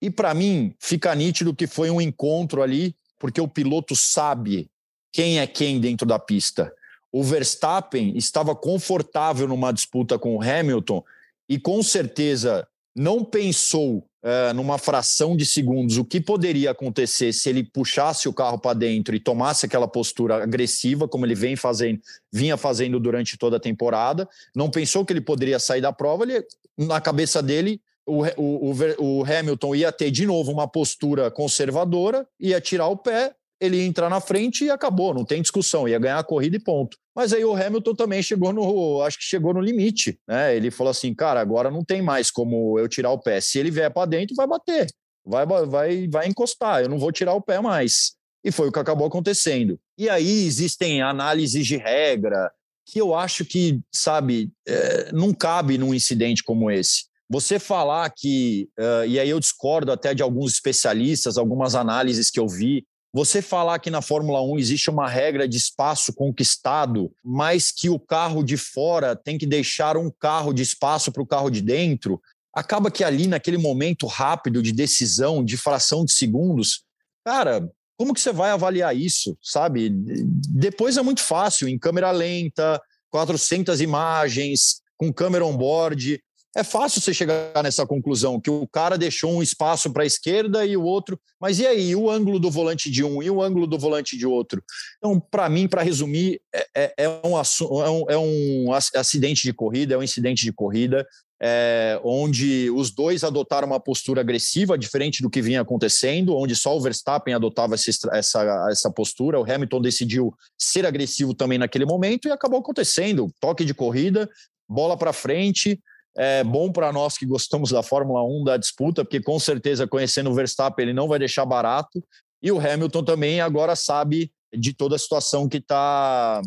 E 0.00 0.08
para 0.08 0.32
mim, 0.32 0.72
fica 0.78 1.12
nítido 1.12 1.54
que 1.54 1.66
foi 1.66 1.90
um 1.90 2.00
encontro 2.00 2.62
ali, 2.62 2.94
porque 3.18 3.40
o 3.40 3.48
piloto 3.48 3.96
sabe 3.96 4.70
quem 5.12 5.40
é 5.40 5.46
quem 5.48 5.80
dentro 5.80 6.06
da 6.06 6.20
pista 6.20 6.72
o 7.12 7.22
Verstappen 7.22 8.16
estava 8.16 8.54
confortável 8.54 9.48
numa 9.48 9.72
disputa 9.72 10.18
com 10.18 10.36
o 10.36 10.42
Hamilton 10.42 11.02
e 11.48 11.58
com 11.58 11.82
certeza 11.82 12.66
não 12.94 13.24
pensou 13.24 14.04
é, 14.22 14.52
numa 14.52 14.76
fração 14.78 15.36
de 15.36 15.46
segundos 15.46 15.96
o 15.96 16.04
que 16.04 16.20
poderia 16.20 16.72
acontecer 16.72 17.32
se 17.32 17.48
ele 17.48 17.64
puxasse 17.64 18.28
o 18.28 18.32
carro 18.32 18.58
para 18.58 18.78
dentro 18.78 19.14
e 19.14 19.20
tomasse 19.20 19.66
aquela 19.66 19.88
postura 19.88 20.42
agressiva, 20.42 21.08
como 21.08 21.24
ele 21.24 21.34
vem 21.34 21.56
fazendo, 21.56 22.00
vinha 22.32 22.56
fazendo 22.56 23.00
durante 23.00 23.38
toda 23.38 23.56
a 23.56 23.60
temporada. 23.60 24.28
Não 24.54 24.70
pensou 24.70 25.04
que 25.04 25.12
ele 25.12 25.20
poderia 25.20 25.58
sair 25.58 25.80
da 25.80 25.92
prova. 25.92 26.24
Ele, 26.24 26.44
na 26.76 27.00
cabeça 27.00 27.42
dele, 27.42 27.80
o, 28.04 28.24
o, 28.36 28.72
o, 28.72 29.20
o 29.20 29.24
Hamilton 29.24 29.74
ia 29.74 29.90
ter 29.90 30.10
de 30.10 30.26
novo 30.26 30.52
uma 30.52 30.68
postura 30.68 31.30
conservadora, 31.30 32.26
ia 32.38 32.60
tirar 32.60 32.88
o 32.88 32.96
pé 32.96 33.34
ele 33.60 33.76
ia 33.76 33.84
entrar 33.84 34.08
na 34.08 34.20
frente 34.20 34.64
e 34.64 34.70
acabou, 34.70 35.12
não 35.12 35.24
tem 35.24 35.42
discussão, 35.42 35.86
ia 35.86 35.98
ganhar 35.98 36.18
a 36.18 36.24
corrida 36.24 36.56
e 36.56 36.60
ponto. 36.60 36.96
Mas 37.14 37.32
aí 37.32 37.44
o 37.44 37.54
Hamilton 37.54 37.94
também 37.94 38.22
chegou 38.22 38.52
no, 38.52 39.02
acho 39.02 39.18
que 39.18 39.24
chegou 39.24 39.52
no 39.52 39.60
limite, 39.60 40.18
né? 40.26 40.56
Ele 40.56 40.70
falou 40.70 40.90
assim, 40.90 41.14
cara, 41.14 41.40
agora 41.40 41.70
não 41.70 41.84
tem 41.84 42.00
mais 42.00 42.30
como 42.30 42.78
eu 42.78 42.88
tirar 42.88 43.10
o 43.10 43.18
pé. 43.18 43.40
Se 43.40 43.58
ele 43.58 43.70
vier 43.70 43.92
para 43.92 44.08
dentro, 44.08 44.34
vai 44.34 44.46
bater, 44.46 44.86
vai, 45.24 45.44
vai, 45.46 46.08
vai 46.08 46.28
encostar. 46.28 46.82
Eu 46.82 46.88
não 46.88 46.98
vou 46.98 47.12
tirar 47.12 47.34
o 47.34 47.42
pé 47.42 47.60
mais. 47.60 48.12
E 48.42 48.50
foi 48.50 48.68
o 48.68 48.72
que 48.72 48.78
acabou 48.78 49.06
acontecendo. 49.06 49.78
E 49.98 50.08
aí 50.08 50.46
existem 50.46 51.02
análises 51.02 51.66
de 51.66 51.76
regra 51.76 52.50
que 52.86 53.00
eu 53.00 53.14
acho 53.14 53.44
que, 53.44 53.80
sabe, 53.92 54.50
é, 54.66 55.12
não 55.12 55.34
cabe 55.34 55.76
num 55.76 55.94
incidente 55.94 56.42
como 56.42 56.70
esse. 56.70 57.10
Você 57.30 57.60
falar 57.60 58.10
que, 58.10 58.68
uh, 58.76 59.06
e 59.06 59.20
aí 59.20 59.30
eu 59.30 59.38
discordo 59.38 59.92
até 59.92 60.12
de 60.12 60.20
alguns 60.20 60.54
especialistas, 60.54 61.38
algumas 61.38 61.76
análises 61.76 62.28
que 62.28 62.40
eu 62.40 62.48
vi, 62.48 62.84
você 63.12 63.42
falar 63.42 63.78
que 63.80 63.90
na 63.90 64.00
Fórmula 64.00 64.40
1 64.42 64.58
existe 64.58 64.90
uma 64.90 65.08
regra 65.08 65.48
de 65.48 65.56
espaço 65.56 66.12
conquistado, 66.12 67.12
mas 67.24 67.72
que 67.72 67.88
o 67.88 67.98
carro 67.98 68.42
de 68.42 68.56
fora 68.56 69.16
tem 69.16 69.36
que 69.36 69.46
deixar 69.46 69.96
um 69.96 70.10
carro 70.10 70.52
de 70.52 70.62
espaço 70.62 71.10
para 71.10 71.22
o 71.22 71.26
carro 71.26 71.50
de 71.50 71.60
dentro, 71.60 72.20
acaba 72.54 72.90
que 72.90 73.02
ali, 73.02 73.26
naquele 73.26 73.58
momento 73.58 74.06
rápido 74.06 74.62
de 74.62 74.72
decisão, 74.72 75.44
de 75.44 75.56
fração 75.56 76.04
de 76.04 76.12
segundos, 76.12 76.82
cara, 77.24 77.68
como 77.96 78.14
que 78.14 78.20
você 78.20 78.32
vai 78.32 78.50
avaliar 78.50 78.96
isso, 78.96 79.36
sabe? 79.42 79.90
Depois 79.90 80.96
é 80.96 81.02
muito 81.02 81.22
fácil, 81.22 81.68
em 81.68 81.78
câmera 81.78 82.10
lenta, 82.10 82.80
400 83.10 83.80
imagens, 83.80 84.80
com 84.96 85.12
câmera 85.12 85.44
on-board, 85.44 86.20
é 86.56 86.64
fácil 86.64 87.00
você 87.00 87.14
chegar 87.14 87.62
nessa 87.62 87.86
conclusão, 87.86 88.40
que 88.40 88.50
o 88.50 88.66
cara 88.66 88.98
deixou 88.98 89.32
um 89.32 89.42
espaço 89.42 89.92
para 89.92 90.02
a 90.02 90.06
esquerda 90.06 90.66
e 90.66 90.76
o 90.76 90.82
outro. 90.82 91.18
Mas 91.40 91.60
e 91.60 91.66
aí, 91.66 91.94
o 91.94 92.10
ângulo 92.10 92.40
do 92.40 92.50
volante 92.50 92.90
de 92.90 93.04
um 93.04 93.22
e 93.22 93.30
o 93.30 93.40
ângulo 93.40 93.66
do 93.66 93.78
volante 93.78 94.16
de 94.16 94.26
outro? 94.26 94.62
Então, 94.98 95.20
para 95.20 95.48
mim, 95.48 95.68
para 95.68 95.82
resumir, 95.82 96.40
é, 96.52 96.68
é, 96.74 96.94
é, 97.04 97.08
um, 97.08 97.38
é, 97.38 97.90
um, 97.90 98.10
é 98.10 98.18
um 98.18 98.72
acidente 98.72 99.42
de 99.42 99.52
corrida, 99.52 99.94
é 99.94 99.98
um 99.98 100.02
incidente 100.02 100.44
de 100.44 100.52
corrida, 100.52 101.06
é, 101.40 101.98
onde 102.04 102.68
os 102.70 102.90
dois 102.90 103.24
adotaram 103.24 103.68
uma 103.68 103.80
postura 103.80 104.20
agressiva, 104.20 104.76
diferente 104.76 105.22
do 105.22 105.30
que 105.30 105.40
vinha 105.40 105.62
acontecendo, 105.62 106.36
onde 106.36 106.54
só 106.54 106.76
o 106.76 106.80
Verstappen 106.80 107.32
adotava 107.32 107.76
essa, 107.76 108.68
essa 108.68 108.90
postura, 108.90 109.40
o 109.40 109.50
Hamilton 109.50 109.80
decidiu 109.80 110.34
ser 110.58 110.84
agressivo 110.84 111.32
também 111.32 111.58
naquele 111.58 111.86
momento 111.86 112.28
e 112.28 112.32
acabou 112.32 112.58
acontecendo. 112.58 113.32
Toque 113.40 113.64
de 113.64 113.72
corrida, 113.72 114.28
bola 114.68 114.96
para 114.96 115.12
frente, 115.12 115.80
é 116.16 116.42
bom 116.42 116.72
para 116.72 116.92
nós 116.92 117.16
que 117.16 117.24
gostamos 117.24 117.70
da 117.70 117.82
Fórmula 117.82 118.22
1, 118.24 118.44
da 118.44 118.56
disputa, 118.56 119.04
porque 119.04 119.20
com 119.20 119.38
certeza 119.38 119.86
conhecendo 119.86 120.30
o 120.30 120.34
Verstappen 120.34 120.84
ele 120.84 120.92
não 120.92 121.08
vai 121.08 121.18
deixar 121.18 121.44
barato. 121.44 122.02
E 122.42 122.50
o 122.50 122.58
Hamilton 122.58 123.04
também 123.04 123.40
agora 123.40 123.76
sabe 123.76 124.32
de 124.52 124.72
toda 124.72 124.96
a 124.96 124.98
situação 124.98 125.48
que 125.48 125.58
está 125.58 126.42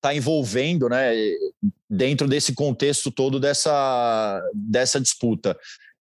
tá 0.00 0.14
envolvendo 0.14 0.88
né, 0.88 1.12
dentro 1.88 2.28
desse 2.28 2.54
contexto 2.54 3.10
todo 3.10 3.40
dessa, 3.40 4.42
dessa 4.54 5.00
disputa. 5.00 5.58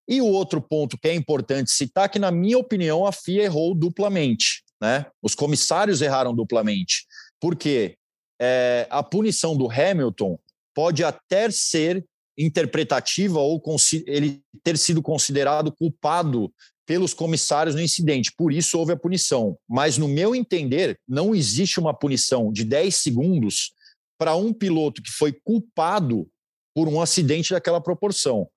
E 0.07 0.21
o 0.21 0.25
outro 0.25 0.61
ponto 0.61 0.97
que 0.97 1.07
é 1.07 1.13
importante 1.13 1.71
citar, 1.71 2.09
que 2.09 2.19
na 2.19 2.31
minha 2.31 2.57
opinião 2.57 3.05
a 3.05 3.11
FIA 3.11 3.43
errou 3.43 3.73
duplamente. 3.73 4.63
Né? 4.81 5.05
Os 5.21 5.33
comissários 5.33 6.01
erraram 6.01 6.35
duplamente. 6.35 7.05
Porque 7.39 7.97
é, 8.39 8.87
a 8.89 9.01
punição 9.01 9.55
do 9.57 9.69
Hamilton 9.69 10.37
pode 10.75 11.03
até 11.03 11.49
ser 11.49 12.05
interpretativa 12.37 13.39
ou 13.39 13.61
ele 14.05 14.41
ter 14.63 14.77
sido 14.77 15.01
considerado 15.01 15.71
culpado 15.71 16.51
pelos 16.85 17.13
comissários 17.13 17.75
no 17.75 17.81
incidente. 17.81 18.31
Por 18.37 18.53
isso 18.53 18.77
houve 18.77 18.93
a 18.93 18.97
punição. 18.97 19.57
Mas, 19.67 19.97
no 19.97 20.07
meu 20.07 20.35
entender, 20.35 20.99
não 21.07 21.33
existe 21.33 21.79
uma 21.79 21.93
punição 21.93 22.51
de 22.51 22.63
10 22.63 22.95
segundos 22.95 23.73
para 24.17 24.35
um 24.35 24.53
piloto 24.53 25.01
que 25.01 25.11
foi 25.11 25.33
culpado 25.33 26.29
por 26.73 26.87
um 26.87 27.01
acidente 27.01 27.53
daquela 27.53 27.81
proporção. 27.81 28.47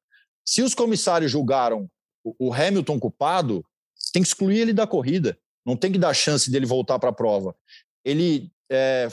Se 0.45 0.63
os 0.63 0.75
comissários 0.75 1.31
julgaram 1.31 1.89
o 2.39 2.53
Hamilton 2.53 2.99
culpado, 2.99 3.65
tem 4.13 4.23
que 4.23 4.29
excluir 4.29 4.59
ele 4.59 4.73
da 4.73 4.87
corrida. 4.87 5.39
Não 5.65 5.77
tem 5.77 5.93
que 5.93 5.99
dar 5.99 6.15
chance 6.15 6.51
dele 6.51 6.67
voltar 6.67 6.99
para 6.99 7.11
a 7.11 7.13
prova. 7.13 7.55
Ele 8.05 8.51
é, 8.71 9.09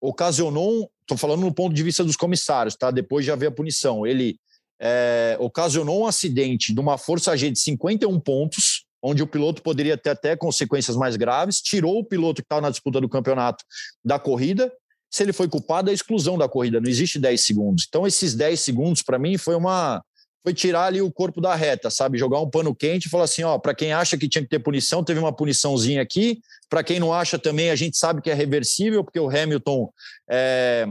ocasionou 0.00 0.90
Estou 1.10 1.18
falando 1.18 1.40
no 1.40 1.52
ponto 1.52 1.74
de 1.74 1.82
vista 1.82 2.04
dos 2.04 2.14
comissários, 2.14 2.76
tá? 2.76 2.92
Depois 2.92 3.24
de 3.24 3.32
haver 3.32 3.48
a 3.48 3.50
punição. 3.50 4.06
Ele 4.06 4.38
é, 4.80 5.36
ocasionou 5.40 6.02
um 6.02 6.06
acidente 6.06 6.72
de 6.72 6.78
uma 6.78 6.96
força 6.96 7.36
G 7.36 7.50
de 7.50 7.58
51 7.58 8.20
pontos, 8.20 8.84
onde 9.02 9.20
o 9.20 9.26
piloto 9.26 9.60
poderia 9.60 9.96
ter 9.96 10.10
até 10.10 10.36
consequências 10.36 10.96
mais 10.96 11.16
graves, 11.16 11.60
tirou 11.60 11.98
o 11.98 12.04
piloto 12.04 12.42
que 12.42 12.46
estava 12.46 12.60
na 12.60 12.70
disputa 12.70 13.00
do 13.00 13.08
campeonato 13.08 13.64
da 14.04 14.20
corrida. 14.20 14.72
Se 15.10 15.24
ele 15.24 15.32
foi 15.32 15.48
culpado, 15.48 15.88
é 15.88 15.90
a 15.90 15.94
exclusão 15.94 16.38
da 16.38 16.48
corrida, 16.48 16.80
não 16.80 16.88
existe 16.88 17.18
10 17.18 17.44
segundos. 17.44 17.86
Então, 17.88 18.06
esses 18.06 18.36
10 18.36 18.60
segundos, 18.60 19.02
para 19.02 19.18
mim, 19.18 19.36
foi 19.36 19.56
uma, 19.56 20.00
foi 20.42 20.54
tirar 20.54 20.86
ali 20.86 21.02
o 21.02 21.12
corpo 21.12 21.40
da 21.40 21.54
reta, 21.54 21.90
sabe? 21.90 22.18
Jogar 22.18 22.40
um 22.40 22.48
pano 22.48 22.74
quente 22.74 23.06
e 23.06 23.10
falar 23.10 23.24
assim: 23.24 23.42
ó, 23.42 23.58
para 23.58 23.74
quem 23.74 23.92
acha 23.92 24.16
que 24.16 24.28
tinha 24.28 24.42
que 24.42 24.48
ter 24.48 24.58
punição, 24.58 25.04
teve 25.04 25.20
uma 25.20 25.34
puniçãozinha 25.34 26.00
aqui. 26.00 26.40
Para 26.68 26.82
quem 26.82 26.98
não 26.98 27.12
acha 27.12 27.38
também, 27.38 27.70
a 27.70 27.76
gente 27.76 27.96
sabe 27.96 28.22
que 28.22 28.30
é 28.30 28.34
reversível, 28.34 29.04
porque 29.04 29.20
o 29.20 29.28
Hamilton, 29.28 29.92
é, 30.30 30.86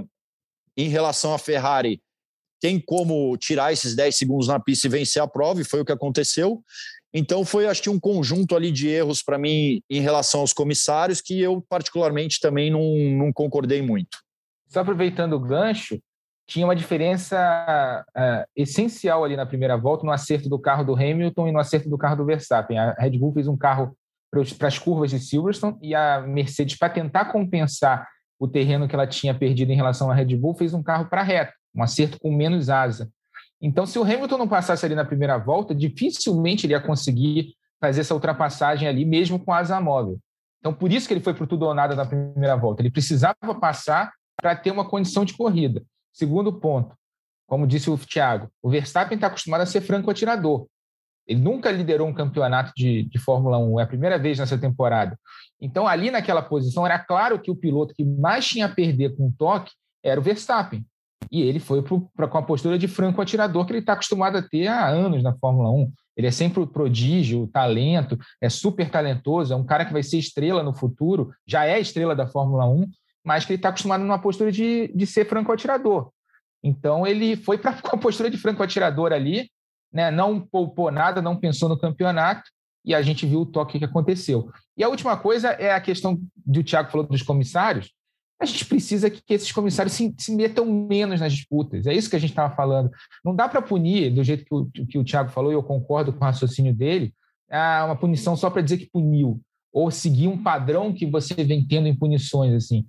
em 0.77 0.89
relação 0.89 1.33
à 1.33 1.37
Ferrari, 1.37 2.01
tem 2.59 2.79
como 2.79 3.35
tirar 3.37 3.71
esses 3.71 3.95
10 3.95 4.15
segundos 4.15 4.47
na 4.47 4.59
pista 4.59 4.87
e 4.87 4.89
vencer 4.89 5.21
a 5.21 5.27
prova, 5.27 5.61
e 5.61 5.65
foi 5.65 5.81
o 5.81 5.85
que 5.85 5.91
aconteceu. 5.91 6.61
Então, 7.13 7.43
foi, 7.43 7.65
acho 7.65 7.81
que, 7.81 7.89
um 7.89 7.99
conjunto 7.99 8.55
ali 8.55 8.71
de 8.71 8.87
erros 8.87 9.23
para 9.23 9.37
mim 9.37 9.81
em 9.89 10.01
relação 10.01 10.41
aos 10.41 10.53
comissários 10.53 11.21
que 11.21 11.39
eu, 11.39 11.61
particularmente, 11.67 12.39
também 12.39 12.69
não, 12.69 12.83
não 13.17 13.33
concordei 13.33 13.81
muito. 13.81 14.19
Só 14.67 14.81
aproveitando 14.81 15.33
o 15.33 15.39
gancho, 15.39 15.99
tinha 16.49 16.65
uma 16.65 16.75
diferença 16.75 18.03
uh, 18.09 18.43
essencial 18.55 19.23
ali 19.23 19.37
na 19.37 19.45
primeira 19.45 19.77
volta 19.77 20.03
no 20.03 20.11
acerto 20.11 20.49
do 20.49 20.57
carro 20.57 20.83
do 20.83 20.95
Hamilton 20.95 21.47
e 21.47 21.51
no 21.51 21.59
acerto 21.59 21.87
do 21.87 21.97
carro 21.97 22.15
do 22.15 22.25
Verstappen. 22.25 22.77
A 22.77 22.95
Red 22.97 23.19
Bull 23.19 23.33
fez 23.33 23.47
um 23.47 23.55
carro 23.55 23.95
para 24.31 24.67
as 24.67 24.79
curvas 24.79 25.11
de 25.11 25.19
Silverstone 25.19 25.77
e 25.79 25.93
a 25.93 26.21
Mercedes, 26.21 26.75
para 26.75 26.89
tentar 26.89 27.25
compensar 27.25 28.07
o 28.39 28.47
terreno 28.47 28.87
que 28.87 28.95
ela 28.95 29.05
tinha 29.05 29.33
perdido 29.33 29.71
em 29.71 29.75
relação 29.75 30.09
à 30.09 30.13
Red 30.15 30.35
Bull, 30.35 30.55
fez 30.55 30.73
um 30.73 30.81
carro 30.81 31.05
para 31.05 31.21
reto, 31.21 31.53
um 31.75 31.83
acerto 31.83 32.19
com 32.19 32.31
menos 32.31 32.67
asa. 32.67 33.09
Então, 33.61 33.85
se 33.85 33.99
o 33.99 34.03
Hamilton 34.03 34.37
não 34.39 34.47
passasse 34.47 34.83
ali 34.83 34.95
na 34.95 35.05
primeira 35.05 35.37
volta, 35.37 35.75
dificilmente 35.75 36.65
ele 36.65 36.73
ia 36.73 36.81
conseguir 36.81 37.53
fazer 37.79 38.01
essa 38.01 38.15
ultrapassagem 38.15 38.87
ali, 38.87 39.05
mesmo 39.05 39.37
com 39.37 39.53
asa 39.53 39.79
móvel. 39.79 40.17
Então, 40.59 40.73
por 40.73 40.91
isso 40.91 41.07
que 41.07 41.13
ele 41.13 41.21
foi 41.21 41.33
para 41.35 41.45
tudo 41.45 41.65
ou 41.65 41.75
nada 41.75 41.95
na 41.95 42.05
primeira 42.05 42.55
volta. 42.55 42.81
Ele 42.81 42.89
precisava 42.89 43.53
passar 43.59 44.11
para 44.35 44.55
ter 44.55 44.71
uma 44.71 44.87
condição 44.87 45.23
de 45.23 45.35
corrida. 45.35 45.83
Segundo 46.11 46.53
ponto, 46.53 46.95
como 47.47 47.67
disse 47.67 47.89
o 47.89 47.97
Thiago, 47.97 48.49
o 48.61 48.69
Verstappen 48.69 49.15
está 49.15 49.27
acostumado 49.27 49.61
a 49.61 49.65
ser 49.65 49.81
franco 49.81 50.11
atirador. 50.11 50.67
Ele 51.27 51.39
nunca 51.41 51.71
liderou 51.71 52.07
um 52.07 52.13
campeonato 52.13 52.71
de, 52.75 53.03
de 53.03 53.19
Fórmula 53.19 53.57
1, 53.57 53.79
é 53.79 53.83
a 53.83 53.87
primeira 53.87 54.17
vez 54.17 54.39
nessa 54.39 54.57
temporada. 54.57 55.17
Então, 55.61 55.87
ali 55.87 56.09
naquela 56.09 56.41
posição, 56.41 56.85
era 56.85 56.97
claro 56.97 57.39
que 57.39 57.51
o 57.51 57.55
piloto 57.55 57.93
que 57.93 58.03
mais 58.03 58.47
tinha 58.47 58.65
a 58.65 58.69
perder 58.69 59.15
com 59.15 59.27
o 59.27 59.33
toque 59.37 59.71
era 60.03 60.19
o 60.19 60.23
Verstappen. 60.23 60.83
E 61.31 61.41
ele 61.41 61.59
foi 61.59 61.83
pro, 61.83 62.09
pra, 62.15 62.27
com 62.27 62.37
a 62.37 62.41
postura 62.41 62.79
de 62.79 62.87
franco 62.87 63.21
atirador 63.21 63.65
que 63.65 63.71
ele 63.71 63.79
está 63.79 63.93
acostumado 63.93 64.37
a 64.37 64.41
ter 64.41 64.67
há 64.67 64.87
anos 64.87 65.21
na 65.21 65.35
Fórmula 65.37 65.69
1. 65.69 65.91
Ele 66.17 66.27
é 66.27 66.31
sempre 66.31 66.61
o 66.61 66.67
prodígio, 66.67 67.43
o 67.43 67.47
talento, 67.47 68.17
é 68.41 68.49
super 68.49 68.89
talentoso, 68.89 69.53
é 69.53 69.55
um 69.55 69.65
cara 69.65 69.85
que 69.85 69.93
vai 69.93 70.01
ser 70.01 70.17
estrela 70.17 70.63
no 70.63 70.73
futuro, 70.73 71.31
já 71.47 71.65
é 71.65 71.79
estrela 71.79 72.15
da 72.15 72.27
Fórmula 72.27 72.65
1, 72.65 72.87
mas 73.23 73.45
que 73.45 73.53
ele 73.53 73.59
está 73.59 73.69
acostumado 73.69 74.01
numa 74.01 74.19
postura 74.19 74.51
de, 74.51 74.91
de 74.95 75.05
ser 75.05 75.25
franco 75.25 75.51
atirador. 75.51 76.11
Então 76.63 77.05
ele 77.05 77.35
foi 77.35 77.57
para 77.57 77.71
a 77.83 77.97
postura 77.97 78.29
de 78.29 78.37
franco 78.37 78.63
atirador 78.63 79.11
ali, 79.11 79.49
né? 79.91 80.11
não 80.11 80.39
poupou 80.39 80.91
nada, 80.91 81.21
não 81.21 81.35
pensou 81.35 81.69
no 81.69 81.79
campeonato, 81.79 82.49
e 82.85 82.95
a 82.95 83.01
gente 83.01 83.25
viu 83.25 83.41
o 83.41 83.45
toque 83.45 83.77
que 83.77 83.85
aconteceu. 83.85 84.49
E 84.77 84.83
a 84.83 84.89
última 84.89 85.17
coisa 85.17 85.49
é 85.49 85.71
a 85.73 85.81
questão 85.81 86.17
que 86.51 86.59
o 86.59 86.63
Thiago 86.63 86.89
falou 86.89 87.05
dos 87.05 87.21
comissários. 87.21 87.91
A 88.41 88.45
gente 88.45 88.65
precisa 88.65 89.09
que 89.09 89.21
esses 89.29 89.51
comissários 89.51 89.93
se, 89.93 90.15
se 90.17 90.33
metam 90.33 90.65
menos 90.65 91.19
nas 91.19 91.33
disputas. 91.33 91.85
É 91.85 91.93
isso 91.93 92.09
que 92.09 92.15
a 92.15 92.19
gente 92.19 92.29
estava 92.29 92.55
falando. 92.55 92.89
Não 93.23 93.35
dá 93.35 93.49
para 93.49 93.61
punir, 93.61 94.13
do 94.13 94.23
jeito 94.23 94.45
que 94.45 94.55
o, 94.55 94.87
que 94.87 94.97
o 94.97 95.03
Thiago 95.03 95.29
falou, 95.29 95.51
e 95.51 95.55
eu 95.55 95.61
concordo 95.61 96.13
com 96.13 96.19
o 96.19 96.23
raciocínio 96.23 96.73
dele, 96.73 97.13
uma 97.85 97.97
punição 97.97 98.37
só 98.37 98.49
para 98.49 98.61
dizer 98.61 98.77
que 98.77 98.89
puniu, 98.89 99.41
ou 99.73 99.91
seguir 99.91 100.27
um 100.27 100.41
padrão 100.41 100.93
que 100.93 101.05
você 101.05 101.33
vem 101.43 101.65
tendo 101.67 101.87
em 101.87 101.95
punições. 101.95 102.53
assim. 102.53 102.85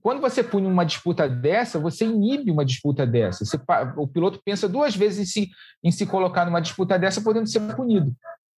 Quando 0.00 0.20
você 0.20 0.42
pune 0.42 0.66
uma 0.66 0.84
disputa 0.84 1.28
dessa, 1.28 1.78
você 1.78 2.04
inibe 2.04 2.50
uma 2.50 2.64
disputa 2.64 3.06
dessa. 3.06 3.44
Você, 3.44 3.58
o 3.96 4.06
piloto 4.06 4.40
pensa 4.44 4.68
duas 4.68 4.94
vezes 4.94 5.18
em 5.18 5.24
se, 5.24 5.50
em 5.82 5.90
se 5.90 6.06
colocar 6.06 6.44
numa 6.44 6.60
disputa 6.60 6.98
dessa, 6.98 7.20
podendo 7.20 7.48
ser 7.48 7.60
punido. 7.74 8.14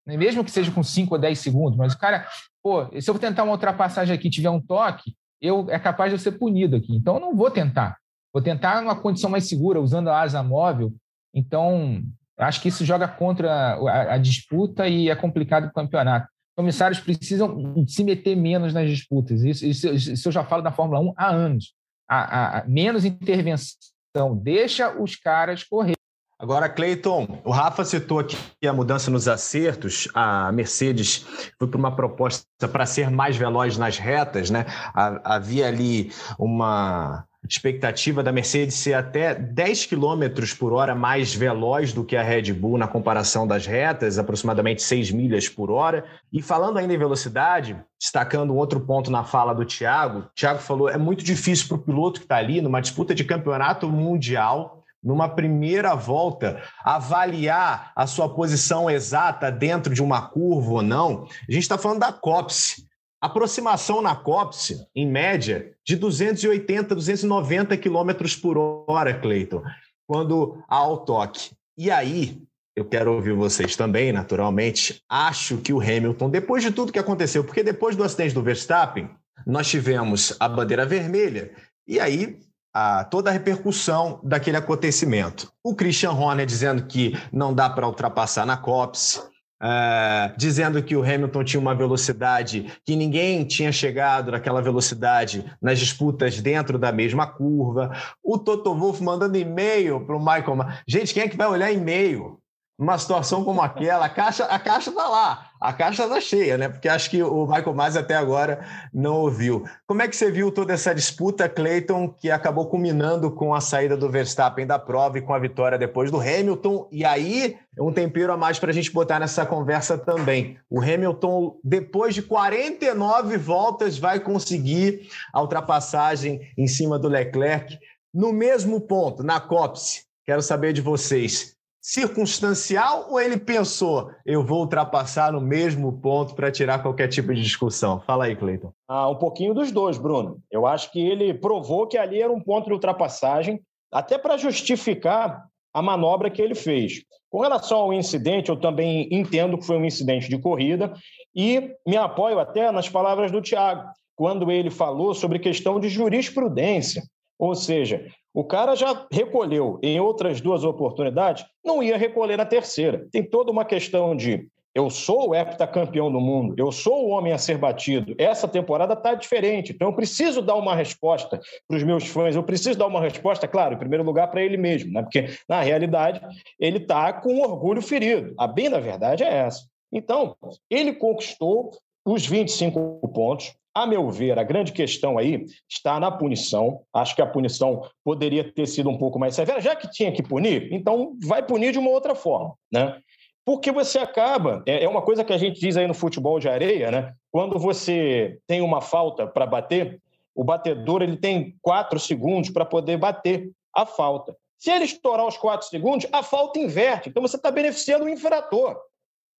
Né? 0.07 0.16
Mesmo 0.16 0.45
que 0.45 0.51
seja 0.51 0.70
com 0.70 0.82
5 0.82 1.14
ou 1.14 1.20
10 1.20 1.39
segundos. 1.39 1.78
Mas 1.78 1.95
o 1.95 1.99
cara, 1.99 2.26
pô, 2.62 2.87
se 3.01 3.11
eu 3.11 3.18
tentar 3.18 3.45
uma 3.45 3.53
ultrapassagem 3.53 4.14
aqui 4.14 4.28
e 4.28 4.30
tiver 4.30 4.51
um 4.51 4.61
toque, 4.61 5.14
eu 5.41 5.66
é 5.70 5.78
capaz 5.78 6.11
de 6.11 6.16
eu 6.16 6.18
ser 6.18 6.32
punido 6.32 6.76
aqui. 6.76 6.95
Então, 6.95 7.14
eu 7.14 7.20
não 7.20 7.35
vou 7.35 7.51
tentar. 7.51 7.97
Vou 8.32 8.43
tentar 8.43 8.82
numa 8.82 8.97
condição 8.97 9.30
mais 9.30 9.49
segura, 9.49 9.80
usando 9.80 10.09
a 10.09 10.20
asa 10.20 10.43
móvel. 10.43 10.93
Então, 11.32 12.03
acho 12.39 12.61
que 12.61 12.68
isso 12.68 12.85
joga 12.85 13.09
contra 13.09 13.74
a, 13.74 14.14
a 14.14 14.18
disputa 14.18 14.87
e 14.87 15.09
é 15.09 15.16
complicado 15.16 15.66
o 15.66 15.72
campeonato 15.72 16.28
comissários 16.57 17.00
precisam 17.00 17.84
se 17.86 18.05
meter 18.05 18.36
menos 18.36 18.72
nas 18.72 18.88
disputas. 18.88 19.42
Isso, 19.42 19.66
isso, 19.66 19.88
isso 19.88 20.28
eu 20.28 20.32
já 20.32 20.44
falo 20.44 20.62
da 20.62 20.72
Fórmula 20.72 21.00
1 21.00 21.14
há 21.16 21.28
anos. 21.30 21.74
A, 22.09 22.59
a, 22.59 22.64
menos 22.68 23.05
intervenção, 23.05 24.36
deixa 24.36 24.90
os 25.00 25.16
caras 25.16 25.64
correr. 25.64 25.94
Agora, 26.38 26.68
Cleiton, 26.68 27.40
o 27.44 27.50
Rafa 27.50 27.84
citou 27.84 28.18
aqui 28.18 28.36
a 28.66 28.72
mudança 28.72 29.11
nos 29.11 29.28
acertos. 29.28 30.09
A 30.12 30.52
Mercedes 30.52 31.24
foi 31.59 31.68
para 31.68 31.78
uma 31.78 31.94
proposta 31.94 32.44
para 32.70 32.84
ser 32.84 33.11
mais 33.11 33.36
veloz 33.36 33.78
nas 33.78 33.98
retas, 33.98 34.50
né? 34.50 34.66
Havia 34.94 35.68
ali 35.68 36.12
uma 36.38 37.24
expectativa 37.49 38.22
da 38.22 38.32
Mercedes 38.32 38.74
ser 38.76 38.95
até 38.95 39.34
10 39.34 39.86
km 39.86 40.24
por 40.59 40.72
hora 40.72 40.95
mais 40.95 41.34
veloz 41.34 41.92
do 41.92 42.05
que 42.05 42.16
a 42.16 42.22
Red 42.22 42.53
Bull 42.53 42.78
na 42.78 42.88
comparação 42.88 43.47
das 43.47 43.66
retas, 43.66 44.18
aproximadamente 44.18 44.82
6 44.82 45.11
milhas 45.11 45.49
por 45.49 45.70
hora. 45.70 46.05
E 46.32 46.40
falando 46.40 46.78
ainda 46.78 46.95
em 46.95 46.99
velocidade, 46.99 47.76
destacando 48.01 48.53
um 48.53 48.57
outro 48.57 48.80
ponto 48.80 49.11
na 49.11 49.24
fala 49.24 49.55
do 49.55 49.64
Thiago, 49.64 50.20
o 50.20 50.34
Thiago 50.34 50.61
falou: 50.61 50.88
é 50.88 50.97
muito 50.97 51.22
difícil 51.22 51.68
para 51.68 51.76
o 51.76 51.82
piloto 51.82 52.20
que 52.20 52.24
está 52.24 52.36
ali 52.36 52.61
numa 52.61 52.80
disputa 52.80 53.14
de 53.14 53.24
campeonato 53.24 53.88
mundial. 53.88 54.80
Numa 55.03 55.28
primeira 55.28 55.95
volta, 55.95 56.62
avaliar 56.82 57.92
a 57.95 58.07
sua 58.07 58.26
posição 58.26 58.88
exata 58.88 59.53
dentro 59.53 59.92
de 59.92 60.03
uma 60.03 60.22
curva 60.22 60.72
ou 60.72 60.82
não. 60.82 61.26
A 61.47 61.53
gente 61.53 61.64
está 61.64 61.76
falando 61.76 62.01
da 62.01 62.11
COPSE, 62.11 62.86
Aproximação 63.24 64.02
na 64.02 64.14
COPSE, 64.14 64.86
em 64.94 65.10
média, 65.10 65.72
de 65.82 65.96
280, 65.96 66.94
290 66.94 67.74
km 67.78 68.12
por 68.42 68.84
hora, 68.86 69.18
Cleiton, 69.18 69.62
quando 70.06 70.62
há 70.68 70.86
o 70.86 70.98
toque. 70.98 71.52
E 71.74 71.90
aí, 71.90 72.42
eu 72.76 72.84
quero 72.84 73.14
ouvir 73.14 73.32
vocês 73.32 73.76
também, 73.76 74.12
naturalmente. 74.12 75.02
Acho 75.08 75.56
que 75.56 75.72
o 75.72 75.80
Hamilton, 75.80 76.28
depois 76.28 76.62
de 76.62 76.70
tudo 76.70 76.92
que 76.92 76.98
aconteceu, 76.98 77.42
porque 77.42 77.62
depois 77.62 77.96
do 77.96 78.04
acidente 78.04 78.34
do 78.34 78.42
Verstappen, 78.42 79.08
nós 79.46 79.68
tivemos 79.68 80.36
a 80.38 80.46
bandeira 80.46 80.84
vermelha, 80.84 81.50
e 81.88 81.98
aí 81.98 82.38
a, 82.74 83.04
toda 83.04 83.30
a 83.30 83.32
repercussão 83.32 84.20
daquele 84.22 84.58
acontecimento. 84.58 85.50
O 85.64 85.74
Christian 85.74 86.12
Horner 86.12 86.44
dizendo 86.44 86.84
que 86.84 87.18
não 87.32 87.54
dá 87.54 87.70
para 87.70 87.88
ultrapassar 87.88 88.44
na 88.44 88.58
COPSE, 88.58 89.22
Uh, 89.62 90.36
dizendo 90.36 90.82
que 90.82 90.96
o 90.96 91.02
Hamilton 91.02 91.44
tinha 91.44 91.61
uma 91.61 91.74
velocidade 91.74 92.70
que 92.84 92.96
ninguém 92.96 93.44
tinha 93.44 93.72
chegado 93.72 94.32
naquela 94.32 94.61
velocidade 94.61 95.44
nas 95.62 95.78
disputas 95.78 96.40
dentro 96.40 96.78
da 96.78 96.92
mesma 96.92 97.26
curva. 97.26 97.96
O 98.22 98.36
Toto 98.36 98.74
Wolff 98.74 99.02
mandando 99.02 99.38
e-mail 99.38 100.05
para 100.05 100.16
o 100.16 100.18
Michael. 100.18 100.59
Gente, 100.86 101.14
quem 101.14 101.22
é 101.22 101.28
que 101.28 101.36
vai 101.36 101.46
olhar 101.46 101.72
e-mail? 101.72 102.40
Uma 102.78 102.98
situação 102.98 103.44
como 103.44 103.62
aquela, 103.62 104.06
a 104.06 104.08
caixa 104.08 104.44
a 104.46 104.58
caixa 104.58 104.90
está 104.90 105.08
lá, 105.08 105.50
a 105.60 105.72
caixa 105.72 106.04
está 106.04 106.20
cheia, 106.20 106.58
né? 106.58 106.68
Porque 106.68 106.88
acho 106.88 107.08
que 107.08 107.22
o 107.22 107.46
Michael 107.46 107.74
Mas 107.74 107.96
até 107.96 108.16
agora 108.16 108.66
não 108.92 109.14
ouviu. 109.14 109.64
Como 109.86 110.02
é 110.02 110.08
que 110.08 110.16
você 110.16 110.30
viu 110.30 110.50
toda 110.50 110.72
essa 110.72 110.92
disputa, 110.92 111.48
Clayton, 111.48 112.08
que 112.08 112.30
acabou 112.30 112.66
culminando 112.66 113.30
com 113.30 113.54
a 113.54 113.60
saída 113.60 113.96
do 113.96 114.10
Verstappen 114.10 114.66
da 114.66 114.78
prova 114.78 115.18
e 115.18 115.22
com 115.22 115.32
a 115.32 115.38
vitória 115.38 115.78
depois 115.78 116.10
do 116.10 116.18
Hamilton? 116.18 116.88
E 116.90 117.04
aí, 117.04 117.56
um 117.78 117.92
tempero 117.92 118.32
a 118.32 118.36
mais 118.36 118.58
para 118.58 118.70
a 118.70 118.74
gente 118.74 118.90
botar 118.90 119.20
nessa 119.20 119.46
conversa 119.46 119.96
também. 119.96 120.58
O 120.68 120.80
Hamilton, 120.80 121.56
depois 121.62 122.14
de 122.14 122.22
49 122.22 123.36
voltas, 123.36 123.98
vai 123.98 124.18
conseguir 124.18 125.08
a 125.32 125.40
ultrapassagem 125.40 126.40
em 126.58 126.66
cima 126.66 126.98
do 126.98 127.08
Leclerc 127.08 127.78
no 128.12 128.32
mesmo 128.32 128.80
ponto, 128.80 129.22
na 129.22 129.40
COPSE. 129.40 130.04
Quero 130.24 130.42
saber 130.42 130.72
de 130.72 130.80
vocês 130.80 131.54
circunstancial 131.85 133.09
ou 133.11 133.20
ele 133.20 133.37
pensou, 133.37 134.11
eu 134.24 134.43
vou 134.43 134.61
ultrapassar 134.61 135.30
no 135.30 135.41
mesmo 135.41 136.01
ponto 136.01 136.35
para 136.35 136.51
tirar 136.51 136.82
qualquer 136.82 137.09
tipo 137.09 137.35
de 137.35 137.43
discussão? 137.43 138.01
Fala 138.01 138.24
aí, 138.24 138.35
Cleiton. 138.35 138.72
Ah, 138.89 139.11
um 139.11 139.16
pouquinho 139.16 139.53
dos 139.53 139.70
dois, 139.70 139.99
Bruno. 139.99 140.39
Eu 140.51 140.66
acho 140.66 140.91
que 140.91 140.99
ele 140.99 141.35
provou 141.35 141.87
que 141.87 141.99
ali 141.99 142.22
era 142.22 142.32
um 142.32 142.41
ponto 142.41 142.68
de 142.68 142.72
ultrapassagem, 142.72 143.61
até 143.93 144.16
para 144.16 144.39
justificar 144.39 145.45
a 145.74 145.82
manobra 145.82 146.30
que 146.30 146.41
ele 146.41 146.55
fez. 146.55 147.03
Com 147.28 147.41
relação 147.41 147.80
ao 147.80 147.93
incidente, 147.93 148.49
eu 148.49 148.57
também 148.57 149.07
entendo 149.11 149.59
que 149.59 149.66
foi 149.66 149.76
um 149.76 149.85
incidente 149.85 150.30
de 150.30 150.39
corrida 150.39 150.95
e 151.37 151.70
me 151.87 151.99
apoio 151.99 152.39
até 152.39 152.72
nas 152.72 152.89
palavras 152.89 153.30
do 153.30 153.43
Tiago, 153.43 153.91
quando 154.16 154.51
ele 154.51 154.70
falou 154.70 155.12
sobre 155.12 155.39
questão 155.39 155.78
de 155.78 155.91
jurisprudência. 155.91 157.03
Ou 157.39 157.55
seja, 157.55 158.07
o 158.32 158.45
cara 158.45 158.74
já 158.74 159.07
recolheu 159.12 159.78
em 159.82 160.01
outras 160.01 160.41
duas 160.41 160.64
oportunidades, 160.64 161.45
não 161.64 161.82
ia 161.82 161.97
recolher 161.97 162.37
na 162.37 162.45
terceira. 162.45 163.07
Tem 163.12 163.22
toda 163.22 163.51
uma 163.51 163.64
questão 163.64 164.16
de 164.16 164.49
eu 164.74 164.91
sou 164.91 165.30
o 165.30 165.35
heptacampeão 165.35 166.11
do 166.11 166.20
mundo, 166.20 166.57
eu 166.59 166.72
sou 166.72 167.07
o 167.07 167.11
homem 167.11 167.32
a 167.32 167.39
ser 167.39 167.57
batido. 167.57 168.12
Essa 168.18 168.49
temporada 168.49 168.95
está 168.95 169.14
diferente, 169.14 169.72
então 169.72 169.89
eu 169.89 169.95
preciso 169.95 170.43
dar 170.43 170.57
uma 170.57 170.74
resposta 170.74 171.41
para 171.68 171.76
os 171.76 171.85
meus 171.85 172.09
fãs. 172.09 172.35
Eu 172.35 172.43
preciso 172.43 172.76
dar 172.76 172.89
uma 172.89 173.01
resposta, 173.01 173.47
claro, 173.47 173.74
em 173.74 173.78
primeiro 173.78 174.03
lugar 174.03 174.28
para 174.32 174.43
ele 174.43 174.57
mesmo, 174.57 174.93
né? 174.93 175.03
porque 175.03 175.28
na 175.49 175.61
realidade 175.61 176.20
ele 176.59 176.78
está 176.78 177.12
com 177.12 177.41
orgulho 177.41 177.80
ferido. 177.80 178.35
A 178.37 178.49
bem 178.49 178.68
da 178.68 178.80
verdade 178.80 179.22
é 179.22 179.32
essa. 179.32 179.64
Então, 179.93 180.37
ele 180.68 180.93
conquistou 180.93 181.70
os 182.05 182.26
25 182.26 183.09
pontos, 183.09 183.55
a 183.74 183.86
meu 183.86 184.09
ver, 184.11 184.38
a 184.38 184.44
grande 184.44 184.72
questão 184.72 185.18
aí 185.18 185.46
está 185.68 185.98
na 185.98 186.11
punição. 186.11 186.82
Acho 186.92 187.16
que 187.16 187.22
a 187.22 187.26
punição 187.26 187.82
poderia 188.05 188.44
ter 188.52 188.66
sido 188.66 188.88
um 188.88 188.96
pouco 188.96 189.18
mais 189.18 189.34
severa, 189.34 189.61
já 189.61 189.74
que 189.74 189.90
tinha 189.90 190.12
que 190.12 190.22
punir, 190.22 190.72
então 190.72 191.16
vai 191.24 191.42
punir 191.42 191.72
de 191.72 191.78
uma 191.78 191.90
outra 191.90 192.14
forma, 192.14 192.55
né? 192.72 192.96
Porque 193.44 193.72
você 193.72 193.98
acaba, 193.98 194.62
é, 194.66 194.84
é 194.84 194.88
uma 194.88 195.02
coisa 195.02 195.24
que 195.24 195.32
a 195.32 195.36
gente 195.36 195.61
diz 195.61 195.76
aí 195.76 195.86
no 195.86 195.92
futebol 195.92 196.38
de 196.38 196.48
areia, 196.48 196.90
né? 196.90 197.14
Quando 197.30 197.59
você 197.59 198.38
tem 198.46 198.62
uma 198.62 198.80
falta 198.80 199.26
para 199.26 199.44
bater, 199.44 200.00
o 200.34 200.44
batedor 200.44 201.02
ele 201.02 201.16
tem 201.16 201.57
quatro 201.61 201.98
segundos 201.98 202.50
para 202.50 202.64
poder 202.64 202.96
bater 202.96 203.50
a 203.74 203.84
falta. 203.84 204.36
Se 204.57 204.70
ele 204.70 204.84
estourar 204.84 205.26
os 205.26 205.36
quatro 205.36 205.66
segundos, 205.66 206.07
a 206.12 206.22
falta 206.22 206.59
inverte. 206.59 207.09
Então 207.09 207.20
você 207.20 207.36
está 207.36 207.50
beneficiando 207.50 208.05
o 208.05 208.09
infrator. 208.09 208.78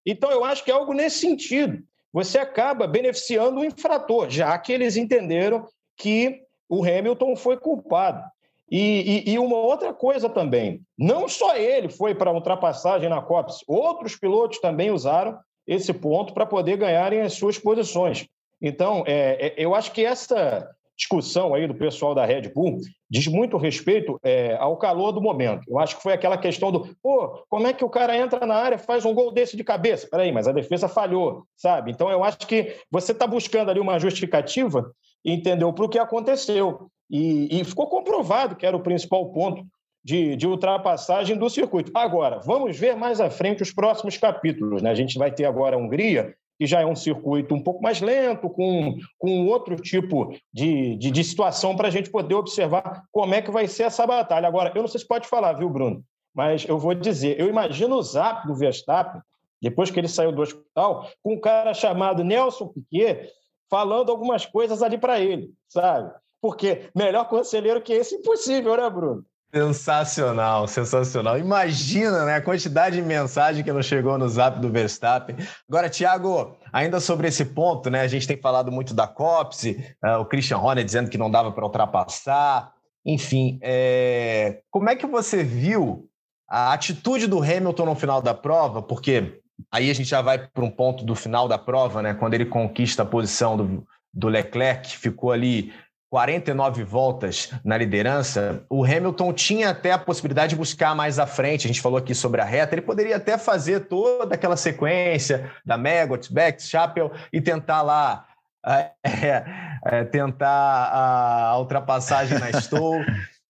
Então 0.05 0.31
eu 0.31 0.45
acho 0.45 0.63
que 0.63 0.71
é 0.71 0.75
algo 0.75 0.93
nesse 0.93 1.21
sentido 1.21 1.83
você 2.15 2.39
acaba 2.39 2.87
beneficiando 2.87 3.59
o 3.59 3.65
infrator, 3.65 4.31
já 4.31 4.57
que 4.57 4.73
eles 4.73 4.97
entenderam 4.97 5.67
que 5.97 6.43
o 6.69 6.85
Hamilton 6.85 7.35
foi 7.35 7.57
culpado. 7.57 8.23
E, 8.71 9.25
e, 9.27 9.33
e 9.33 9.39
uma 9.39 9.57
outra 9.57 9.93
coisa 9.93 10.29
também, 10.29 10.81
não 10.97 11.29
só 11.29 11.57
ele 11.57 11.89
foi 11.89 12.15
para 12.15 12.33
ultrapassagem 12.33 13.09
na 13.09 13.21
COPS, 13.21 13.65
outros 13.67 14.15
pilotos 14.15 14.61
também 14.61 14.93
usaram 14.93 15.37
esse 15.67 15.93
ponto 15.93 16.33
para 16.33 16.47
poder 16.47 16.77
ganharem 16.77 17.21
as 17.21 17.35
suas 17.35 17.59
posições. 17.59 18.29
Então, 18.63 19.03
é, 19.09 19.49
é, 19.49 19.55
eu 19.57 19.75
acho 19.75 19.91
que 19.91 20.05
essa 20.05 20.71
discussão 20.97 21.55
aí 21.55 21.67
do 21.67 21.75
pessoal 21.75 22.15
da 22.15 22.25
Red 22.25 22.53
Bull 22.55 22.79
diz 23.11 23.27
muito 23.27 23.57
respeito 23.57 24.19
é, 24.23 24.57
ao 24.57 24.77
calor 24.77 25.13
do 25.13 25.21
momento. 25.21 25.63
Eu 25.69 25.79
acho 25.79 25.97
que 25.97 26.03
foi 26.03 26.13
aquela 26.13 26.39
questão 26.39 26.71
do, 26.71 26.89
pô, 27.03 27.45
como 27.49 27.67
é 27.67 27.73
que 27.73 27.85
o 27.85 27.91
cara 27.91 28.17
entra 28.17 28.47
na 28.47 28.55
área 28.55 28.79
faz 28.79 29.05
um 29.05 29.15
gol 29.15 29.33
desse 29.33 29.57
de 29.57 29.65
cabeça? 29.65 30.09
Peraí, 30.11 30.33
mas 30.33 30.49
a 30.49 30.53
defesa 30.53 30.89
falhou, 30.89 31.45
sabe? 31.57 31.91
Então 31.91 32.11
eu 32.11 32.23
acho 32.23 32.39
que 32.39 32.77
você 32.91 33.13
está 33.13 33.27
buscando 33.27 33.71
ali 33.71 33.81
uma 33.81 33.99
justificativa, 33.99 34.91
entendeu, 35.25 35.73
para 35.73 35.85
o 35.85 35.89
que 35.89 35.99
aconteceu. 35.99 36.89
E, 37.11 37.61
e, 37.61 37.65
ficou 37.65 37.87
comprovado 37.87 38.57
que 38.57 38.65
era 38.65 38.77
o 38.77 38.83
principal 38.83 39.31
ponto 39.31 39.65
de, 40.03 40.37
de, 40.37 40.47
ultrapassagem 40.47 41.37
do 41.37 41.49
circuito. 41.49 41.91
Agora, 41.95 42.41
vamos 42.41 42.79
ver 42.79 42.97
mais 42.97 43.21
à 43.21 43.31
frente 43.31 43.63
os 43.63 43.73
próximos 43.73 44.17
capítulos. 44.17 44.83
Né? 44.83 44.91
A 44.91 44.95
gente 44.95 45.19
vai 45.19 45.31
ter 45.31 45.45
agora 45.45 45.77
a 45.77 45.79
Hungria, 45.79 46.35
que 46.59 46.67
já 46.67 46.81
é 46.81 46.87
um 46.87 46.95
circuito 46.95 47.55
um 47.55 47.63
pouco 47.63 47.83
mais 47.83 48.01
lento, 48.01 48.49
com, 48.49 48.97
com 49.19 49.47
outro 49.47 49.77
tipo 49.77 50.35
de, 50.53 50.97
de, 50.97 51.11
de 51.11 51.25
situação 51.25 51.77
para 51.77 51.89
a 51.89 51.91
gente 51.91 52.11
poder 52.11 52.35
observar 52.35 53.05
como 53.11 53.35
é 53.35 53.43
que 53.43 53.51
vai 53.51 53.67
ser 53.67 53.85
essa 53.85 54.07
batalha. 54.07 54.47
Agora, 54.47 54.73
eu 54.75 54.83
não 54.83 54.89
sei 54.89 55.01
se 55.01 55.07
pode 55.07 55.29
falar, 55.29 55.55
viu, 55.55 55.69
Bruno? 55.69 56.05
Mas 56.35 56.65
eu 56.69 56.79
vou 56.79 56.95
dizer, 56.95 57.39
eu 57.39 57.49
imagino 57.49 57.97
o 57.97 58.03
zap 58.03 58.47
do 58.47 58.55
Verstappen, 58.55 59.21
depois 59.61 59.91
que 59.91 59.99
ele 59.99 60.09
saiu 60.09 60.33
do 60.33 60.43
hospital, 60.43 61.09
com 61.23 61.35
um 61.35 61.41
cara 61.41 61.73
chamado 61.73 62.25
Nelson 62.25 62.69
Piquet, 62.69 63.31
falando 63.71 64.11
algumas 64.11 64.45
coisas 64.45 64.83
ali 64.83 64.99
para 64.99 65.21
ele, 65.21 65.53
sabe? 65.69 66.13
Porque 66.41 66.91
melhor 66.95 67.29
conselheiro 67.29 67.81
que 67.81 67.93
esse, 67.93 68.17
impossível, 68.17 68.77
né, 68.77 68.91
Bruno? 68.91 69.25
Sensacional, 69.55 70.67
sensacional. 70.67 71.39
Imagina 71.39 72.25
né, 72.25 72.35
a 72.35 72.43
quantidade 72.43 72.97
de 72.97 73.03
mensagem 73.03 73.63
que 73.63 73.73
não 73.73 73.83
chegou 73.83 74.19
no 74.19 74.29
zap 74.29 74.59
do 74.59 74.69
Verstappen. 74.69 75.37
Agora, 75.69 75.89
Thiago, 75.89 76.57
ainda 76.73 76.99
sobre 76.99 77.29
esse 77.29 77.45
ponto, 77.45 77.89
né? 77.89 78.01
A 78.01 78.09
gente 78.09 78.27
tem 78.27 78.37
falado 78.37 78.73
muito 78.73 78.93
da 78.93 79.07
Copse, 79.07 79.95
uh, 80.05 80.19
o 80.19 80.25
Christian 80.25 80.59
Horner 80.59 80.85
dizendo 80.85 81.09
que 81.09 81.17
não 81.17 81.31
dava 81.31 81.53
para 81.53 81.65
ultrapassar. 81.65 82.73
Enfim, 83.07 83.61
é... 83.63 84.59
como 84.73 84.91
é 84.91 84.97
que 84.97 85.07
você 85.07 85.45
viu 85.45 86.09
a 86.49 86.73
atitude 86.73 87.29
do 87.29 87.41
Hamilton 87.41 87.87
no 87.87 87.95
final 87.95 88.21
da 88.21 88.35
prova? 88.35 88.83
Porque 88.83 89.41
aí 89.71 89.89
a 89.89 89.95
gente 89.95 90.09
já 90.09 90.21
vai 90.21 90.49
para 90.49 90.65
um 90.65 90.71
ponto 90.71 91.05
do 91.05 91.15
final 91.15 91.47
da 91.47 91.59
prova, 91.59 92.03
né? 92.03 92.13
Quando 92.13 92.35
ele 92.35 92.47
conquista 92.47 93.05
a 93.05 93.07
posição 93.07 93.57
do, 93.57 93.87
do 94.13 94.27
Leclerc, 94.27 94.97
ficou 94.97 95.31
ali 95.31 95.73
49 96.15 96.85
voltas 96.85 97.53
na 97.65 97.77
liderança, 97.77 98.65
o 98.71 98.85
Hamilton 98.85 99.33
tinha 99.33 99.71
até 99.71 99.91
a 99.91 99.99
possibilidade 99.99 100.51
de 100.51 100.57
buscar 100.57 100.95
mais 100.95 101.19
à 101.19 101.27
frente. 101.27 101.67
A 101.67 101.69
gente 101.69 101.81
falou 101.81 101.99
aqui 101.99 102.15
sobre 102.15 102.41
a 102.41 102.45
reta, 102.45 102.73
ele 102.73 102.83
poderia 102.83 103.17
até 103.17 103.37
fazer 103.37 103.89
toda 103.89 104.37
aquela 104.37 104.57
sequência 104.57 105.51
da 105.67 105.77
Megot, 105.77 106.33
Bex, 106.33 106.69
Chapel 106.69 107.11
e 107.33 107.41
tentar 107.41 107.83
lá. 107.83 108.27
É, 108.67 109.45
é, 109.85 110.05
tentar 110.05 110.49
a, 110.49 111.51
a, 111.51 111.59
ultrapassagem 111.59 112.39
na 112.39 112.49
Stow. 112.59 112.95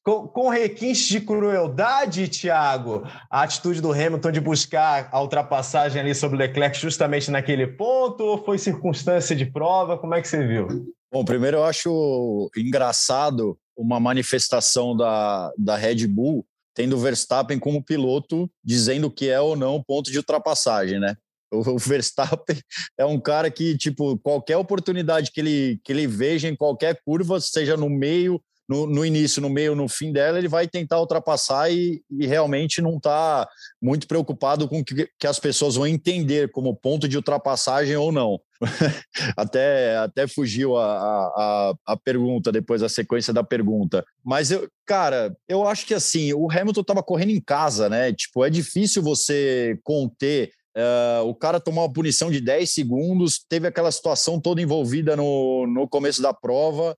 Com, 0.05 0.29
com 0.29 0.49
requintes 0.51 1.09
de 1.09 1.21
crueldade, 1.21 2.29
Thiago, 2.29 3.03
a 3.31 3.43
atitude 3.43 3.81
do 3.81 3.91
Hamilton 3.91 4.31
de 4.31 4.41
buscar 4.41 5.09
a 5.11 5.21
ultrapassagem 5.21 6.01
ali 6.01 6.15
sobre 6.15 6.37
o 6.37 6.39
Leclerc 6.39 6.79
justamente 6.79 7.31
naquele 7.31 7.67
ponto, 7.67 8.23
ou 8.23 8.45
foi 8.45 8.59
circunstância 8.59 9.35
de 9.35 9.47
prova? 9.47 9.97
Como 9.97 10.15
é 10.15 10.21
que 10.21 10.29
você 10.29 10.47
viu? 10.47 10.69
Bom, 11.11 11.25
primeiro 11.25 11.57
eu 11.57 11.65
acho 11.65 12.51
engraçado 12.55 13.59
uma 13.77 13.99
manifestação 13.99 14.95
da, 14.95 15.51
da 15.57 15.77
Red 15.77 16.07
Bull 16.07 16.47
tendo 16.75 16.97
o 16.97 16.99
Verstappen 16.99 17.59
como 17.59 17.83
piloto 17.83 18.51
dizendo 18.63 19.11
que 19.11 19.31
é 19.31 19.41
ou 19.41 19.57
não 19.57 19.83
ponto 19.83 20.11
de 20.11 20.19
ultrapassagem, 20.19 20.99
né? 20.99 21.17
O 21.51 21.79
Verstappen 21.79 22.59
é 22.99 23.07
um 23.07 23.21
cara 23.21 23.49
que, 23.49 23.77
tipo, 23.79 24.19
qualquer 24.19 24.57
oportunidade 24.57 25.31
que 25.31 25.41
ele, 25.41 25.81
que 25.85 25.93
ele 25.93 26.07
veja 26.07 26.49
em 26.49 26.57
qualquer 26.57 27.01
curva, 27.05 27.41
seja 27.41 27.77
no 27.77 27.89
meio, 27.89 28.43
no, 28.69 28.87
no 28.87 29.05
início, 29.05 29.43
no 29.43 29.51
meio, 29.51 29.75
no 29.75 29.89
fim 29.89 30.13
dela, 30.13 30.39
ele 30.39 30.49
vai 30.49 30.67
tentar 30.67 31.01
ultrapassar 31.01 31.71
e, 31.71 32.03
e 32.11 32.27
realmente 32.27 32.81
não 32.81 32.97
está 32.97 33.49
muito 33.81 34.07
preocupado 34.07 34.69
com 34.69 34.83
que, 34.83 35.09
que 35.19 35.27
as 35.27 35.39
pessoas 35.39 35.75
vão 35.75 35.87
entender 35.87 36.51
como 36.51 36.75
ponto 36.75 37.09
de 37.09 37.17
ultrapassagem 37.17 37.97
ou 37.97 38.11
não. 38.11 38.41
até, 39.37 39.97
até 39.99 40.27
fugiu 40.27 40.77
a, 40.77 40.87
a, 40.87 41.75
a 41.87 41.97
pergunta 41.97 42.51
depois, 42.51 42.83
a 42.83 42.89
sequência 42.89 43.33
da 43.33 43.45
pergunta. 43.45 44.05
Mas, 44.25 44.51
eu, 44.51 44.69
cara, 44.87 45.37
eu 45.49 45.67
acho 45.67 45.87
que 45.87 45.95
assim, 45.95 46.33
o 46.33 46.51
Hamilton 46.51 46.81
estava 46.81 47.03
correndo 47.03 47.31
em 47.31 47.41
casa, 47.41 47.89
né? 47.89 48.13
Tipo, 48.13 48.45
é 48.45 48.51
difícil 48.51 49.03
você 49.03 49.79
conter 49.83 50.51
Uh, 50.77 51.23
o 51.29 51.35
cara 51.37 51.61
tomou 51.61 51.85
uma 51.85 51.93
punição 51.93 52.33
de 52.33 52.41
10 52.41 52.69
segundos, 52.69 53.39
teve 53.49 53.69
aquela 53.69 53.93
situação 53.93 54.41
toda 54.41 54.61
envolvida 54.61 55.15
no, 55.15 55.69
no 55.69 55.89
começo 55.89 56.21
da 56.21 56.35
prova. 56.35 56.97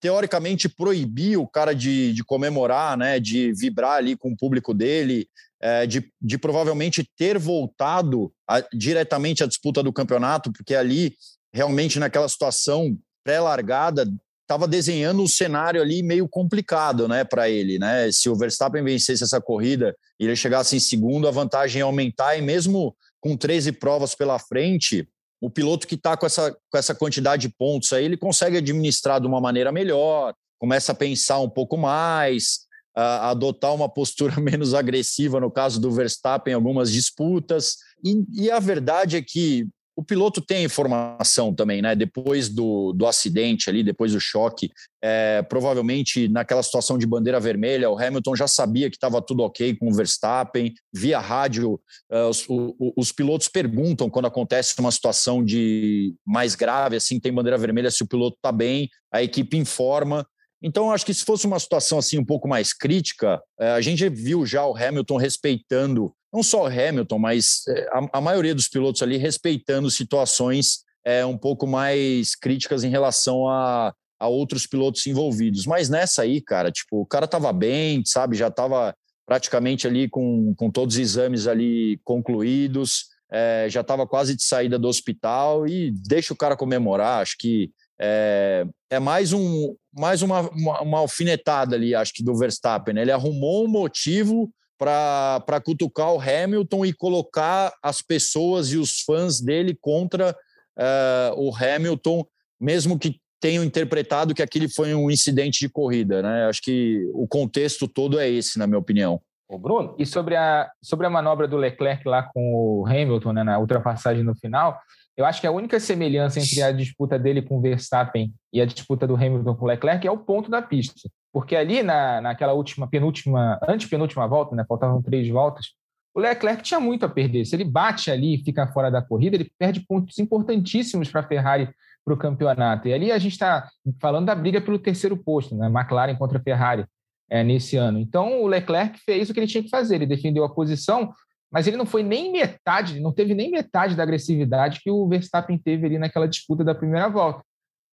Teoricamente, 0.00 0.68
proibiu 0.68 1.42
o 1.42 1.48
cara 1.48 1.74
de, 1.74 2.12
de 2.12 2.24
comemorar, 2.24 2.96
né, 2.96 3.20
de 3.20 3.52
vibrar 3.52 3.98
ali 3.98 4.16
com 4.16 4.32
o 4.32 4.36
público 4.36 4.72
dele, 4.72 5.28
é, 5.60 5.86
de, 5.86 6.10
de 6.20 6.38
provavelmente 6.38 7.08
ter 7.16 7.38
voltado 7.38 8.32
a, 8.48 8.60
diretamente 8.72 9.42
à 9.42 9.46
disputa 9.46 9.82
do 9.82 9.92
campeonato, 9.92 10.52
porque 10.52 10.74
ali, 10.74 11.14
realmente, 11.52 11.98
naquela 11.98 12.28
situação 12.28 12.96
pré-largada, 13.24 14.08
estava 14.48 14.66
desenhando 14.66 15.22
um 15.22 15.28
cenário 15.28 15.82
ali 15.82 16.02
meio 16.02 16.26
complicado 16.26 17.06
né, 17.06 17.22
para 17.22 17.50
ele. 17.50 17.78
Né? 17.78 18.10
Se 18.10 18.30
o 18.30 18.34
Verstappen 18.34 18.82
vencesse 18.82 19.22
essa 19.22 19.40
corrida 19.40 19.94
e 20.18 20.24
ele 20.24 20.34
chegasse 20.34 20.74
em 20.74 20.80
segundo, 20.80 21.28
a 21.28 21.30
vantagem 21.30 21.80
ia 21.80 21.84
aumentar, 21.84 22.36
e 22.36 22.40
mesmo 22.40 22.96
com 23.20 23.36
13 23.36 23.72
provas 23.72 24.14
pela 24.14 24.38
frente, 24.38 25.06
o 25.40 25.48
piloto 25.48 25.86
que 25.86 25.94
está 25.94 26.16
com 26.16 26.26
essa, 26.26 26.56
com 26.70 26.78
essa 26.78 26.94
quantidade 26.94 27.42
de 27.42 27.54
pontos 27.54 27.92
aí, 27.92 28.04
ele 28.04 28.16
consegue 28.16 28.56
administrar 28.56 29.20
de 29.20 29.26
uma 29.26 29.40
maneira 29.40 29.70
melhor, 29.70 30.34
começa 30.58 30.92
a 30.92 30.94
pensar 30.94 31.38
um 31.38 31.48
pouco 31.48 31.76
mais, 31.76 32.66
a 32.94 33.30
adotar 33.30 33.74
uma 33.74 33.88
postura 33.88 34.34
menos 34.40 34.74
agressiva 34.74 35.38
no 35.38 35.50
caso 35.50 35.80
do 35.80 35.92
Verstappen 35.92 36.52
em 36.52 36.54
algumas 36.54 36.90
disputas. 36.90 37.76
E, 38.04 38.24
e, 38.32 38.50
a 38.50 38.58
verdade 38.58 39.16
é 39.16 39.22
que 39.22 39.68
o 39.98 40.04
piloto 40.04 40.40
tem 40.40 40.62
informação 40.62 41.52
também, 41.52 41.82
né? 41.82 41.92
Depois 41.96 42.48
do, 42.48 42.92
do 42.92 43.04
acidente 43.04 43.68
ali, 43.68 43.82
depois 43.82 44.12
do 44.12 44.20
choque, 44.20 44.70
é, 45.02 45.42
provavelmente 45.42 46.28
naquela 46.28 46.62
situação 46.62 46.96
de 46.96 47.04
bandeira 47.04 47.40
vermelha, 47.40 47.90
o 47.90 47.98
Hamilton 47.98 48.36
já 48.36 48.46
sabia 48.46 48.88
que 48.88 48.94
estava 48.94 49.20
tudo 49.20 49.42
ok 49.42 49.74
com 49.74 49.88
o 49.88 49.92
Verstappen. 49.92 50.72
Via 50.94 51.18
rádio, 51.18 51.80
é, 52.12 52.22
os, 52.22 52.48
o, 52.48 52.76
os 52.96 53.10
pilotos 53.10 53.48
perguntam 53.48 54.08
quando 54.08 54.26
acontece 54.26 54.78
uma 54.78 54.92
situação 54.92 55.44
de 55.44 56.14
mais 56.24 56.54
grave, 56.54 56.94
assim, 56.94 57.18
tem 57.18 57.32
bandeira 57.32 57.58
vermelha, 57.58 57.90
se 57.90 58.04
o 58.04 58.08
piloto 58.08 58.36
está 58.36 58.52
bem, 58.52 58.88
a 59.12 59.20
equipe 59.20 59.56
informa. 59.56 60.24
Então, 60.62 60.92
acho 60.92 61.04
que 61.04 61.14
se 61.14 61.24
fosse 61.24 61.44
uma 61.44 61.58
situação 61.58 61.98
assim 61.98 62.18
um 62.18 62.24
pouco 62.24 62.46
mais 62.46 62.72
crítica, 62.72 63.42
é, 63.58 63.70
a 63.70 63.80
gente 63.80 64.08
viu 64.08 64.46
já 64.46 64.64
o 64.64 64.76
Hamilton 64.76 65.16
respeitando, 65.16 66.14
não 66.32 66.42
só 66.42 66.66
Hamilton, 66.66 67.18
mas 67.18 67.62
é, 67.68 67.88
a, 67.92 68.18
a 68.18 68.20
maioria 68.20 68.54
dos 68.54 68.68
pilotos 68.68 69.02
ali 69.02 69.16
respeitando 69.16 69.90
situações 69.90 70.84
é, 71.04 71.24
um 71.24 71.38
pouco 71.38 71.66
mais 71.66 72.34
críticas 72.34 72.84
em 72.84 72.90
relação 72.90 73.48
a, 73.48 73.94
a 74.18 74.28
outros 74.28 74.66
pilotos 74.66 75.06
envolvidos. 75.06 75.66
Mas 75.66 75.88
nessa 75.88 76.22
aí, 76.22 76.40
cara, 76.40 76.70
tipo, 76.70 77.00
o 77.00 77.06
cara 77.06 77.26
tava 77.26 77.52
bem, 77.52 78.02
sabe? 78.04 78.36
Já 78.36 78.50
tava 78.50 78.94
praticamente 79.26 79.86
ali 79.86 80.08
com, 80.08 80.54
com 80.54 80.70
todos 80.70 80.94
os 80.94 81.00
exames 81.00 81.46
ali 81.46 82.00
concluídos, 82.02 83.06
é, 83.30 83.66
já 83.68 83.82
estava 83.82 84.06
quase 84.06 84.34
de 84.34 84.42
saída 84.42 84.78
do 84.78 84.88
hospital 84.88 85.66
e 85.66 85.90
deixa 85.90 86.32
o 86.32 86.36
cara 86.36 86.56
comemorar. 86.56 87.20
Acho 87.20 87.36
que 87.38 87.70
é, 88.00 88.66
é 88.90 88.98
mais, 88.98 89.32
um, 89.32 89.74
mais 89.92 90.22
uma, 90.22 90.40
uma, 90.50 90.80
uma, 90.80 90.98
alfinetada 90.98 91.76
ali, 91.76 91.94
acho 91.94 92.14
que 92.14 92.24
do 92.24 92.34
Verstappen. 92.34 92.94
Né? 92.94 93.02
Ele 93.02 93.12
arrumou 93.12 93.64
um 93.64 93.68
motivo 93.68 94.50
para 94.78 95.60
cutucar 95.64 96.12
o 96.12 96.20
Hamilton 96.20 96.86
e 96.86 96.92
colocar 96.92 97.74
as 97.82 98.00
pessoas 98.00 98.72
e 98.72 98.76
os 98.76 99.00
fãs 99.00 99.40
dele 99.40 99.76
contra 99.80 100.30
uh, 100.78 101.34
o 101.36 101.54
Hamilton, 101.54 102.24
mesmo 102.60 102.98
que 102.98 103.20
tenham 103.40 103.64
interpretado 103.64 104.34
que 104.34 104.42
aquele 104.42 104.68
foi 104.68 104.94
um 104.94 105.10
incidente 105.10 105.60
de 105.60 105.68
corrida. 105.68 106.22
Né? 106.22 106.46
Acho 106.46 106.62
que 106.62 107.08
o 107.12 107.26
contexto 107.26 107.88
todo 107.88 108.18
é 108.18 108.28
esse, 108.28 108.58
na 108.58 108.66
minha 108.66 108.78
opinião. 108.78 109.20
O 109.48 109.58
Bruno? 109.58 109.94
E 109.98 110.04
sobre 110.04 110.36
a, 110.36 110.70
sobre 110.82 111.06
a 111.06 111.10
manobra 111.10 111.48
do 111.48 111.56
Leclerc 111.56 112.06
lá 112.06 112.22
com 112.22 112.52
o 112.54 112.86
Hamilton, 112.86 113.32
né, 113.32 113.44
na 113.44 113.58
ultrapassagem 113.58 114.22
no 114.22 114.34
final, 114.34 114.78
eu 115.16 115.24
acho 115.24 115.40
que 115.40 115.46
a 115.46 115.50
única 115.50 115.80
semelhança 115.80 116.38
entre 116.38 116.62
a 116.62 116.70
disputa 116.70 117.18
dele 117.18 117.42
com 117.42 117.56
o 117.56 117.60
Verstappen 117.60 118.32
e 118.52 118.60
a 118.60 118.66
disputa 118.66 119.06
do 119.06 119.16
Hamilton 119.16 119.54
com 119.56 119.64
o 119.64 119.68
Leclerc 119.68 120.06
é 120.06 120.10
o 120.10 120.18
ponto 120.18 120.50
da 120.50 120.60
pista. 120.60 121.08
Porque 121.32 121.54
ali 121.54 121.82
na, 121.82 122.20
naquela 122.20 122.52
última, 122.52 122.86
penúltima, 122.86 123.58
antepenúltima 123.68 124.26
volta, 124.26 124.56
né, 124.56 124.64
faltavam 124.66 125.02
três 125.02 125.28
voltas, 125.28 125.74
o 126.14 126.20
Leclerc 126.20 126.62
tinha 126.62 126.80
muito 126.80 127.04
a 127.06 127.08
perder. 127.08 127.44
Se 127.44 127.54
ele 127.54 127.64
bate 127.64 128.10
ali 128.10 128.34
e 128.34 128.44
fica 128.44 128.66
fora 128.66 128.90
da 128.90 129.00
corrida, 129.00 129.36
ele 129.36 129.52
perde 129.58 129.80
pontos 129.80 130.18
importantíssimos 130.18 131.10
para 131.10 131.20
a 131.20 131.28
Ferrari 131.28 131.68
para 132.04 132.14
o 132.14 132.16
campeonato. 132.16 132.88
E 132.88 132.94
ali 132.94 133.12
a 133.12 133.18
gente 133.18 133.32
está 133.32 133.68
falando 134.00 134.26
da 134.26 134.34
briga 134.34 134.60
pelo 134.60 134.78
terceiro 134.78 135.16
posto, 135.16 135.54
né? 135.54 135.66
McLaren 135.66 136.16
contra 136.16 136.38
a 136.38 136.42
Ferrari 136.42 136.86
é, 137.30 137.44
nesse 137.44 137.76
ano. 137.76 137.98
Então 137.98 138.42
o 138.42 138.46
Leclerc 138.46 138.98
fez 139.04 139.28
o 139.28 139.34
que 139.34 139.40
ele 139.40 139.46
tinha 139.46 139.62
que 139.62 139.68
fazer, 139.68 139.96
ele 139.96 140.06
defendeu 140.06 140.44
a 140.44 140.48
posição, 140.48 141.12
mas 141.52 141.66
ele 141.66 141.76
não 141.76 141.86
foi 141.86 142.02
nem 142.02 142.32
metade, 142.32 143.00
não 143.00 143.12
teve 143.12 143.34
nem 143.34 143.50
metade 143.50 143.94
da 143.94 144.02
agressividade 144.02 144.80
que 144.82 144.90
o 144.90 145.06
Verstappen 145.06 145.58
teve 145.58 145.86
ali 145.86 145.98
naquela 145.98 146.26
disputa 146.26 146.64
da 146.64 146.74
primeira 146.74 147.08
volta. 147.08 147.42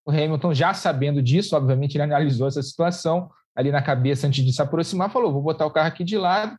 O 0.06 0.12
Hamilton, 0.12 0.53
já 0.53 0.74
sabendo 0.74 1.22
disso, 1.22 1.56
obviamente, 1.56 1.95
ele 1.95 2.03
analisou 2.03 2.47
essa 2.47 2.62
situação 2.62 3.30
ali 3.56 3.72
na 3.72 3.82
cabeça 3.82 4.28
antes 4.28 4.43
de 4.43 4.53
se 4.53 4.62
aproximar, 4.62 5.10
falou: 5.10 5.34
vou 5.34 5.41
botar 5.41 5.66
o 5.66 5.72
carro 5.72 5.88
aqui 5.88 6.03
de 6.03 6.18
lado. 6.18 6.56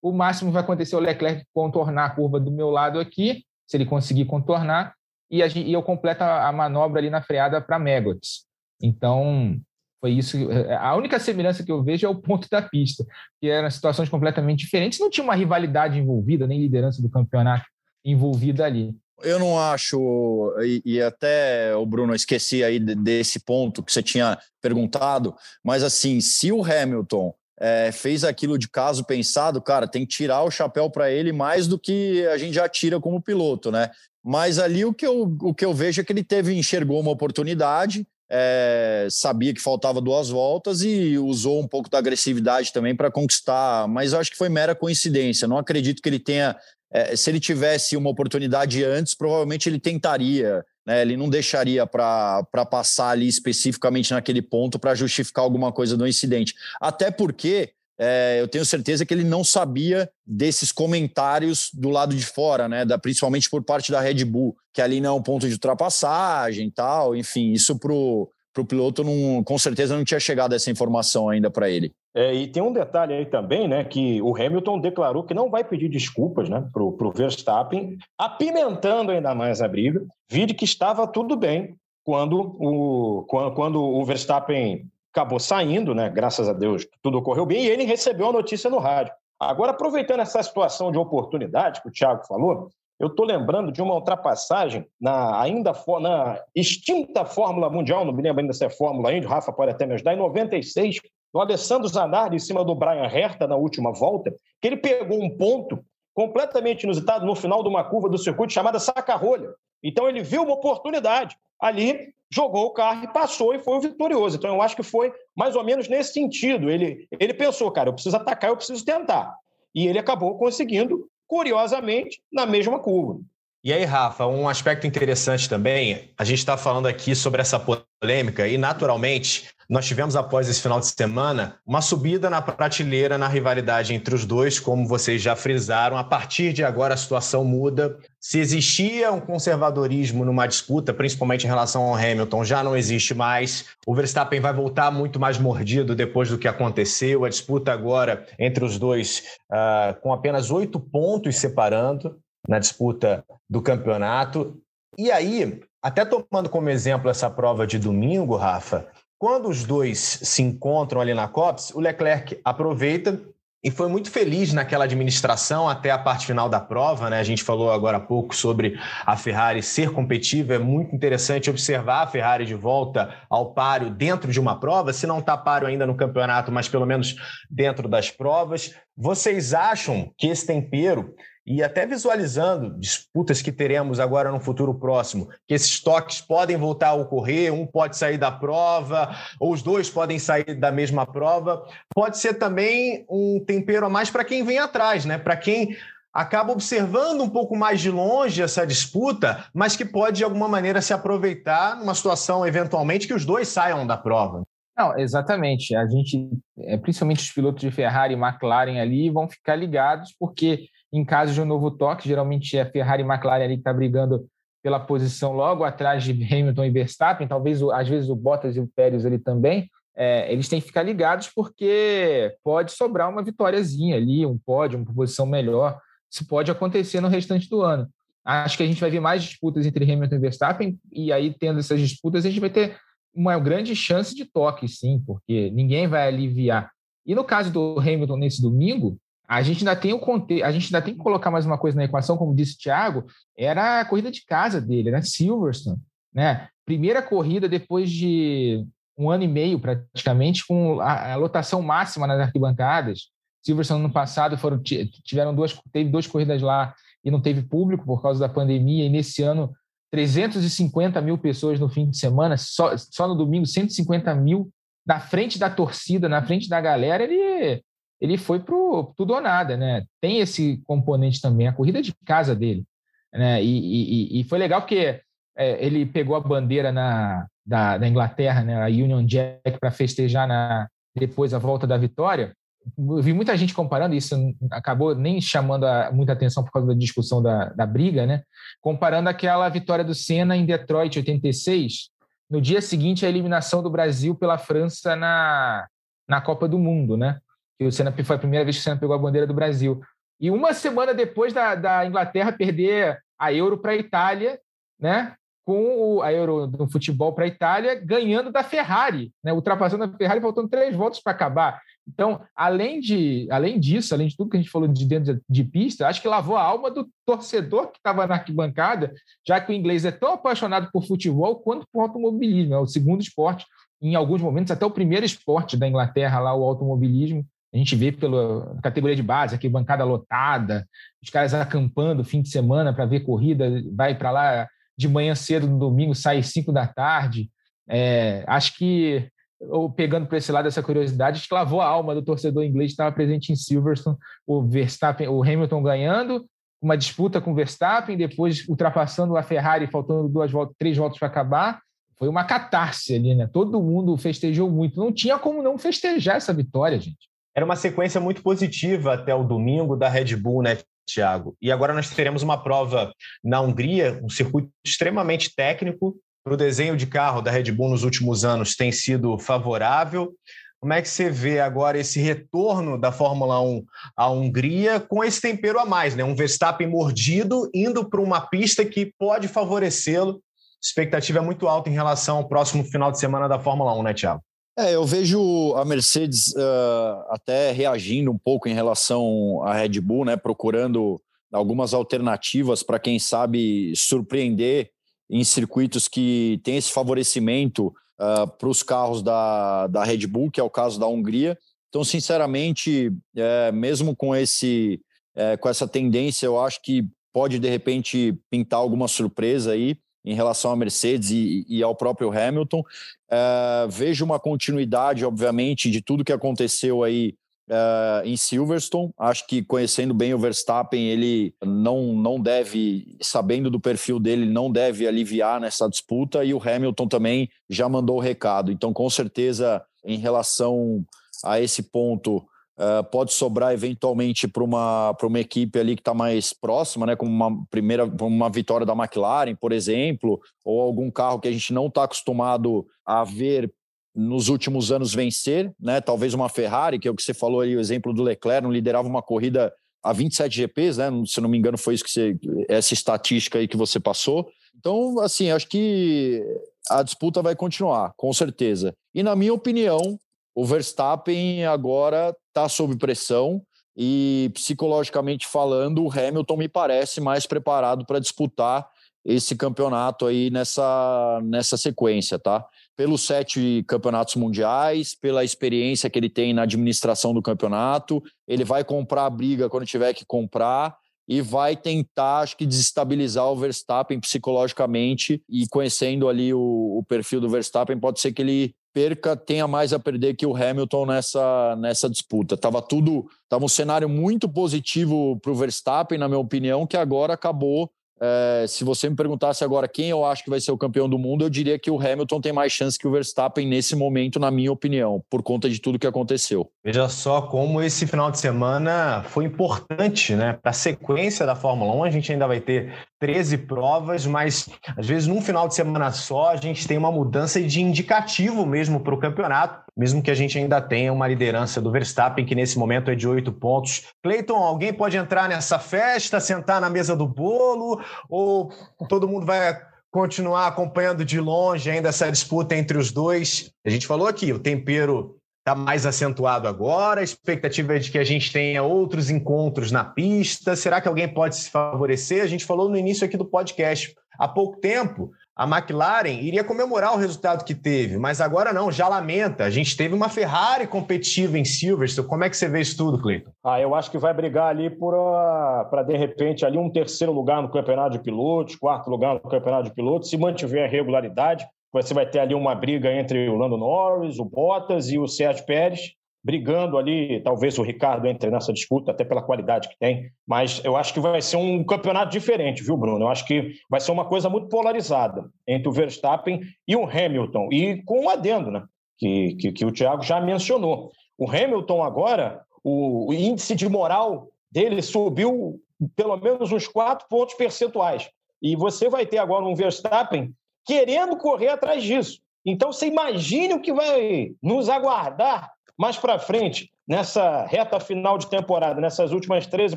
O 0.00 0.12
máximo 0.12 0.52
vai 0.52 0.62
acontecer 0.62 0.94
o 0.94 1.00
Leclerc 1.00 1.44
contornar 1.52 2.04
a 2.04 2.10
curva 2.10 2.38
do 2.38 2.50
meu 2.50 2.70
lado 2.70 3.00
aqui, 3.00 3.44
se 3.66 3.76
ele 3.76 3.86
conseguir 3.86 4.26
contornar, 4.26 4.94
e, 5.30 5.42
a, 5.42 5.46
e 5.46 5.72
eu 5.72 5.82
completo 5.82 6.22
a, 6.22 6.46
a 6.46 6.52
manobra 6.52 7.00
ali 7.00 7.10
na 7.10 7.22
freada 7.22 7.60
para 7.60 7.78
Megots. 7.78 8.44
Então, 8.80 9.58
foi 10.00 10.10
isso. 10.10 10.36
A 10.78 10.94
única 10.94 11.18
semelhança 11.18 11.64
que 11.64 11.72
eu 11.72 11.82
vejo 11.82 12.06
é 12.06 12.08
o 12.10 12.14
ponto 12.14 12.46
da 12.50 12.60
pista, 12.60 13.06
que 13.40 13.48
eram 13.48 13.70
situações 13.70 14.10
completamente 14.10 14.58
diferentes. 14.60 15.00
Não 15.00 15.08
tinha 15.08 15.24
uma 15.24 15.34
rivalidade 15.34 15.98
envolvida, 15.98 16.46
nem 16.46 16.60
liderança 16.60 17.00
do 17.00 17.08
campeonato 17.08 17.64
envolvida 18.04 18.66
ali. 18.66 18.94
Eu 19.24 19.38
não 19.38 19.58
acho, 19.58 20.54
e, 20.62 20.82
e, 20.84 21.00
até 21.00 21.74
o 21.74 21.84
Bruno, 21.84 22.14
esqueci 22.14 22.62
aí 22.62 22.78
desse 22.78 23.40
ponto 23.40 23.82
que 23.82 23.92
você 23.92 24.02
tinha 24.02 24.38
perguntado, 24.60 25.34
mas 25.62 25.82
assim, 25.82 26.20
se 26.20 26.52
o 26.52 26.62
Hamilton 26.62 27.34
é, 27.58 27.90
fez 27.92 28.24
aquilo 28.24 28.58
de 28.58 28.68
caso 28.68 29.04
pensado, 29.04 29.60
cara, 29.62 29.88
tem 29.88 30.04
que 30.06 30.14
tirar 30.14 30.42
o 30.42 30.50
chapéu 30.50 30.90
para 30.90 31.10
ele 31.10 31.32
mais 31.32 31.66
do 31.66 31.78
que 31.78 32.26
a 32.26 32.36
gente 32.36 32.54
já 32.54 32.68
tira 32.68 33.00
como 33.00 33.22
piloto, 33.22 33.70
né? 33.70 33.90
Mas 34.22 34.58
ali 34.58 34.84
o 34.84 34.94
que 34.94 35.06
eu, 35.06 35.36
o 35.42 35.54
que 35.54 35.64
eu 35.64 35.74
vejo 35.74 36.00
é 36.00 36.04
que 36.04 36.12
ele 36.12 36.24
teve, 36.24 36.54
enxergou 36.54 37.00
uma 37.00 37.10
oportunidade, 37.10 38.06
é, 38.30 39.06
sabia 39.10 39.52
que 39.52 39.60
faltava 39.60 40.00
duas 40.00 40.30
voltas 40.30 40.82
e 40.82 41.18
usou 41.18 41.60
um 41.60 41.68
pouco 41.68 41.90
da 41.90 41.98
agressividade 41.98 42.72
também 42.72 42.96
para 42.96 43.10
conquistar, 43.10 43.86
mas 43.86 44.12
eu 44.12 44.18
acho 44.18 44.30
que 44.30 44.36
foi 44.36 44.48
mera 44.48 44.74
coincidência. 44.74 45.46
Não 45.46 45.58
acredito 45.58 46.02
que 46.02 46.08
ele 46.08 46.18
tenha. 46.18 46.56
É, 46.94 47.16
se 47.16 47.28
ele 47.28 47.40
tivesse 47.40 47.96
uma 47.96 48.08
oportunidade 48.08 48.84
antes, 48.84 49.14
provavelmente 49.14 49.68
ele 49.68 49.80
tentaria, 49.80 50.64
né, 50.86 51.02
ele 51.02 51.16
não 51.16 51.28
deixaria 51.28 51.84
para 51.84 52.46
passar 52.70 53.10
ali 53.10 53.26
especificamente 53.26 54.12
naquele 54.12 54.40
ponto 54.40 54.78
para 54.78 54.94
justificar 54.94 55.42
alguma 55.42 55.72
coisa 55.72 55.96
do 55.96 56.06
incidente. 56.06 56.54
Até 56.80 57.10
porque 57.10 57.72
é, 57.98 58.38
eu 58.40 58.46
tenho 58.46 58.64
certeza 58.64 59.04
que 59.04 59.12
ele 59.12 59.24
não 59.24 59.42
sabia 59.42 60.08
desses 60.24 60.70
comentários 60.70 61.68
do 61.72 61.90
lado 61.90 62.14
de 62.14 62.24
fora, 62.24 62.68
né? 62.68 62.84
Da, 62.84 62.96
principalmente 62.98 63.50
por 63.50 63.62
parte 63.64 63.90
da 63.90 64.00
Red 64.00 64.24
Bull, 64.24 64.56
que 64.72 64.80
ali 64.80 65.00
não 65.00 65.10
é 65.10 65.12
um 65.18 65.22
ponto 65.22 65.46
de 65.48 65.54
ultrapassagem 65.54 66.70
tal. 66.70 67.16
Enfim, 67.16 67.52
isso 67.52 67.78
pro, 67.78 68.30
pro 68.52 68.64
piloto 68.64 69.02
não, 69.02 69.42
com 69.44 69.58
certeza 69.58 69.96
não 69.96 70.04
tinha 70.04 70.20
chegado 70.20 70.54
essa 70.54 70.70
informação 70.70 71.28
ainda 71.28 71.50
para 71.50 71.68
ele. 71.68 71.92
É, 72.16 72.32
e 72.32 72.46
tem 72.46 72.62
um 72.62 72.72
detalhe 72.72 73.12
aí 73.12 73.26
também, 73.26 73.66
né? 73.66 73.82
Que 73.82 74.22
o 74.22 74.36
Hamilton 74.36 74.78
declarou 74.78 75.24
que 75.24 75.34
não 75.34 75.50
vai 75.50 75.64
pedir 75.64 75.88
desculpas, 75.88 76.48
né? 76.48 76.68
Pro, 76.72 76.92
pro 76.92 77.10
Verstappen, 77.10 77.98
apimentando 78.16 79.10
ainda 79.10 79.34
mais 79.34 79.60
a 79.60 79.66
briga. 79.66 80.04
Vide 80.30 80.54
que 80.54 80.64
estava 80.64 81.08
tudo 81.08 81.36
bem 81.36 81.76
quando 82.04 82.56
o, 82.60 83.24
quando, 83.28 83.54
quando 83.54 83.82
o 83.82 84.04
Verstappen 84.04 84.86
acabou 85.12 85.40
saindo, 85.40 85.92
né? 85.92 86.08
Graças 86.08 86.48
a 86.48 86.52
Deus, 86.52 86.86
tudo 87.02 87.18
ocorreu 87.18 87.44
bem 87.44 87.64
e 87.64 87.68
ele 87.68 87.84
recebeu 87.84 88.28
a 88.28 88.32
notícia 88.32 88.70
no 88.70 88.78
rádio. 88.78 89.12
Agora, 89.40 89.72
aproveitando 89.72 90.20
essa 90.20 90.42
situação 90.42 90.92
de 90.92 90.98
oportunidade 90.98 91.82
que 91.82 91.88
o 91.88 91.92
Thiago 91.92 92.24
falou, 92.26 92.68
eu 92.98 93.08
estou 93.08 93.26
lembrando 93.26 93.72
de 93.72 93.82
uma 93.82 93.94
ultrapassagem 93.94 94.86
na 95.00 95.40
ainda 95.40 95.72
na 96.00 96.40
extinta 96.54 97.24
Fórmula 97.24 97.68
Mundial, 97.68 98.04
não 98.04 98.12
me 98.12 98.22
lembro 98.22 98.40
ainda 98.40 98.52
se 98.52 98.64
é 98.64 98.70
Fórmula 98.70 99.12
Indy, 99.12 99.26
o 99.26 99.28
Rafa 99.28 99.52
pode 99.52 99.72
até 99.72 99.84
me 99.84 99.94
ajudar, 99.94 100.14
em 100.14 100.18
96, 100.18 101.00
do 101.34 101.40
Alessandro 101.40 101.88
Zanardi 101.88 102.36
em 102.36 102.38
cima 102.38 102.64
do 102.64 102.76
Brian 102.76 103.10
Herta 103.12 103.48
na 103.48 103.56
última 103.56 103.92
volta, 103.92 104.32
que 104.60 104.68
ele 104.68 104.76
pegou 104.76 105.20
um 105.20 105.36
ponto 105.36 105.84
completamente 106.14 106.84
inusitado 106.84 107.26
no 107.26 107.34
final 107.34 107.60
de 107.60 107.68
uma 107.68 107.82
curva 107.82 108.08
do 108.08 108.16
circuito 108.16 108.52
chamada 108.52 108.78
saca-rolha. 108.78 109.52
Então 109.82 110.08
ele 110.08 110.22
viu 110.22 110.44
uma 110.44 110.54
oportunidade 110.54 111.36
ali, 111.60 112.14
jogou 112.32 112.66
o 112.66 112.70
carro 112.70 113.02
e 113.02 113.12
passou 113.12 113.52
e 113.52 113.58
foi 113.58 113.76
o 113.76 113.80
vitorioso. 113.80 114.36
Então 114.36 114.54
eu 114.54 114.62
acho 114.62 114.76
que 114.76 114.84
foi 114.84 115.12
mais 115.34 115.56
ou 115.56 115.64
menos 115.64 115.88
nesse 115.88 116.12
sentido. 116.12 116.70
Ele, 116.70 117.08
ele 117.18 117.34
pensou, 117.34 117.68
cara, 117.72 117.88
eu 117.88 117.94
preciso 117.94 118.16
atacar, 118.16 118.50
eu 118.50 118.56
preciso 118.56 118.84
tentar. 118.84 119.36
E 119.74 119.88
ele 119.88 119.98
acabou 119.98 120.38
conseguindo, 120.38 121.08
curiosamente, 121.26 122.22
na 122.32 122.46
mesma 122.46 122.78
curva. 122.78 123.18
E 123.64 123.72
aí, 123.72 123.82
Rafa, 123.86 124.26
um 124.26 124.46
aspecto 124.46 124.86
interessante 124.86 125.48
também, 125.48 126.10
a 126.18 126.24
gente 126.24 126.40
está 126.40 126.54
falando 126.54 126.84
aqui 126.86 127.14
sobre 127.14 127.40
essa 127.40 127.58
polêmica 127.58 128.46
e, 128.46 128.58
naturalmente, 128.58 129.48
nós 129.70 129.86
tivemos 129.86 130.14
após 130.16 130.50
esse 130.50 130.60
final 130.60 130.78
de 130.78 130.86
semana 130.86 131.56
uma 131.66 131.80
subida 131.80 132.28
na 132.28 132.42
prateleira 132.42 133.16
na 133.16 133.26
rivalidade 133.26 133.94
entre 133.94 134.14
os 134.14 134.26
dois, 134.26 134.60
como 134.60 134.86
vocês 134.86 135.22
já 135.22 135.34
frisaram. 135.34 135.96
A 135.96 136.04
partir 136.04 136.52
de 136.52 136.62
agora 136.62 136.92
a 136.92 136.96
situação 136.98 137.42
muda. 137.42 137.96
Se 138.20 138.38
existia 138.38 139.10
um 139.10 139.20
conservadorismo 139.20 140.26
numa 140.26 140.46
disputa, 140.46 140.92
principalmente 140.92 141.44
em 141.44 141.48
relação 141.48 141.84
ao 141.84 141.94
Hamilton, 141.94 142.44
já 142.44 142.62
não 142.62 142.76
existe 142.76 143.14
mais. 143.14 143.64
O 143.86 143.94
Verstappen 143.94 144.40
vai 144.40 144.52
voltar 144.52 144.90
muito 144.90 145.18
mais 145.18 145.38
mordido 145.38 145.94
depois 145.94 146.28
do 146.28 146.36
que 146.36 146.48
aconteceu. 146.48 147.24
A 147.24 147.30
disputa 147.30 147.72
agora 147.72 148.26
entre 148.38 148.62
os 148.62 148.78
dois, 148.78 149.22
uh, 149.50 149.98
com 150.02 150.12
apenas 150.12 150.50
oito 150.50 150.78
pontos 150.78 151.36
separando 151.36 152.22
na 152.48 152.58
disputa 152.58 153.24
do 153.48 153.62
campeonato. 153.62 154.60
E 154.98 155.10
aí, 155.10 155.60
até 155.82 156.04
tomando 156.04 156.48
como 156.48 156.70
exemplo 156.70 157.10
essa 157.10 157.28
prova 157.28 157.66
de 157.66 157.78
domingo, 157.78 158.36
Rafa, 158.36 158.88
quando 159.18 159.48
os 159.48 159.64
dois 159.64 159.98
se 159.98 160.42
encontram 160.42 161.00
ali 161.00 161.14
na 161.14 161.28
COPS, 161.28 161.70
o 161.74 161.80
Leclerc 161.80 162.40
aproveita 162.44 163.20
e 163.64 163.70
foi 163.70 163.88
muito 163.88 164.10
feliz 164.10 164.52
naquela 164.52 164.84
administração 164.84 165.66
até 165.66 165.90
a 165.90 165.96
parte 165.96 166.26
final 166.26 166.50
da 166.50 166.60
prova. 166.60 167.08
Né? 167.08 167.18
A 167.18 167.22
gente 167.22 167.42
falou 167.42 167.72
agora 167.72 167.96
há 167.96 168.00
pouco 168.00 168.36
sobre 168.36 168.78
a 169.06 169.16
Ferrari 169.16 169.62
ser 169.62 169.90
competitiva. 169.90 170.52
É 170.52 170.58
muito 170.58 170.94
interessante 170.94 171.48
observar 171.48 172.02
a 172.02 172.06
Ferrari 172.06 172.44
de 172.44 172.54
volta 172.54 173.14
ao 173.30 173.54
páreo 173.54 173.88
dentro 173.88 174.30
de 174.30 174.38
uma 174.38 174.60
prova, 174.60 174.92
se 174.92 175.06
não 175.06 175.20
está 175.20 175.34
páreo 175.34 175.66
ainda 175.66 175.86
no 175.86 175.96
campeonato, 175.96 176.52
mas 176.52 176.68
pelo 176.68 176.84
menos 176.84 177.16
dentro 177.48 177.88
das 177.88 178.10
provas. 178.10 178.74
Vocês 178.94 179.54
acham 179.54 180.12
que 180.18 180.26
esse 180.26 180.46
tempero 180.46 181.14
e 181.46 181.62
até 181.62 181.86
visualizando 181.86 182.78
disputas 182.78 183.42
que 183.42 183.52
teremos 183.52 184.00
agora 184.00 184.30
no 184.32 184.40
futuro 184.40 184.74
próximo, 184.74 185.28
que 185.46 185.54
esses 185.54 185.80
toques 185.80 186.20
podem 186.20 186.56
voltar 186.56 186.88
a 186.88 186.94
ocorrer, 186.94 187.52
um 187.52 187.66
pode 187.66 187.96
sair 187.96 188.16
da 188.16 188.32
prova, 188.32 189.14
ou 189.38 189.52
os 189.52 189.62
dois 189.62 189.90
podem 189.90 190.18
sair 190.18 190.58
da 190.58 190.72
mesma 190.72 191.06
prova, 191.06 191.62
pode 191.94 192.18
ser 192.18 192.34
também 192.34 193.04
um 193.10 193.44
tempero 193.46 193.86
a 193.86 193.90
mais 193.90 194.10
para 194.10 194.24
quem 194.24 194.44
vem 194.44 194.58
atrás, 194.58 195.04
né? 195.04 195.18
Para 195.18 195.36
quem 195.36 195.76
acaba 196.12 196.52
observando 196.52 197.22
um 197.22 197.28
pouco 197.28 197.56
mais 197.56 197.80
de 197.80 197.90
longe 197.90 198.40
essa 198.40 198.66
disputa, 198.66 199.44
mas 199.52 199.76
que 199.76 199.84
pode 199.84 200.18
de 200.18 200.24
alguma 200.24 200.48
maneira 200.48 200.80
se 200.80 200.92
aproveitar 200.92 201.76
numa 201.76 201.94
situação 201.94 202.46
eventualmente 202.46 203.06
que 203.06 203.14
os 203.14 203.24
dois 203.24 203.48
saiam 203.48 203.86
da 203.86 203.96
prova. 203.96 204.44
Não, 204.76 204.98
exatamente. 204.98 205.74
A 205.76 205.86
gente, 205.86 206.30
é, 206.58 206.76
principalmente 206.76 207.20
os 207.20 207.30
pilotos 207.30 207.60
de 207.60 207.70
Ferrari 207.70 208.14
e 208.14 208.16
McLaren 208.16 208.80
ali, 208.80 209.10
vão 209.10 209.28
ficar 209.28 209.56
ligados, 209.56 210.14
porque 210.18 210.68
em 210.98 211.04
caso 211.04 211.34
de 211.34 211.40
um 211.40 211.44
novo 211.44 211.70
toque, 211.70 212.08
geralmente 212.08 212.56
é 212.56 212.64
Ferrari 212.64 213.02
e 213.02 213.06
McLaren 213.06 213.44
ali 213.44 213.54
que 213.54 213.60
está 213.60 213.72
brigando 213.72 214.26
pela 214.62 214.80
posição 214.80 215.32
logo 215.32 215.64
atrás 215.64 216.04
de 216.04 216.12
Hamilton 216.12 216.64
e 216.64 216.70
Verstappen, 216.70 217.28
talvez 217.28 217.62
às 217.62 217.88
vezes 217.88 218.08
o 218.08 218.16
Bottas 218.16 218.56
e 218.56 218.60
o 218.60 218.68
Pérez 218.74 219.04
ali 219.04 219.18
também, 219.18 219.68
é, 219.96 220.32
eles 220.32 220.48
têm 220.48 220.60
que 220.60 220.66
ficar 220.66 220.82
ligados 220.82 221.28
porque 221.34 222.34
pode 222.42 222.72
sobrar 222.72 223.10
uma 223.10 223.22
vitóriazinha 223.22 223.96
ali, 223.96 224.24
um 224.24 224.38
pódio, 224.38 224.78
uma 224.78 224.94
posição 224.94 225.26
melhor. 225.26 225.78
Isso 226.10 226.26
pode 226.26 226.50
acontecer 226.50 227.00
no 227.00 227.08
restante 227.08 227.48
do 227.48 227.60
ano. 227.60 227.88
Acho 228.24 228.56
que 228.56 228.62
a 228.62 228.66
gente 228.66 228.80
vai 228.80 228.90
ver 228.90 229.00
mais 229.00 229.22
disputas 229.22 229.66
entre 229.66 229.84
Hamilton 229.84 230.16
e 230.16 230.18
Verstappen, 230.18 230.78
e 230.90 231.12
aí, 231.12 231.34
tendo 231.34 231.58
essas 231.58 231.78
disputas, 231.78 232.24
a 232.24 232.28
gente 232.28 232.40
vai 232.40 232.50
ter 232.50 232.76
uma 233.14 233.38
grande 233.38 233.76
chance 233.76 234.14
de 234.14 234.24
toque, 234.24 234.66
sim, 234.66 235.02
porque 235.06 235.50
ninguém 235.50 235.86
vai 235.86 236.08
aliviar. 236.08 236.70
E 237.06 237.14
no 237.14 237.22
caso 237.22 237.52
do 237.52 237.78
Hamilton 237.78 238.16
nesse 238.16 238.40
domingo, 238.40 238.96
a 239.34 239.42
gente 239.42 239.58
ainda 239.58 239.74
tem 239.74 239.92
o 239.92 239.98
conte... 239.98 240.42
a 240.42 240.52
gente 240.52 240.66
ainda 240.66 240.84
tem 240.84 240.94
que 240.94 241.02
colocar 241.02 241.30
mais 241.30 241.44
uma 241.44 241.58
coisa 241.58 241.76
na 241.76 241.84
equação, 241.84 242.16
como 242.16 242.34
disse 242.34 242.54
o 242.54 242.58
Thiago, 242.58 243.04
era 243.36 243.80
a 243.80 243.84
corrida 243.84 244.10
de 244.10 244.24
casa 244.24 244.60
dele, 244.60 244.92
né? 244.92 245.02
Silverstone, 245.02 245.78
né? 246.14 246.48
Primeira 246.64 247.02
corrida 247.02 247.48
depois 247.48 247.90
de 247.90 248.64
um 248.96 249.10
ano 249.10 249.24
e 249.24 249.28
meio 249.28 249.58
praticamente 249.58 250.46
com 250.46 250.80
a, 250.80 251.16
lotação 251.16 251.60
máxima 251.60 252.06
nas 252.06 252.20
arquibancadas. 252.20 253.08
Silverstone 253.42 253.82
no 253.82 253.90
passado 253.90 254.38
foram 254.38 254.62
tiveram 254.62 255.34
duas 255.34 255.52
teve 255.72 255.90
duas 255.90 256.06
corridas 256.06 256.40
lá 256.40 256.72
e 257.04 257.10
não 257.10 257.20
teve 257.20 257.42
público 257.42 257.84
por 257.84 258.00
causa 258.00 258.20
da 258.20 258.32
pandemia 258.32 258.86
e 258.86 258.88
nesse 258.88 259.22
ano 259.22 259.52
350 259.90 261.00
mil 261.00 261.18
pessoas 261.18 261.58
no 261.58 261.68
fim 261.68 261.90
de 261.90 261.98
semana, 261.98 262.36
só, 262.36 262.76
só 262.76 263.08
no 263.08 263.14
domingo 263.14 263.46
150 263.46 264.14
mil 264.14 264.48
na 264.86 265.00
frente 265.00 265.38
da 265.38 265.50
torcida, 265.50 266.08
na 266.08 266.22
frente 266.22 266.48
da 266.48 266.60
galera, 266.60 267.02
ele 267.02 267.62
ele 268.04 268.18
foi 268.18 268.38
para 268.38 268.54
tudo 268.94 269.14
ou 269.14 269.20
nada, 269.20 269.56
né? 269.56 269.86
Tem 269.98 270.18
esse 270.18 270.58
componente 270.66 271.22
também, 271.22 271.48
a 271.48 271.52
corrida 271.54 271.80
de 271.80 271.94
casa 272.04 272.36
dele. 272.36 272.62
Né? 273.10 273.42
E, 273.42 274.18
e, 274.18 274.20
e 274.20 274.24
foi 274.24 274.38
legal 274.38 274.60
porque 274.60 275.00
é, 275.34 275.64
ele 275.64 275.86
pegou 275.86 276.14
a 276.14 276.20
bandeira 276.20 276.70
na, 276.70 277.26
da, 277.46 277.78
da 277.78 277.88
Inglaterra, 277.88 278.44
né? 278.44 278.62
a 278.62 278.66
Union 278.66 279.02
Jack, 279.06 279.58
para 279.58 279.70
festejar 279.70 280.28
na, 280.28 280.68
depois 280.94 281.32
a 281.32 281.38
volta 281.38 281.66
da 281.66 281.78
vitória. 281.78 282.36
Eu 282.76 283.00
vi 283.00 283.14
muita 283.14 283.34
gente 283.38 283.54
comparando, 283.54 283.94
isso 283.94 284.14
acabou 284.50 284.94
nem 284.94 285.18
chamando 285.18 285.64
a, 285.64 285.90
muita 285.90 286.12
atenção 286.12 286.44
por 286.44 286.52
causa 286.52 286.68
da 286.68 286.74
discussão 286.74 287.22
da, 287.22 287.54
da 287.54 287.64
briga, 287.64 288.04
né? 288.04 288.22
Comparando 288.60 289.08
aquela 289.08 289.48
vitória 289.48 289.84
do 289.84 289.94
Senna 289.94 290.36
em 290.36 290.44
Detroit, 290.44 290.98
86, 290.98 291.88
no 292.28 292.38
dia 292.38 292.60
seguinte 292.60 293.06
a 293.06 293.08
eliminação 293.08 293.62
do 293.62 293.70
Brasil 293.70 294.14
pela 294.14 294.36
França 294.36 294.94
na, 294.94 295.66
na 296.06 296.20
Copa 296.20 296.46
do 296.46 296.58
Mundo, 296.58 296.98
né? 296.98 297.18
Que 297.58 297.66
o 297.66 297.72
Senna 297.72 297.92
foi 297.92 298.16
a 298.16 298.18
primeira 298.18 298.44
vez 298.44 298.56
que 298.56 298.60
o 298.60 298.64
Senna 298.64 298.80
pegou 298.80 298.94
a 298.94 298.98
bandeira 298.98 299.26
do 299.26 299.34
Brasil. 299.34 299.80
E 300.20 300.30
uma 300.30 300.52
semana 300.52 300.94
depois 300.94 301.32
da, 301.32 301.54
da 301.54 301.86
Inglaterra 301.86 302.32
perder 302.32 302.98
a 303.18 303.32
Euro 303.32 303.58
para 303.58 303.72
a 303.72 303.76
Itália, 303.76 304.38
né? 304.78 305.14
com 305.44 306.00
a 306.00 306.10
Euro 306.10 306.46
no 306.46 306.70
futebol 306.70 307.12
para 307.12 307.24
a 307.24 307.28
Itália, 307.28 307.74
ganhando 307.74 308.32
da 308.32 308.42
Ferrari, 308.42 309.12
né? 309.22 309.32
ultrapassando 309.32 309.84
a 309.84 309.88
Ferrari, 309.88 310.20
faltando 310.20 310.48
três 310.48 310.74
voltas 310.74 311.02
para 311.02 311.12
acabar. 311.12 311.60
Então, 311.86 312.22
além, 312.34 312.80
de, 312.80 313.28
além 313.30 313.60
disso, 313.60 313.92
além 313.92 314.08
de 314.08 314.16
tudo 314.16 314.30
que 314.30 314.38
a 314.38 314.40
gente 314.40 314.50
falou 314.50 314.66
de 314.66 314.86
dentro 314.86 315.14
de, 315.14 315.20
de 315.28 315.44
pista, 315.44 315.86
acho 315.86 316.00
que 316.00 316.08
lavou 316.08 316.36
a 316.36 316.42
alma 316.42 316.70
do 316.70 316.88
torcedor 317.04 317.70
que 317.70 317.76
estava 317.76 318.06
na 318.06 318.14
arquibancada, 318.14 318.94
já 319.26 319.38
que 319.38 319.52
o 319.52 319.54
inglês 319.54 319.84
é 319.84 319.92
tão 319.92 320.14
apaixonado 320.14 320.70
por 320.72 320.86
futebol 320.86 321.36
quanto 321.36 321.66
por 321.70 321.82
automobilismo, 321.82 322.54
é 322.54 322.58
o 322.58 322.66
segundo 322.66 323.02
esporte, 323.02 323.44
em 323.82 323.94
alguns 323.94 324.22
momentos, 324.22 324.50
até 324.50 324.64
o 324.64 324.70
primeiro 324.70 325.04
esporte 325.04 325.58
da 325.58 325.68
Inglaterra, 325.68 326.20
lá, 326.20 326.34
o 326.34 326.42
automobilismo. 326.42 327.26
A 327.54 327.56
gente 327.56 327.76
vê 327.76 327.92
pela 327.92 328.58
categoria 328.60 328.96
de 328.96 329.02
base, 329.02 329.36
aqui 329.36 329.48
bancada 329.48 329.84
lotada, 329.84 330.66
os 331.00 331.08
caras 331.08 331.32
acampando 331.32 332.02
fim 332.02 332.20
de 332.20 332.28
semana 332.28 332.72
para 332.72 332.84
ver 332.84 333.00
corrida, 333.00 333.62
vai 333.72 333.94
para 333.94 334.10
lá 334.10 334.48
de 334.76 334.88
manhã 334.88 335.14
cedo 335.14 335.46
no 335.46 335.56
domingo, 335.56 335.94
sai 335.94 336.18
às 336.18 336.26
5 336.26 336.50
da 336.52 336.66
tarde. 336.66 337.30
É, 337.68 338.24
acho 338.26 338.58
que, 338.58 339.08
ou 339.40 339.70
pegando 339.70 340.06
para 340.08 340.18
esse 340.18 340.32
lado 340.32 340.48
essa 340.48 340.64
curiosidade, 340.64 341.18
acho 341.18 341.28
que 341.28 341.34
lavou 341.34 341.60
a 341.60 341.66
alma 341.66 341.94
do 341.94 342.02
torcedor 342.02 342.42
inglês 342.42 342.70
que 342.70 342.72
estava 342.72 342.90
presente 342.90 343.32
em 343.32 343.36
Silverstone, 343.36 343.96
o 344.26 344.42
Verstappen, 344.42 345.06
o 345.06 345.22
Hamilton 345.22 345.62
ganhando, 345.62 346.26
uma 346.60 346.76
disputa 346.76 347.20
com 347.20 347.30
o 347.30 347.34
Verstappen, 347.36 347.96
depois 347.96 348.48
ultrapassando 348.48 349.16
a 349.16 349.22
Ferrari, 349.22 349.68
faltando 349.68 350.08
duas 350.08 350.32
voltas, 350.32 350.56
três 350.58 350.76
voltas 350.76 350.98
para 350.98 351.06
acabar. 351.06 351.60
Foi 351.96 352.08
uma 352.08 352.24
catarse 352.24 352.96
ali, 352.96 353.14
né? 353.14 353.28
Todo 353.28 353.62
mundo 353.62 353.96
festejou 353.96 354.50
muito. 354.50 354.80
Não 354.80 354.92
tinha 354.92 355.20
como 355.20 355.40
não 355.40 355.56
festejar 355.56 356.16
essa 356.16 356.32
vitória, 356.32 356.80
gente. 356.80 357.13
Era 357.34 357.44
uma 357.44 357.56
sequência 357.56 358.00
muito 358.00 358.22
positiva 358.22 358.94
até 358.94 359.14
o 359.14 359.24
domingo 359.24 359.76
da 359.76 359.88
Red 359.88 360.16
Bull, 360.16 360.42
né? 360.42 360.58
Tiago. 360.86 361.36
E 361.40 361.50
agora 361.50 361.72
nós 361.72 361.90
teremos 361.90 362.22
uma 362.22 362.42
prova 362.42 362.92
na 363.22 363.40
Hungria, 363.40 364.00
um 364.02 364.08
circuito 364.08 364.50
extremamente 364.64 365.34
técnico. 365.34 365.96
O 366.26 366.36
desenho 366.36 366.76
de 366.76 366.86
carro 366.86 367.20
da 367.20 367.30
Red 367.30 367.50
Bull 367.52 367.70
nos 367.70 367.84
últimos 367.84 368.24
anos 368.24 368.56
tem 368.56 368.72
sido 368.72 369.18
favorável. 369.18 370.12
Como 370.60 370.72
é 370.72 370.80
que 370.80 370.88
você 370.88 371.10
vê 371.10 371.40
agora 371.40 371.78
esse 371.78 372.00
retorno 372.00 372.80
da 372.80 372.90
Fórmula 372.90 373.38
1 373.40 373.64
à 373.94 374.10
Hungria 374.10 374.80
com 374.80 375.04
esse 375.04 375.20
tempero 375.20 375.58
a 375.58 375.66
mais, 375.66 375.94
né? 375.94 376.02
Um 376.02 376.14
Verstappen 376.14 376.66
mordido 376.66 377.50
indo 377.52 377.88
para 377.88 378.00
uma 378.00 378.22
pista 378.22 378.64
que 378.64 378.90
pode 378.98 379.28
favorecê-lo. 379.28 380.22
Expectativa 380.62 381.18
é 381.18 381.22
muito 381.22 381.46
alta 381.46 381.68
em 381.68 381.74
relação 381.74 382.16
ao 382.16 382.28
próximo 382.28 382.64
final 382.64 382.90
de 382.90 382.98
semana 382.98 383.28
da 383.28 383.38
Fórmula 383.38 383.74
1, 383.78 383.82
né, 383.82 383.92
Tiago? 383.92 384.22
É, 384.56 384.76
eu 384.76 384.84
vejo 384.84 385.54
a 385.56 385.64
Mercedes 385.64 386.32
uh, 386.36 387.04
até 387.08 387.50
reagindo 387.50 388.12
um 388.12 388.18
pouco 388.18 388.48
em 388.48 388.54
relação 388.54 389.42
à 389.42 389.52
Red 389.52 389.80
Bull, 389.80 390.04
né? 390.04 390.16
Procurando 390.16 391.02
algumas 391.32 391.74
alternativas 391.74 392.62
para 392.62 392.78
quem 392.78 392.98
sabe 392.98 393.72
surpreender 393.74 394.70
em 395.10 395.24
circuitos 395.24 395.88
que 395.88 396.40
tem 396.44 396.56
esse 396.56 396.72
favorecimento 396.72 397.66
uh, 397.66 398.28
para 398.38 398.48
os 398.48 398.62
carros 398.62 399.02
da, 399.02 399.66
da 399.66 399.82
Red 399.82 400.06
Bull, 400.06 400.30
que 400.30 400.40
é 400.40 400.44
o 400.44 400.50
caso 400.50 400.78
da 400.78 400.86
Hungria. 400.86 401.36
Então, 401.68 401.82
sinceramente, 401.82 402.92
é, 403.16 403.50
mesmo 403.50 403.96
com 403.96 404.14
esse 404.14 404.80
é, 405.16 405.36
com 405.36 405.48
essa 405.48 405.66
tendência, 405.66 406.26
eu 406.26 406.40
acho 406.40 406.62
que 406.62 406.88
pode 407.12 407.40
de 407.40 407.48
repente 407.48 408.16
pintar 408.30 408.60
alguma 408.60 408.86
surpresa 408.86 409.52
aí 409.52 409.76
em 410.04 410.14
relação 410.14 410.50
à 410.50 410.56
Mercedes 410.56 411.10
e, 411.10 411.46
e 411.48 411.62
ao 411.62 411.74
próprio 411.74 412.10
Hamilton. 412.10 412.60
Uh, 412.60 413.68
vejo 413.68 414.04
uma 414.04 414.18
continuidade, 414.20 415.04
obviamente, 415.04 415.70
de 415.70 415.80
tudo 415.80 416.04
que 416.04 416.12
aconteceu 416.12 416.82
aí 416.82 417.14
uh, 417.48 418.06
em 418.06 418.16
Silverstone. 418.16 418.92
Acho 418.98 419.26
que 419.26 419.42
conhecendo 419.42 419.94
bem 419.94 420.12
o 420.12 420.18
Verstappen, 420.18 420.86
ele 420.88 421.34
não, 421.42 421.94
não 421.94 422.20
deve, 422.20 422.96
sabendo 423.00 423.50
do 423.50 423.60
perfil 423.60 423.98
dele, 423.98 424.26
não 424.26 424.50
deve 424.50 424.86
aliviar 424.86 425.40
nessa 425.40 425.68
disputa. 425.68 426.24
E 426.24 426.34
o 426.34 426.42
Hamilton 426.42 426.86
também 426.86 427.30
já 427.48 427.68
mandou 427.68 427.96
o 427.96 428.00
recado. 428.00 428.52
Então, 428.52 428.72
com 428.72 428.88
certeza, 428.90 429.62
em 429.84 429.98
relação 429.98 430.84
a 431.24 431.40
esse 431.40 431.62
ponto, 431.62 432.24
Uh, 432.56 432.84
pode 432.84 433.12
sobrar 433.12 433.52
eventualmente 433.52 434.28
para 434.28 434.44
uma, 434.44 434.96
uma 435.02 435.18
equipe 435.18 435.58
ali 435.58 435.74
que 435.74 435.80
está 435.80 435.92
mais 435.92 436.32
próxima, 436.32 436.86
né, 436.86 436.94
como 436.94 437.10
uma 437.10 437.44
primeira 437.46 437.84
uma 437.84 438.30
vitória 438.30 438.64
da 438.64 438.74
McLaren, 438.74 439.34
por 439.34 439.50
exemplo, 439.50 440.20
ou 440.44 440.60
algum 440.60 440.88
carro 440.88 441.18
que 441.18 441.26
a 441.26 441.32
gente 441.32 441.52
não 441.52 441.66
está 441.66 441.82
acostumado 441.82 442.64
a 442.86 443.02
ver 443.02 443.52
nos 443.92 444.28
últimos 444.28 444.70
anos 444.70 444.94
vencer, 444.94 445.52
né, 445.58 445.80
talvez 445.80 446.14
uma 446.14 446.28
Ferrari, 446.28 446.78
que 446.78 446.86
é 446.86 446.90
o 446.92 446.94
que 446.94 447.02
você 447.02 447.12
falou 447.12 447.40
aí, 447.40 447.56
o 447.56 447.60
exemplo 447.60 447.92
do 447.92 448.04
Leclerc, 448.04 448.44
não 448.44 448.52
liderava 448.52 448.86
uma 448.86 449.02
corrida 449.02 449.52
a 449.82 449.92
27 449.92 450.36
GPs, 450.36 450.78
né, 450.78 450.90
se 451.06 451.20
não 451.20 451.28
me 451.28 451.36
engano 451.36 451.58
foi 451.58 451.74
isso 451.74 451.82
que 451.82 451.90
você, 451.90 452.16
essa 452.48 452.72
estatística 452.72 453.38
aí 453.38 453.48
que 453.48 453.56
você 453.56 453.80
passou. 453.80 454.28
Então, 454.56 455.00
assim, 455.00 455.30
acho 455.30 455.48
que 455.48 456.24
a 456.70 456.82
disputa 456.82 457.20
vai 457.20 457.34
continuar, 457.34 457.92
com 457.96 458.12
certeza. 458.12 458.72
E 458.94 459.02
na 459.02 459.16
minha 459.16 459.34
opinião, 459.34 459.98
o 460.34 460.44
Verstappen 460.44 461.44
agora 461.44 462.14
está 462.34 462.48
sob 462.48 462.76
pressão 462.76 463.40
e 463.76 464.30
psicologicamente 464.34 465.26
falando, 465.26 465.84
o 465.84 465.90
Hamilton 465.90 466.36
me 466.36 466.48
parece 466.48 467.00
mais 467.00 467.26
preparado 467.26 467.86
para 467.86 468.00
disputar 468.00 468.68
esse 469.04 469.36
campeonato 469.36 470.06
aí 470.06 470.30
nessa, 470.30 471.20
nessa 471.22 471.56
sequência, 471.56 472.18
tá? 472.18 472.44
Pelos 472.74 473.02
sete 473.02 473.62
campeonatos 473.68 474.16
mundiais, 474.16 474.94
pela 474.94 475.22
experiência 475.22 475.90
que 475.90 475.98
ele 475.98 476.08
tem 476.08 476.32
na 476.32 476.42
administração 476.42 477.12
do 477.12 477.20
campeonato, 477.20 478.02
ele 478.26 478.44
vai 478.44 478.64
comprar 478.64 479.06
a 479.06 479.10
briga 479.10 479.50
quando 479.50 479.66
tiver 479.66 479.92
que 479.92 480.06
comprar 480.06 480.74
e 481.06 481.20
vai 481.20 481.54
tentar, 481.54 482.20
acho 482.20 482.36
que, 482.36 482.46
desestabilizar 482.46 483.26
o 483.26 483.36
Verstappen 483.36 484.00
psicologicamente 484.00 485.22
e 485.28 485.46
conhecendo 485.48 486.08
ali 486.08 486.32
o, 486.32 486.78
o 486.78 486.82
perfil 486.88 487.20
do 487.20 487.28
Verstappen, 487.28 487.78
pode 487.78 488.00
ser 488.00 488.12
que 488.12 488.22
ele 488.22 488.54
perca 488.74 489.16
tenha 489.16 489.46
mais 489.46 489.72
a 489.72 489.78
perder 489.78 490.14
que 490.14 490.26
o 490.26 490.36
Hamilton 490.36 490.86
nessa, 490.86 491.56
nessa 491.56 491.88
disputa. 491.88 492.36
Tava 492.36 492.60
tudo, 492.60 493.08
tava 493.28 493.44
um 493.44 493.48
cenário 493.48 493.88
muito 493.88 494.28
positivo 494.28 495.16
para 495.20 495.30
o 495.30 495.34
Verstappen, 495.34 495.96
na 495.96 496.08
minha 496.08 496.18
opinião, 496.18 496.66
que 496.66 496.76
agora 496.76 497.14
acabou 497.14 497.70
é, 498.00 498.44
se 498.48 498.64
você 498.64 498.88
me 498.88 498.96
perguntasse 498.96 499.44
agora 499.44 499.68
quem 499.68 499.90
eu 499.90 500.04
acho 500.04 500.24
que 500.24 500.30
vai 500.30 500.40
ser 500.40 500.50
o 500.52 500.58
campeão 500.58 500.88
do 500.88 500.98
mundo, 500.98 501.24
eu 501.24 501.30
diria 501.30 501.58
que 501.58 501.70
o 501.70 501.80
Hamilton 501.80 502.20
tem 502.20 502.32
mais 502.32 502.52
chance 502.52 502.78
que 502.78 502.86
o 502.86 502.90
Verstappen 502.90 503.46
nesse 503.46 503.76
momento, 503.76 504.18
na 504.18 504.30
minha 504.30 504.52
opinião, 504.52 505.02
por 505.08 505.22
conta 505.22 505.48
de 505.48 505.60
tudo 505.60 505.78
que 505.78 505.86
aconteceu. 505.86 506.50
Veja 506.64 506.88
só 506.88 507.22
como 507.22 507.62
esse 507.62 507.86
final 507.86 508.10
de 508.10 508.18
semana 508.18 509.04
foi 509.08 509.24
importante, 509.24 510.14
né? 510.14 510.32
Para 510.32 510.50
a 510.50 510.54
sequência 510.54 511.24
da 511.24 511.36
Fórmula 511.36 511.74
1, 511.76 511.84
a 511.84 511.90
gente 511.90 512.12
ainda 512.12 512.26
vai 512.26 512.40
ter 512.40 512.72
13 512.98 513.38
provas, 513.38 514.06
mas 514.06 514.48
às 514.76 514.86
vezes 514.86 515.06
num 515.06 515.20
final 515.20 515.46
de 515.46 515.54
semana 515.54 515.92
só 515.92 516.30
a 516.30 516.36
gente 516.36 516.66
tem 516.66 516.78
uma 516.78 516.90
mudança 516.90 517.40
de 517.40 517.60
indicativo 517.60 518.44
mesmo 518.46 518.80
para 518.80 518.94
o 518.94 518.98
campeonato, 518.98 519.63
mesmo 519.76 520.02
que 520.02 520.10
a 520.10 520.14
gente 520.14 520.38
ainda 520.38 520.60
tenha 520.60 520.92
uma 520.92 521.08
liderança 521.08 521.60
do 521.60 521.70
Verstappen, 521.70 522.24
que 522.24 522.34
nesse 522.34 522.58
momento 522.58 522.90
é 522.90 522.94
de 522.94 523.08
oito 523.08 523.32
pontos. 523.32 523.84
Cleiton, 524.02 524.36
alguém 524.36 524.72
pode 524.72 524.96
entrar 524.96 525.28
nessa 525.28 525.58
festa, 525.58 526.20
sentar 526.20 526.60
na 526.60 526.70
mesa 526.70 526.94
do 526.94 527.06
bolo, 527.06 527.80
ou 528.08 528.52
todo 528.88 529.08
mundo 529.08 529.26
vai 529.26 529.60
continuar 529.90 530.48
acompanhando 530.48 531.04
de 531.04 531.20
longe 531.20 531.70
ainda 531.70 531.88
essa 531.88 532.10
disputa 532.10 532.56
entre 532.56 532.76
os 532.76 532.90
dois? 532.90 533.52
A 533.64 533.70
gente 533.70 533.86
falou 533.86 534.06
aqui, 534.06 534.32
o 534.32 534.40
tempero 534.40 535.16
está 535.38 535.54
mais 535.54 535.84
acentuado 535.84 536.48
agora, 536.48 537.00
a 537.00 537.04
expectativa 537.04 537.76
é 537.76 537.78
de 537.78 537.90
que 537.90 537.98
a 537.98 538.04
gente 538.04 538.32
tenha 538.32 538.62
outros 538.62 539.10
encontros 539.10 539.70
na 539.70 539.84
pista. 539.84 540.56
Será 540.56 540.80
que 540.80 540.88
alguém 540.88 541.06
pode 541.06 541.36
se 541.36 541.50
favorecer? 541.50 542.22
A 542.22 542.26
gente 542.26 542.44
falou 542.44 542.68
no 542.68 542.76
início 542.76 543.04
aqui 543.04 543.16
do 543.16 543.26
podcast. 543.26 543.94
Há 544.18 544.26
pouco 544.26 544.58
tempo, 544.58 545.12
a 545.36 545.44
McLaren 545.44 546.20
iria 546.20 546.44
comemorar 546.44 546.94
o 546.94 546.96
resultado 546.96 547.44
que 547.44 547.54
teve, 547.54 547.98
mas 547.98 548.20
agora 548.20 548.52
não, 548.52 548.70
já 548.70 548.86
lamenta. 548.86 549.44
A 549.44 549.50
gente 549.50 549.76
teve 549.76 549.94
uma 549.94 550.08
Ferrari 550.08 550.66
competitiva 550.66 551.36
em 551.36 551.44
Silverstone. 551.44 552.06
Como 552.06 552.22
é 552.22 552.30
que 552.30 552.36
você 552.36 552.48
vê 552.48 552.60
isso 552.60 552.76
tudo, 552.76 553.00
Cleiton? 553.00 553.32
Ah, 553.42 553.60
eu 553.60 553.74
acho 553.74 553.90
que 553.90 553.98
vai 553.98 554.14
brigar 554.14 554.48
ali 554.48 554.70
para, 554.70 555.82
de 555.82 555.96
repente, 555.96 556.46
ali 556.46 556.56
um 556.56 556.70
terceiro 556.70 557.12
lugar 557.12 557.42
no 557.42 557.50
campeonato 557.50 557.98
de 557.98 558.04
pilotos, 558.04 558.54
quarto 558.54 558.88
lugar 558.88 559.14
no 559.14 559.20
campeonato 559.20 559.64
de 559.64 559.74
pilotos, 559.74 560.08
se 560.08 560.16
mantiver 560.16 560.64
a 560.64 560.70
regularidade. 560.70 561.44
Você 561.72 561.92
vai 561.92 562.06
ter 562.06 562.20
ali 562.20 562.34
uma 562.34 562.54
briga 562.54 562.92
entre 562.92 563.28
o 563.28 563.36
Lando 563.36 563.56
Norris, 563.56 564.20
o 564.20 564.24
Bottas 564.24 564.88
e 564.90 564.98
o 564.98 565.08
Sérgio 565.08 565.44
Pérez 565.44 565.94
brigando 566.24 566.78
ali, 566.78 567.20
talvez 567.22 567.58
o 567.58 567.62
Ricardo 567.62 568.08
entre 568.08 568.30
nessa 568.30 568.50
disputa, 568.50 568.92
até 568.92 569.04
pela 569.04 569.22
qualidade 569.22 569.68
que 569.68 569.78
tem, 569.78 570.10
mas 570.26 570.64
eu 570.64 570.74
acho 570.74 570.94
que 570.94 571.00
vai 571.00 571.20
ser 571.20 571.36
um 571.36 571.62
campeonato 571.62 572.10
diferente, 572.10 572.62
viu, 572.62 572.78
Bruno? 572.78 573.04
Eu 573.04 573.08
acho 573.08 573.26
que 573.26 573.52
vai 573.68 573.78
ser 573.78 573.92
uma 573.92 574.06
coisa 574.06 574.30
muito 574.30 574.48
polarizada 574.48 575.28
entre 575.46 575.68
o 575.68 575.72
Verstappen 575.72 576.40
e 576.66 576.74
o 576.74 576.84
Hamilton, 576.84 577.48
e 577.52 577.82
com 577.82 578.04
um 578.04 578.08
adendo, 578.08 578.50
né? 578.50 578.64
Que, 578.96 579.34
que, 579.34 579.52
que 579.52 579.66
o 579.66 579.72
Thiago 579.72 580.02
já 580.02 580.18
mencionou. 580.20 580.90
O 581.18 581.28
Hamilton 581.28 581.82
agora, 581.82 582.40
o, 582.62 583.10
o 583.10 583.12
índice 583.12 583.54
de 583.54 583.68
moral 583.68 584.28
dele 584.50 584.80
subiu 584.80 585.60
pelo 585.94 586.16
menos 586.16 586.52
uns 586.52 586.66
quatro 586.66 587.06
pontos 587.08 587.34
percentuais. 587.34 588.08
E 588.40 588.56
você 588.56 588.88
vai 588.88 589.04
ter 589.04 589.18
agora 589.18 589.44
um 589.44 589.54
Verstappen 589.54 590.32
querendo 590.64 591.16
correr 591.16 591.48
atrás 591.48 591.82
disso. 591.82 592.20
Então, 592.46 592.72
você 592.72 592.86
imagine 592.86 593.54
o 593.54 593.60
que 593.60 593.72
vai 593.72 594.30
nos 594.42 594.68
aguardar 594.68 595.53
mais 595.78 595.96
para 595.96 596.18
frente, 596.18 596.70
nessa 596.86 597.44
reta 597.46 597.80
final 597.80 598.18
de 598.18 598.28
temporada, 598.28 598.80
nessas 598.80 599.12
últimas 599.12 599.46
13 599.46 599.76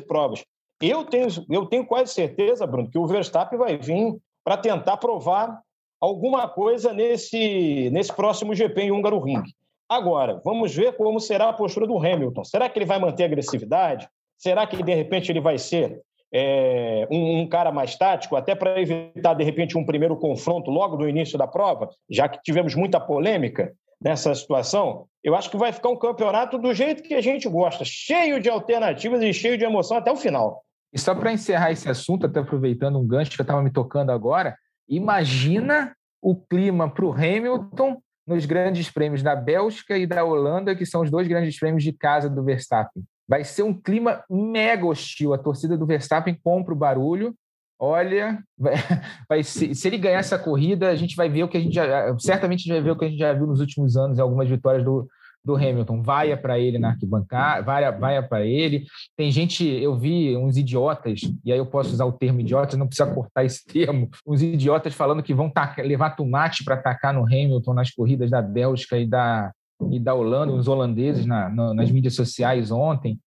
provas. 0.00 0.44
Eu 0.80 1.04
tenho, 1.04 1.28
eu 1.50 1.66
tenho 1.66 1.86
quase 1.86 2.12
certeza, 2.12 2.66
Bruno, 2.66 2.90
que 2.90 2.98
o 2.98 3.06
Verstappen 3.06 3.58
vai 3.58 3.76
vir 3.76 4.16
para 4.44 4.56
tentar 4.56 4.96
provar 4.96 5.60
alguma 6.00 6.48
coisa 6.48 6.92
nesse, 6.92 7.90
nesse 7.90 8.12
próximo 8.12 8.54
GP 8.54 8.82
em 8.82 8.92
Húngaro 8.92 9.18
Ring. 9.18 9.42
Agora, 9.88 10.40
vamos 10.44 10.74
ver 10.74 10.96
como 10.96 11.18
será 11.18 11.48
a 11.48 11.52
postura 11.52 11.86
do 11.86 11.98
Hamilton. 11.98 12.44
Será 12.44 12.68
que 12.68 12.78
ele 12.78 12.86
vai 12.86 12.98
manter 12.98 13.24
agressividade? 13.24 14.08
Será 14.36 14.66
que, 14.66 14.80
de 14.82 14.94
repente, 14.94 15.32
ele 15.32 15.40
vai 15.40 15.58
ser 15.58 16.00
é, 16.32 17.08
um, 17.10 17.40
um, 17.40 17.48
cara 17.48 17.72
mais 17.72 17.96
tático, 17.96 18.36
até 18.36 18.54
para 18.54 18.80
evitar, 18.80 19.34
de 19.34 19.42
repente, 19.42 19.76
um 19.76 19.84
primeiro 19.84 20.16
confronto 20.16 20.70
logo 20.70 20.96
no 20.96 21.08
início 21.08 21.38
da 21.38 21.46
prova, 21.46 21.88
já 22.08 22.28
que 22.28 22.40
tivemos 22.42 22.74
muita 22.74 23.00
polêmica 23.00 23.72
nessa 24.00 24.34
situação? 24.34 25.06
Eu 25.22 25.34
acho 25.34 25.50
que 25.50 25.56
vai 25.56 25.72
ficar 25.72 25.88
um 25.88 25.98
campeonato 25.98 26.58
do 26.58 26.72
jeito 26.72 27.02
que 27.02 27.14
a 27.14 27.20
gente 27.20 27.48
gosta, 27.48 27.84
cheio 27.84 28.40
de 28.40 28.48
alternativas 28.48 29.22
e 29.22 29.32
cheio 29.32 29.58
de 29.58 29.64
emoção 29.64 29.96
até 29.96 30.10
o 30.10 30.16
final. 30.16 30.64
E 30.92 30.98
só 30.98 31.14
para 31.14 31.32
encerrar 31.32 31.70
esse 31.70 31.88
assunto, 31.88 32.26
até 32.26 32.40
aproveitando 32.40 32.98
um 32.98 33.06
gancho 33.06 33.30
que 33.32 33.40
eu 33.40 33.44
estava 33.44 33.62
me 33.62 33.70
tocando 33.70 34.10
agora, 34.10 34.56
imagina 34.88 35.94
o 36.22 36.34
clima 36.34 36.90
para 36.90 37.04
o 37.04 37.12
Hamilton 37.12 38.00
nos 38.26 38.44
grandes 38.44 38.90
prêmios 38.90 39.22
da 39.22 39.34
Bélgica 39.34 39.96
e 39.96 40.06
da 40.06 40.24
Holanda, 40.24 40.74
que 40.74 40.84
são 40.84 41.02
os 41.02 41.10
dois 41.10 41.26
grandes 41.26 41.58
prêmios 41.58 41.82
de 41.82 41.92
casa 41.92 42.28
do 42.28 42.44
Verstappen. 42.44 43.02
Vai 43.26 43.44
ser 43.44 43.62
um 43.62 43.74
clima 43.74 44.24
mega 44.28 44.86
hostil. 44.86 45.34
A 45.34 45.38
torcida 45.38 45.76
do 45.76 45.86
Verstappen 45.86 46.38
compra 46.42 46.72
o 46.72 46.76
barulho. 46.76 47.34
Olha, 47.78 48.42
vai, 48.56 48.74
vai 49.28 49.42
se, 49.44 49.74
se, 49.74 49.88
ele 49.88 49.98
ganhar 49.98 50.18
essa 50.18 50.38
corrida, 50.38 50.88
a 50.90 50.96
gente 50.96 51.14
vai 51.14 51.28
ver 51.28 51.44
o 51.44 51.48
que 51.48 51.56
a 51.56 51.60
gente 51.60 51.74
já, 51.74 52.16
certamente 52.18 52.60
a 52.60 52.62
gente 52.62 52.72
vai 52.72 52.82
ver 52.82 52.90
o 52.90 52.98
que 52.98 53.04
a 53.04 53.08
gente 53.08 53.18
já 53.18 53.32
viu 53.32 53.46
nos 53.46 53.60
últimos 53.60 53.96
anos, 53.96 54.18
algumas 54.18 54.48
vitórias 54.48 54.84
do, 54.84 55.08
do 55.44 55.56
Hamilton, 55.56 56.02
vaia 56.02 56.36
para 56.36 56.58
ele 56.58 56.78
na 56.78 56.90
arquibancada, 56.90 57.62
vaia, 57.62 57.90
vaia 57.90 58.22
para 58.22 58.44
ele. 58.44 58.84
Tem 59.16 59.30
gente, 59.30 59.64
eu 59.64 59.96
vi 59.96 60.36
uns 60.36 60.56
idiotas, 60.56 61.20
e 61.44 61.52
aí 61.52 61.58
eu 61.58 61.66
posso 61.66 61.92
usar 61.92 62.04
o 62.04 62.12
termo 62.12 62.40
idiotas, 62.40 62.78
não 62.78 62.86
precisa 62.86 63.12
cortar 63.12 63.44
esse 63.44 63.64
termo, 63.66 64.10
uns 64.26 64.42
idiotas 64.42 64.92
falando 64.92 65.22
que 65.22 65.32
vão 65.32 65.48
tacar, 65.48 65.84
levar 65.84 66.16
tomate 66.16 66.64
para 66.64 66.74
atacar 66.74 67.14
no 67.14 67.24
Hamilton 67.24 67.74
nas 67.74 67.90
corridas 67.90 68.30
da 68.30 68.42
Bélgica 68.42 68.98
e 68.98 69.06
da, 69.06 69.52
e 69.90 70.00
da 70.00 70.14
Holanda, 70.14 70.52
os 70.52 70.66
holandeses 70.66 71.24
na, 71.24 71.48
na, 71.48 71.74
nas 71.74 71.90
mídias 71.90 72.14
sociais 72.14 72.70
ontem. 72.70 73.18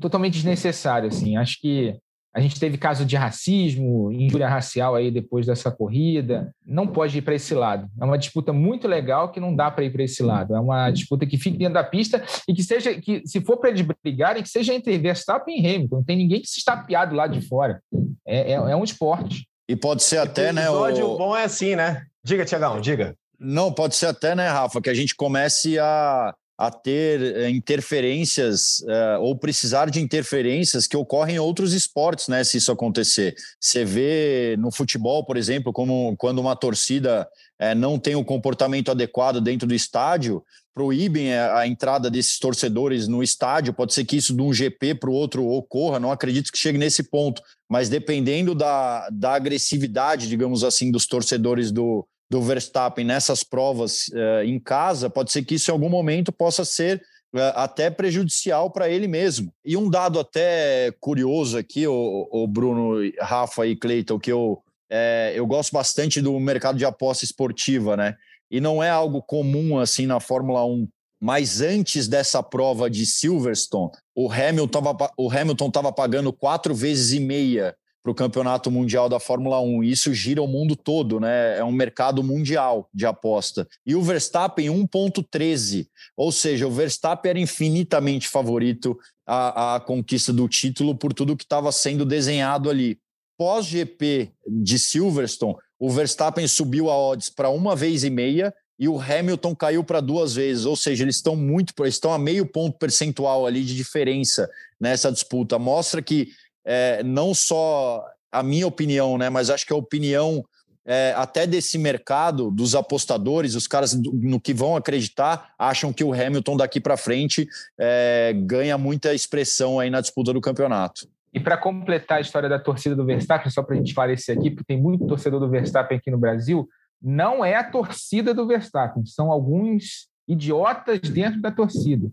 Totalmente 0.00 0.34
desnecessário, 0.34 1.08
assim. 1.08 1.36
Acho 1.36 1.60
que 1.60 1.96
a 2.36 2.40
gente 2.40 2.60
teve 2.60 2.76
caso 2.76 3.06
de 3.06 3.16
racismo, 3.16 4.12
injúria 4.12 4.46
racial 4.46 4.94
aí 4.94 5.10
depois 5.10 5.46
dessa 5.46 5.70
corrida. 5.70 6.54
Não 6.66 6.86
pode 6.86 7.16
ir 7.16 7.22
para 7.22 7.34
esse 7.34 7.54
lado. 7.54 7.88
É 7.98 8.04
uma 8.04 8.18
disputa 8.18 8.52
muito 8.52 8.86
legal 8.86 9.32
que 9.32 9.40
não 9.40 9.56
dá 9.56 9.70
para 9.70 9.84
ir 9.84 9.90
para 9.90 10.04
esse 10.04 10.22
lado. 10.22 10.54
É 10.54 10.60
uma 10.60 10.90
disputa 10.90 11.24
que 11.24 11.38
fique 11.38 11.56
dentro 11.56 11.72
da 11.72 11.82
pista 11.82 12.22
e 12.46 12.52
que 12.52 12.62
seja 12.62 12.92
que 12.92 13.22
se 13.24 13.40
for 13.40 13.56
para 13.56 13.70
eles 13.70 13.86
brigarem, 14.04 14.42
que 14.42 14.50
seja 14.50 14.74
entre 14.74 14.98
Verstappen 14.98 15.58
e 15.58 15.66
Hamilton. 15.66 15.96
Não 15.96 16.04
tem 16.04 16.18
ninguém 16.18 16.42
que 16.42 16.46
se 16.46 16.58
estapeado 16.58 17.14
lá 17.14 17.26
de 17.26 17.40
fora. 17.40 17.80
É, 18.26 18.52
é, 18.52 18.54
é 18.56 18.76
um 18.76 18.84
esporte. 18.84 19.48
E 19.66 19.74
pode 19.74 20.02
ser 20.02 20.18
até, 20.18 20.52
né? 20.52 20.68
O 20.68 20.86
episódio 20.86 21.16
bom 21.16 21.34
é 21.34 21.44
assim, 21.44 21.74
né? 21.74 22.04
Diga, 22.22 22.44
Tiagão, 22.44 22.82
diga. 22.82 23.16
Não, 23.40 23.72
pode 23.72 23.96
ser 23.96 24.06
até, 24.06 24.34
né, 24.34 24.46
Rafa, 24.48 24.82
que 24.82 24.90
a 24.90 24.94
gente 24.94 25.14
comece 25.14 25.78
a 25.78 26.34
a 26.58 26.70
ter 26.70 27.20
eh, 27.20 27.50
interferências 27.50 28.80
uh, 28.80 29.20
ou 29.20 29.36
precisar 29.36 29.90
de 29.90 30.00
interferências 30.00 30.86
que 30.86 30.96
ocorrem 30.96 31.36
em 31.36 31.38
outros 31.38 31.74
esportes, 31.74 32.28
né? 32.28 32.42
Se 32.44 32.56
isso 32.56 32.72
acontecer. 32.72 33.34
Você 33.60 33.84
vê 33.84 34.56
no 34.58 34.72
futebol, 34.72 35.24
por 35.24 35.36
exemplo, 35.36 35.72
como 35.72 36.16
quando 36.16 36.38
uma 36.38 36.56
torcida 36.56 37.28
uh, 37.60 37.74
não 37.74 37.98
tem 37.98 38.14
o 38.14 38.24
comportamento 38.24 38.90
adequado 38.90 39.38
dentro 39.38 39.68
do 39.68 39.74
estádio, 39.74 40.42
proíbem 40.74 41.34
a, 41.34 41.58
a, 41.58 41.66
entrada 41.66 42.10
desses 42.10 42.38
torcedores 42.38 43.06
no 43.06 43.22
estádio. 43.22 43.74
Pode 43.74 43.92
ser 43.92 44.06
que 44.06 44.16
isso 44.16 44.34
de 44.34 44.40
um 44.40 44.52
GP 44.52 44.94
para 44.94 45.10
o 45.10 45.14
outro 45.14 45.46
ocorra, 45.46 46.00
não 46.00 46.10
acredito 46.10 46.50
que 46.50 46.58
chegue 46.58 46.78
nesse 46.78 47.02
ponto, 47.02 47.42
mas 47.68 47.90
dependendo 47.90 48.54
da, 48.54 49.08
da 49.10 49.34
agressividade, 49.34 50.26
digamos 50.26 50.64
assim, 50.64 50.90
dos 50.90 51.06
torcedores 51.06 51.70
do, 51.70 52.06
do 52.30 52.42
Verstappen 52.42 53.04
nessas 53.04 53.42
provas 53.44 54.08
uh, 54.08 54.42
em 54.44 54.58
casa, 54.58 55.08
pode 55.08 55.30
ser 55.30 55.44
que 55.44 55.54
isso 55.54 55.70
em 55.70 55.72
algum 55.72 55.88
momento 55.88 56.32
possa 56.32 56.64
ser 56.64 57.00
uh, 57.34 57.38
até 57.54 57.88
prejudicial 57.90 58.70
para 58.70 58.88
ele 58.88 59.06
mesmo. 59.06 59.52
E 59.64 59.76
um 59.76 59.88
dado 59.88 60.18
até 60.18 60.92
curioso 61.00 61.56
aqui, 61.56 61.86
o, 61.86 62.28
o 62.30 62.46
Bruno, 62.46 62.98
Rafa 63.20 63.66
e 63.66 63.76
Cleiton, 63.76 64.18
que 64.18 64.32
eu, 64.32 64.60
é, 64.90 65.32
eu 65.34 65.46
gosto 65.46 65.72
bastante 65.72 66.20
do 66.20 66.38
mercado 66.40 66.78
de 66.78 66.84
aposta 66.84 67.24
esportiva, 67.24 67.96
né? 67.96 68.16
E 68.50 68.60
não 68.60 68.82
é 68.82 68.90
algo 68.90 69.22
comum 69.22 69.78
assim 69.78 70.06
na 70.06 70.20
Fórmula 70.20 70.64
1. 70.64 70.88
Mas 71.20 71.60
antes 71.60 72.06
dessa 72.06 72.42
prova 72.42 72.90
de 72.90 73.06
Silverstone, 73.06 73.90
o 74.14 74.30
Hamilton 74.30 75.68
estava 75.68 75.92
pagando 75.92 76.32
quatro 76.32 76.74
vezes 76.74 77.12
e 77.12 77.20
meia 77.20 77.74
para 78.06 78.12
o 78.12 78.14
campeonato 78.14 78.70
mundial 78.70 79.08
da 79.08 79.18
Fórmula 79.18 79.60
1. 79.60 79.82
E 79.82 79.90
isso 79.90 80.14
gira 80.14 80.40
o 80.40 80.46
mundo 80.46 80.76
todo, 80.76 81.18
né? 81.18 81.58
É 81.58 81.64
um 81.64 81.72
mercado 81.72 82.22
mundial 82.22 82.88
de 82.94 83.04
aposta. 83.04 83.66
E 83.84 83.96
o 83.96 84.02
Verstappen 84.02 84.68
1,13. 84.68 85.88
Ou 86.16 86.30
seja, 86.30 86.68
o 86.68 86.70
Verstappen 86.70 87.30
era 87.30 87.40
infinitamente 87.40 88.28
favorito 88.28 88.96
à, 89.26 89.74
à 89.74 89.80
conquista 89.80 90.32
do 90.32 90.48
título 90.48 90.94
por 90.94 91.12
tudo 91.12 91.36
que 91.36 91.42
estava 91.42 91.72
sendo 91.72 92.04
desenhado 92.04 92.70
ali. 92.70 92.96
Pós-GP 93.36 94.30
de 94.46 94.78
Silverstone, 94.78 95.56
o 95.76 95.90
Verstappen 95.90 96.46
subiu 96.46 96.88
a 96.88 96.96
odds 96.96 97.28
para 97.28 97.50
uma 97.50 97.74
vez 97.74 98.04
e 98.04 98.10
meia 98.10 98.54
e 98.78 98.88
o 98.88 99.00
Hamilton 99.00 99.54
caiu 99.54 99.82
para 99.82 100.00
duas 100.00 100.34
vezes, 100.34 100.64
ou 100.64 100.76
seja, 100.76 101.02
eles 101.02 101.16
estão 101.16 101.34
muito, 101.34 101.72
estão 101.86 102.12
a 102.12 102.18
meio 102.18 102.46
ponto 102.46 102.78
percentual 102.78 103.46
ali 103.46 103.64
de 103.64 103.74
diferença 103.74 104.48
nessa 104.78 105.10
disputa. 105.10 105.58
Mostra 105.58 106.00
que 106.02 106.28
é, 106.66 107.02
não 107.02 107.32
só 107.32 108.04
a 108.30 108.42
minha 108.42 108.66
opinião, 108.66 109.16
né, 109.16 109.30
mas 109.30 109.48
acho 109.48 109.64
que 109.64 109.72
a 109.72 109.76
opinião 109.76 110.44
é, 110.86 111.12
até 111.16 111.46
desse 111.46 111.76
mercado, 111.78 112.50
dos 112.50 112.74
apostadores, 112.74 113.56
os 113.56 113.66
caras 113.66 113.92
no 113.94 114.40
que 114.40 114.54
vão 114.54 114.76
acreditar, 114.76 115.52
acham 115.58 115.92
que 115.92 116.04
o 116.04 116.12
Hamilton 116.12 116.56
daqui 116.56 116.80
para 116.80 116.96
frente 116.96 117.48
é, 117.78 118.32
ganha 118.32 118.78
muita 118.78 119.12
expressão 119.12 119.80
aí 119.80 119.90
na 119.90 120.00
disputa 120.00 120.32
do 120.32 120.40
campeonato. 120.40 121.08
E 121.34 121.40
para 121.40 121.56
completar 121.56 122.18
a 122.18 122.20
história 122.20 122.48
da 122.48 122.58
torcida 122.58 122.94
do 122.94 123.04
Verstappen, 123.04 123.50
só 123.50 123.62
para 123.62 123.74
a 123.74 123.78
gente 123.78 123.88
esclarecer 123.88 124.38
aqui, 124.38 124.50
porque 124.50 124.64
tem 124.64 124.80
muito 124.80 125.06
torcedor 125.06 125.40
do 125.40 125.50
Verstappen 125.50 125.98
aqui 125.98 126.10
no 126.10 126.18
Brasil, 126.18 126.68
não 127.02 127.44
é 127.44 127.56
a 127.56 127.64
torcida 127.64 128.32
do 128.32 128.46
Verstappen, 128.46 129.04
são 129.04 129.30
alguns 129.30 130.08
idiotas 130.26 131.00
dentro 131.00 131.40
da 131.40 131.50
torcida. 131.50 132.10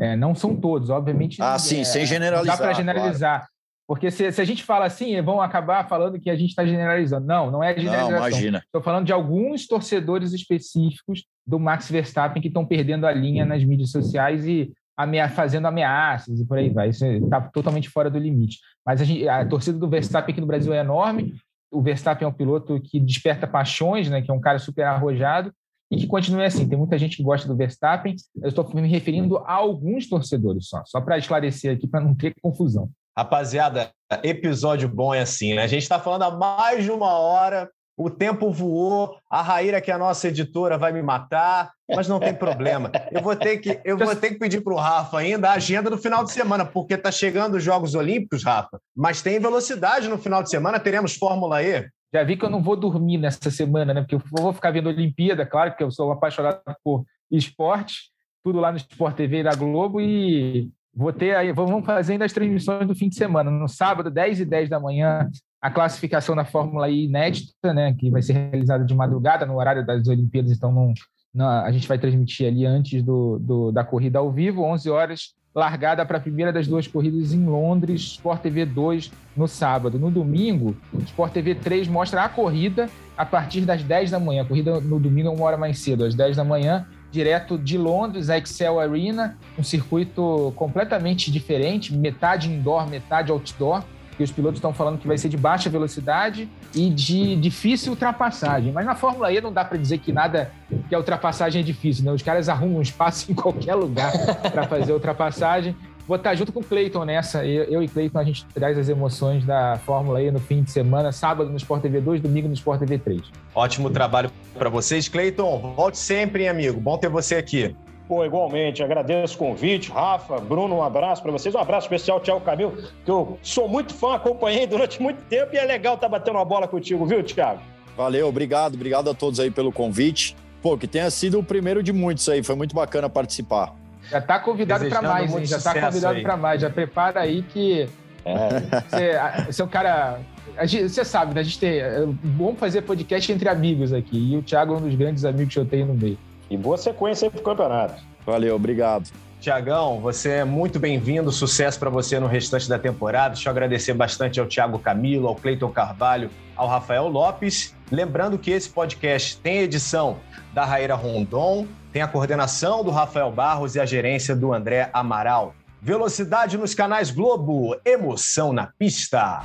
É, 0.00 0.16
não 0.16 0.34
são 0.34 0.56
todos, 0.56 0.90
obviamente. 0.90 1.40
Ah, 1.40 1.58
sim, 1.58 1.80
é, 1.80 1.84
sem 1.84 2.04
generalizar. 2.04 2.56
Dá 2.56 2.62
para 2.62 2.72
generalizar. 2.72 3.38
Claro. 3.38 3.55
Porque 3.86 4.10
se, 4.10 4.32
se, 4.32 4.40
a 4.40 4.44
gente 4.44 4.64
fala 4.64 4.84
assim, 4.84 5.20
vão 5.22 5.40
acabar 5.40 5.88
falando 5.88 6.18
que 6.18 6.28
a 6.28 6.36
gente 6.36 6.50
está 6.50 6.66
generalizando. 6.66 7.26
Não, 7.26 7.50
não 7.50 7.62
é 7.62 7.74
generalização. 7.74 8.20
Não, 8.20 8.28
imagina. 8.28 8.58
Estou 8.58 8.82
falando 8.82 9.06
de 9.06 9.12
alguns 9.12 9.66
torcedores 9.66 10.32
específicos 10.32 11.24
do 11.46 11.60
Max 11.60 11.88
Verstappen 11.88 12.42
que 12.42 12.48
estão 12.48 12.66
perdendo 12.66 13.06
a 13.06 13.12
linha 13.12 13.44
nas 13.44 13.62
mídias 13.62 13.90
sociais 13.90 14.44
e 14.44 14.72
amea 14.96 15.28
fazendo 15.28 15.66
ameaças 15.66 16.40
e 16.40 16.44
por 16.44 16.58
aí 16.58 16.70
vai. 16.70 16.88
Isso 16.88 17.04
está 17.04 17.40
totalmente 17.40 17.88
fora 17.88 18.10
do 18.10 18.18
limite. 18.18 18.58
Mas 18.84 19.00
a, 19.00 19.04
gente, 19.04 19.28
a, 19.28 19.46
torcida 19.46 19.78
do 19.78 19.88
Verstappen 19.88 20.32
aqui 20.32 20.40
no 20.40 20.46
Brasil 20.48 20.72
é 20.72 20.80
enorme. 20.80 21.34
O 21.70 21.80
Verstappen 21.80 22.24
é 22.24 22.28
um 22.28 22.34
piloto 22.34 22.80
que 22.80 22.98
desperta 22.98 23.46
paixões, 23.46 24.10
né? 24.10 24.20
que 24.20 24.30
é 24.30 24.34
um 24.34 24.40
cara 24.40 24.58
super 24.58 24.84
arrojado 24.84 25.52
e 25.92 25.96
que 25.96 26.06
continue 26.08 26.44
assim. 26.44 26.68
Tem 26.68 26.78
muita 26.78 26.98
gente 26.98 27.16
que 27.16 27.22
gosta 27.22 27.46
do 27.46 27.56
Verstappen. 27.56 28.16
Eu 28.42 28.48
estou 28.48 28.68
me 28.74 28.88
referindo 28.88 29.38
a 29.38 29.52
alguns 29.52 30.08
torcedores 30.08 30.66
só, 30.68 30.82
só 30.86 31.00
para 31.00 31.18
esclarecer 31.18 31.76
aqui, 31.76 31.86
para 31.86 32.00
não 32.00 32.14
ter 32.14 32.34
confusão. 32.40 32.90
Rapaziada, 33.18 33.92
episódio 34.22 34.86
bom 34.88 35.14
é 35.14 35.20
assim, 35.20 35.54
né? 35.54 35.62
A 35.62 35.66
gente 35.66 35.82
está 35.82 35.98
falando 35.98 36.24
há 36.24 36.30
mais 36.30 36.84
de 36.84 36.90
uma 36.90 37.12
hora, 37.18 37.70
o 37.96 38.10
tempo 38.10 38.50
voou, 38.50 39.16
a 39.30 39.40
Raíra, 39.40 39.80
que 39.80 39.90
é 39.90 39.94
a 39.94 39.98
nossa 39.98 40.28
editora, 40.28 40.76
vai 40.76 40.92
me 40.92 41.00
matar, 41.00 41.72
mas 41.88 42.06
não 42.06 42.20
tem 42.20 42.34
problema. 42.34 42.92
Eu 43.10 43.22
vou 43.22 43.34
ter 43.34 43.56
que, 43.56 43.80
eu 43.86 43.96
vou 43.96 44.14
ter 44.14 44.32
que 44.32 44.38
pedir 44.38 44.60
para 44.60 44.74
o 44.74 44.76
Rafa 44.76 45.18
ainda 45.18 45.48
a 45.48 45.54
agenda 45.54 45.88
do 45.88 45.96
final 45.96 46.24
de 46.24 46.30
semana, 46.30 46.66
porque 46.66 46.92
está 46.92 47.10
chegando 47.10 47.54
os 47.54 47.62
Jogos 47.64 47.94
Olímpicos, 47.94 48.44
Rafa, 48.44 48.78
mas 48.94 49.22
tem 49.22 49.40
velocidade 49.40 50.08
no 50.08 50.18
final 50.18 50.42
de 50.42 50.50
semana, 50.50 50.78
teremos 50.78 51.16
Fórmula 51.16 51.62
E. 51.62 51.88
Já 52.12 52.22
vi 52.22 52.36
que 52.36 52.44
eu 52.44 52.50
não 52.50 52.62
vou 52.62 52.76
dormir 52.76 53.16
nessa 53.16 53.50
semana, 53.50 53.94
né? 53.94 54.02
Porque 54.02 54.16
eu 54.16 54.22
vou 54.30 54.52
ficar 54.52 54.70
vendo 54.72 54.90
Olimpíada, 54.90 55.46
claro, 55.46 55.70
porque 55.70 55.84
eu 55.84 55.90
sou 55.90 56.12
apaixonado 56.12 56.60
por 56.84 57.04
esporte, 57.30 58.10
tudo 58.44 58.60
lá 58.60 58.70
no 58.70 58.76
Sport 58.76 59.16
TV 59.16 59.42
da 59.42 59.54
Globo 59.54 60.02
e 60.02 60.70
Vou 60.96 61.12
ter 61.12 61.36
aí, 61.36 61.52
vamos 61.52 61.84
fazer 61.84 62.14
ainda 62.14 62.24
as 62.24 62.32
transmissões 62.32 62.88
do 62.88 62.94
fim 62.94 63.10
de 63.10 63.16
semana. 63.16 63.50
No 63.50 63.68
sábado, 63.68 64.10
10 64.10 64.40
e 64.40 64.44
10 64.46 64.70
da 64.70 64.80
manhã, 64.80 65.28
a 65.60 65.70
classificação 65.70 66.34
da 66.34 66.44
Fórmula 66.44 66.88
I 66.88 67.04
inédita, 67.04 67.74
né, 67.74 67.94
que 67.98 68.10
vai 68.10 68.22
ser 68.22 68.32
realizada 68.32 68.82
de 68.82 68.94
madrugada, 68.94 69.44
no 69.44 69.58
horário 69.58 69.84
das 69.84 70.08
Olimpíadas, 70.08 70.52
então 70.52 70.72
não, 70.72 70.94
não 71.34 71.46
a 71.46 71.70
gente 71.70 71.86
vai 71.86 71.98
transmitir 71.98 72.46
ali 72.46 72.64
antes 72.64 73.02
do, 73.02 73.38
do, 73.38 73.72
da 73.72 73.84
corrida 73.84 74.20
ao 74.20 74.32
vivo, 74.32 74.62
11 74.62 74.88
horas, 74.88 75.34
largada 75.54 76.04
para 76.06 76.16
a 76.16 76.20
primeira 76.20 76.50
das 76.50 76.66
duas 76.66 76.86
corridas 76.86 77.34
em 77.34 77.44
Londres, 77.44 78.00
Sport 78.02 78.40
TV 78.40 78.64
2 78.64 79.12
no 79.36 79.46
sábado. 79.46 79.98
No 79.98 80.10
domingo, 80.10 80.74
Sport 81.00 81.32
TV 81.32 81.54
3 81.54 81.88
mostra 81.88 82.24
a 82.24 82.28
corrida 82.28 82.88
a 83.16 83.24
partir 83.26 83.62
das 83.62 83.82
10 83.82 84.10
da 84.10 84.18
manhã. 84.18 84.42
A 84.42 84.46
corrida 84.46 84.80
no 84.80 84.98
domingo 84.98 85.28
é 85.28 85.30
uma 85.30 85.44
hora 85.44 85.56
mais 85.58 85.78
cedo, 85.78 86.04
às 86.04 86.14
10 86.14 86.36
da 86.36 86.44
manhã, 86.44 86.86
direto 87.10 87.56
de 87.58 87.78
Londres, 87.78 88.30
a 88.30 88.38
Excel 88.38 88.78
Arena, 88.78 89.36
um 89.58 89.62
circuito 89.62 90.52
completamente 90.56 91.30
diferente, 91.30 91.94
metade 91.94 92.50
indoor, 92.50 92.88
metade 92.88 93.30
outdoor 93.30 93.82
que 94.16 94.22
os 94.22 94.32
pilotos 94.32 94.58
estão 94.58 94.72
falando 94.72 94.98
que 94.98 95.06
vai 95.06 95.18
ser 95.18 95.28
de 95.28 95.36
baixa 95.36 95.68
velocidade 95.68 96.48
e 96.74 96.88
de 96.88 97.36
difícil 97.36 97.92
ultrapassagem. 97.92 98.72
Mas 98.72 98.86
na 98.86 98.94
Fórmula 98.94 99.30
E 99.30 99.40
não 99.40 99.52
dá 99.52 99.64
para 99.64 99.76
dizer 99.76 99.98
que 99.98 100.10
nada 100.10 100.50
que 100.88 100.94
a 100.94 100.98
ultrapassagem 100.98 101.60
é 101.60 101.64
difícil, 101.64 102.04
né? 102.04 102.12
Os 102.12 102.22
caras 102.22 102.48
arrumam 102.48 102.78
um 102.78 102.82
espaço 102.82 103.30
em 103.30 103.34
qualquer 103.34 103.74
lugar 103.74 104.12
para 104.50 104.66
fazer 104.66 104.92
ultrapassagem. 104.92 105.76
Vou 106.06 106.16
estar 106.16 106.36
junto 106.36 106.52
com 106.52 106.60
o 106.60 106.64
Cleiton 106.64 107.04
nessa. 107.04 107.44
Eu 107.44 107.82
e 107.82 107.88
Cleiton, 107.88 108.18
a 108.18 108.24
gente 108.24 108.44
traz 108.54 108.78
as 108.78 108.88
emoções 108.88 109.44
da 109.44 109.76
Fórmula 109.84 110.22
E 110.22 110.30
no 110.30 110.38
fim 110.38 110.62
de 110.62 110.70
semana, 110.70 111.10
sábado 111.10 111.50
no 111.50 111.56
Sport 111.56 111.82
TV 111.82 112.00
2, 112.00 112.20
domingo 112.20 112.46
no 112.46 112.54
Sport 112.54 112.78
TV 112.78 112.98
3. 112.98 113.22
Ótimo 113.52 113.90
trabalho 113.90 114.30
para 114.54 114.70
vocês. 114.70 115.08
Cleiton, 115.08 115.74
volte 115.74 115.98
sempre, 115.98 116.44
hein, 116.44 116.48
amigo? 116.48 116.80
Bom 116.80 116.96
ter 116.96 117.08
você 117.08 117.34
aqui. 117.34 117.74
Pô, 118.06 118.24
igualmente, 118.24 118.84
agradeço 118.84 119.34
o 119.34 119.38
convite. 119.38 119.90
Rafa, 119.90 120.38
Bruno, 120.38 120.76
um 120.76 120.82
abraço 120.82 121.20
para 121.20 121.32
vocês. 121.32 121.52
Um 121.56 121.58
abraço 121.58 121.86
especial, 121.86 122.20
Thiago 122.20 122.40
Camilo, 122.40 122.76
que 123.04 123.10
eu 123.10 123.36
sou 123.42 123.68
muito 123.68 123.92
fã, 123.92 124.14
acompanhei 124.14 124.64
durante 124.64 125.02
muito 125.02 125.20
tempo 125.24 125.54
e 125.54 125.58
é 125.58 125.64
legal 125.64 125.96
estar 125.96 126.08
tá 126.08 126.18
batendo 126.18 126.36
uma 126.36 126.44
bola 126.44 126.68
contigo, 126.68 127.04
viu, 127.04 127.20
Thiago? 127.24 127.60
Valeu, 127.96 128.28
obrigado, 128.28 128.74
obrigado 128.74 129.10
a 129.10 129.14
todos 129.14 129.40
aí 129.40 129.50
pelo 129.50 129.72
convite. 129.72 130.36
Pô, 130.62 130.78
que 130.78 130.86
tenha 130.86 131.10
sido 131.10 131.40
o 131.40 131.42
primeiro 131.42 131.82
de 131.82 131.92
muitos 131.92 132.28
aí, 132.28 132.44
foi 132.44 132.54
muito 132.54 132.76
bacana 132.76 133.08
participar. 133.08 133.74
Já 134.10 134.18
está 134.18 134.38
convidado 134.38 134.88
para 134.88 135.02
mais, 135.02 135.34
hein? 135.34 135.44
Já 135.44 135.56
está 135.56 135.80
convidado 135.80 136.22
para 136.22 136.36
mais. 136.36 136.60
Já 136.60 136.70
prepara 136.70 137.20
aí 137.20 137.42
que 137.42 137.88
é, 138.24 138.60
você, 138.88 139.46
você 139.46 139.62
é 139.62 139.64
um 139.64 139.68
cara. 139.68 140.18
Você 140.58 141.04
sabe, 141.04 141.34
né? 141.34 141.40
A 141.40 141.44
gente 141.44 141.58
tem. 141.58 141.78
É 141.78 142.04
bom 142.06 142.54
fazer 142.54 142.82
podcast 142.82 143.30
entre 143.30 143.48
amigos 143.48 143.92
aqui. 143.92 144.32
E 144.32 144.36
o 144.36 144.42
Thiago 144.42 144.74
é 144.74 144.76
um 144.78 144.80
dos 144.80 144.94
grandes 144.94 145.24
amigos 145.24 145.54
que 145.54 145.60
eu 145.60 145.66
tenho 145.66 145.86
no 145.86 145.94
meio. 145.94 146.18
E 146.50 146.56
boa 146.56 146.76
sequência 146.76 147.30
para 147.30 147.40
o 147.40 147.42
campeonato. 147.42 148.02
Valeu, 148.24 148.56
obrigado. 148.56 149.10
Tiagão, 149.40 150.00
você 150.00 150.30
é 150.30 150.44
muito 150.44 150.80
bem-vindo, 150.80 151.30
sucesso 151.30 151.78
para 151.78 151.90
você 151.90 152.18
no 152.18 152.26
restante 152.26 152.68
da 152.68 152.78
temporada. 152.78 153.34
Deixa 153.34 153.48
eu 153.48 153.52
agradecer 153.52 153.92
bastante 153.92 154.40
ao 154.40 154.46
Thiago 154.46 154.78
Camilo, 154.78 155.28
ao 155.28 155.36
Cleiton 155.36 155.68
Carvalho, 155.68 156.30
ao 156.56 156.66
Rafael 156.66 157.06
Lopes. 157.06 157.74
Lembrando 157.92 158.38
que 158.38 158.50
esse 158.50 158.68
podcast 158.68 159.38
tem 159.38 159.58
edição 159.58 160.16
da 160.56 160.64
Raíra 160.64 160.94
Rondon, 160.94 161.66
tem 161.92 162.00
a 162.00 162.08
coordenação 162.08 162.82
do 162.82 162.90
Rafael 162.90 163.30
Barros 163.30 163.74
e 163.74 163.80
a 163.80 163.84
gerência 163.84 164.34
do 164.34 164.54
André 164.54 164.88
Amaral. 164.90 165.54
Velocidade 165.82 166.56
nos 166.56 166.74
canais 166.74 167.10
Globo, 167.10 167.78
emoção 167.84 168.54
na 168.54 168.68
pista. 168.78 169.42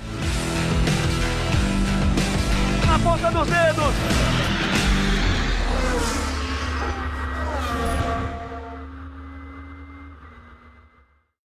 Na 2.87 2.99
ponta 3.03 3.29
dos 3.29 3.45
dedos. 3.45 4.50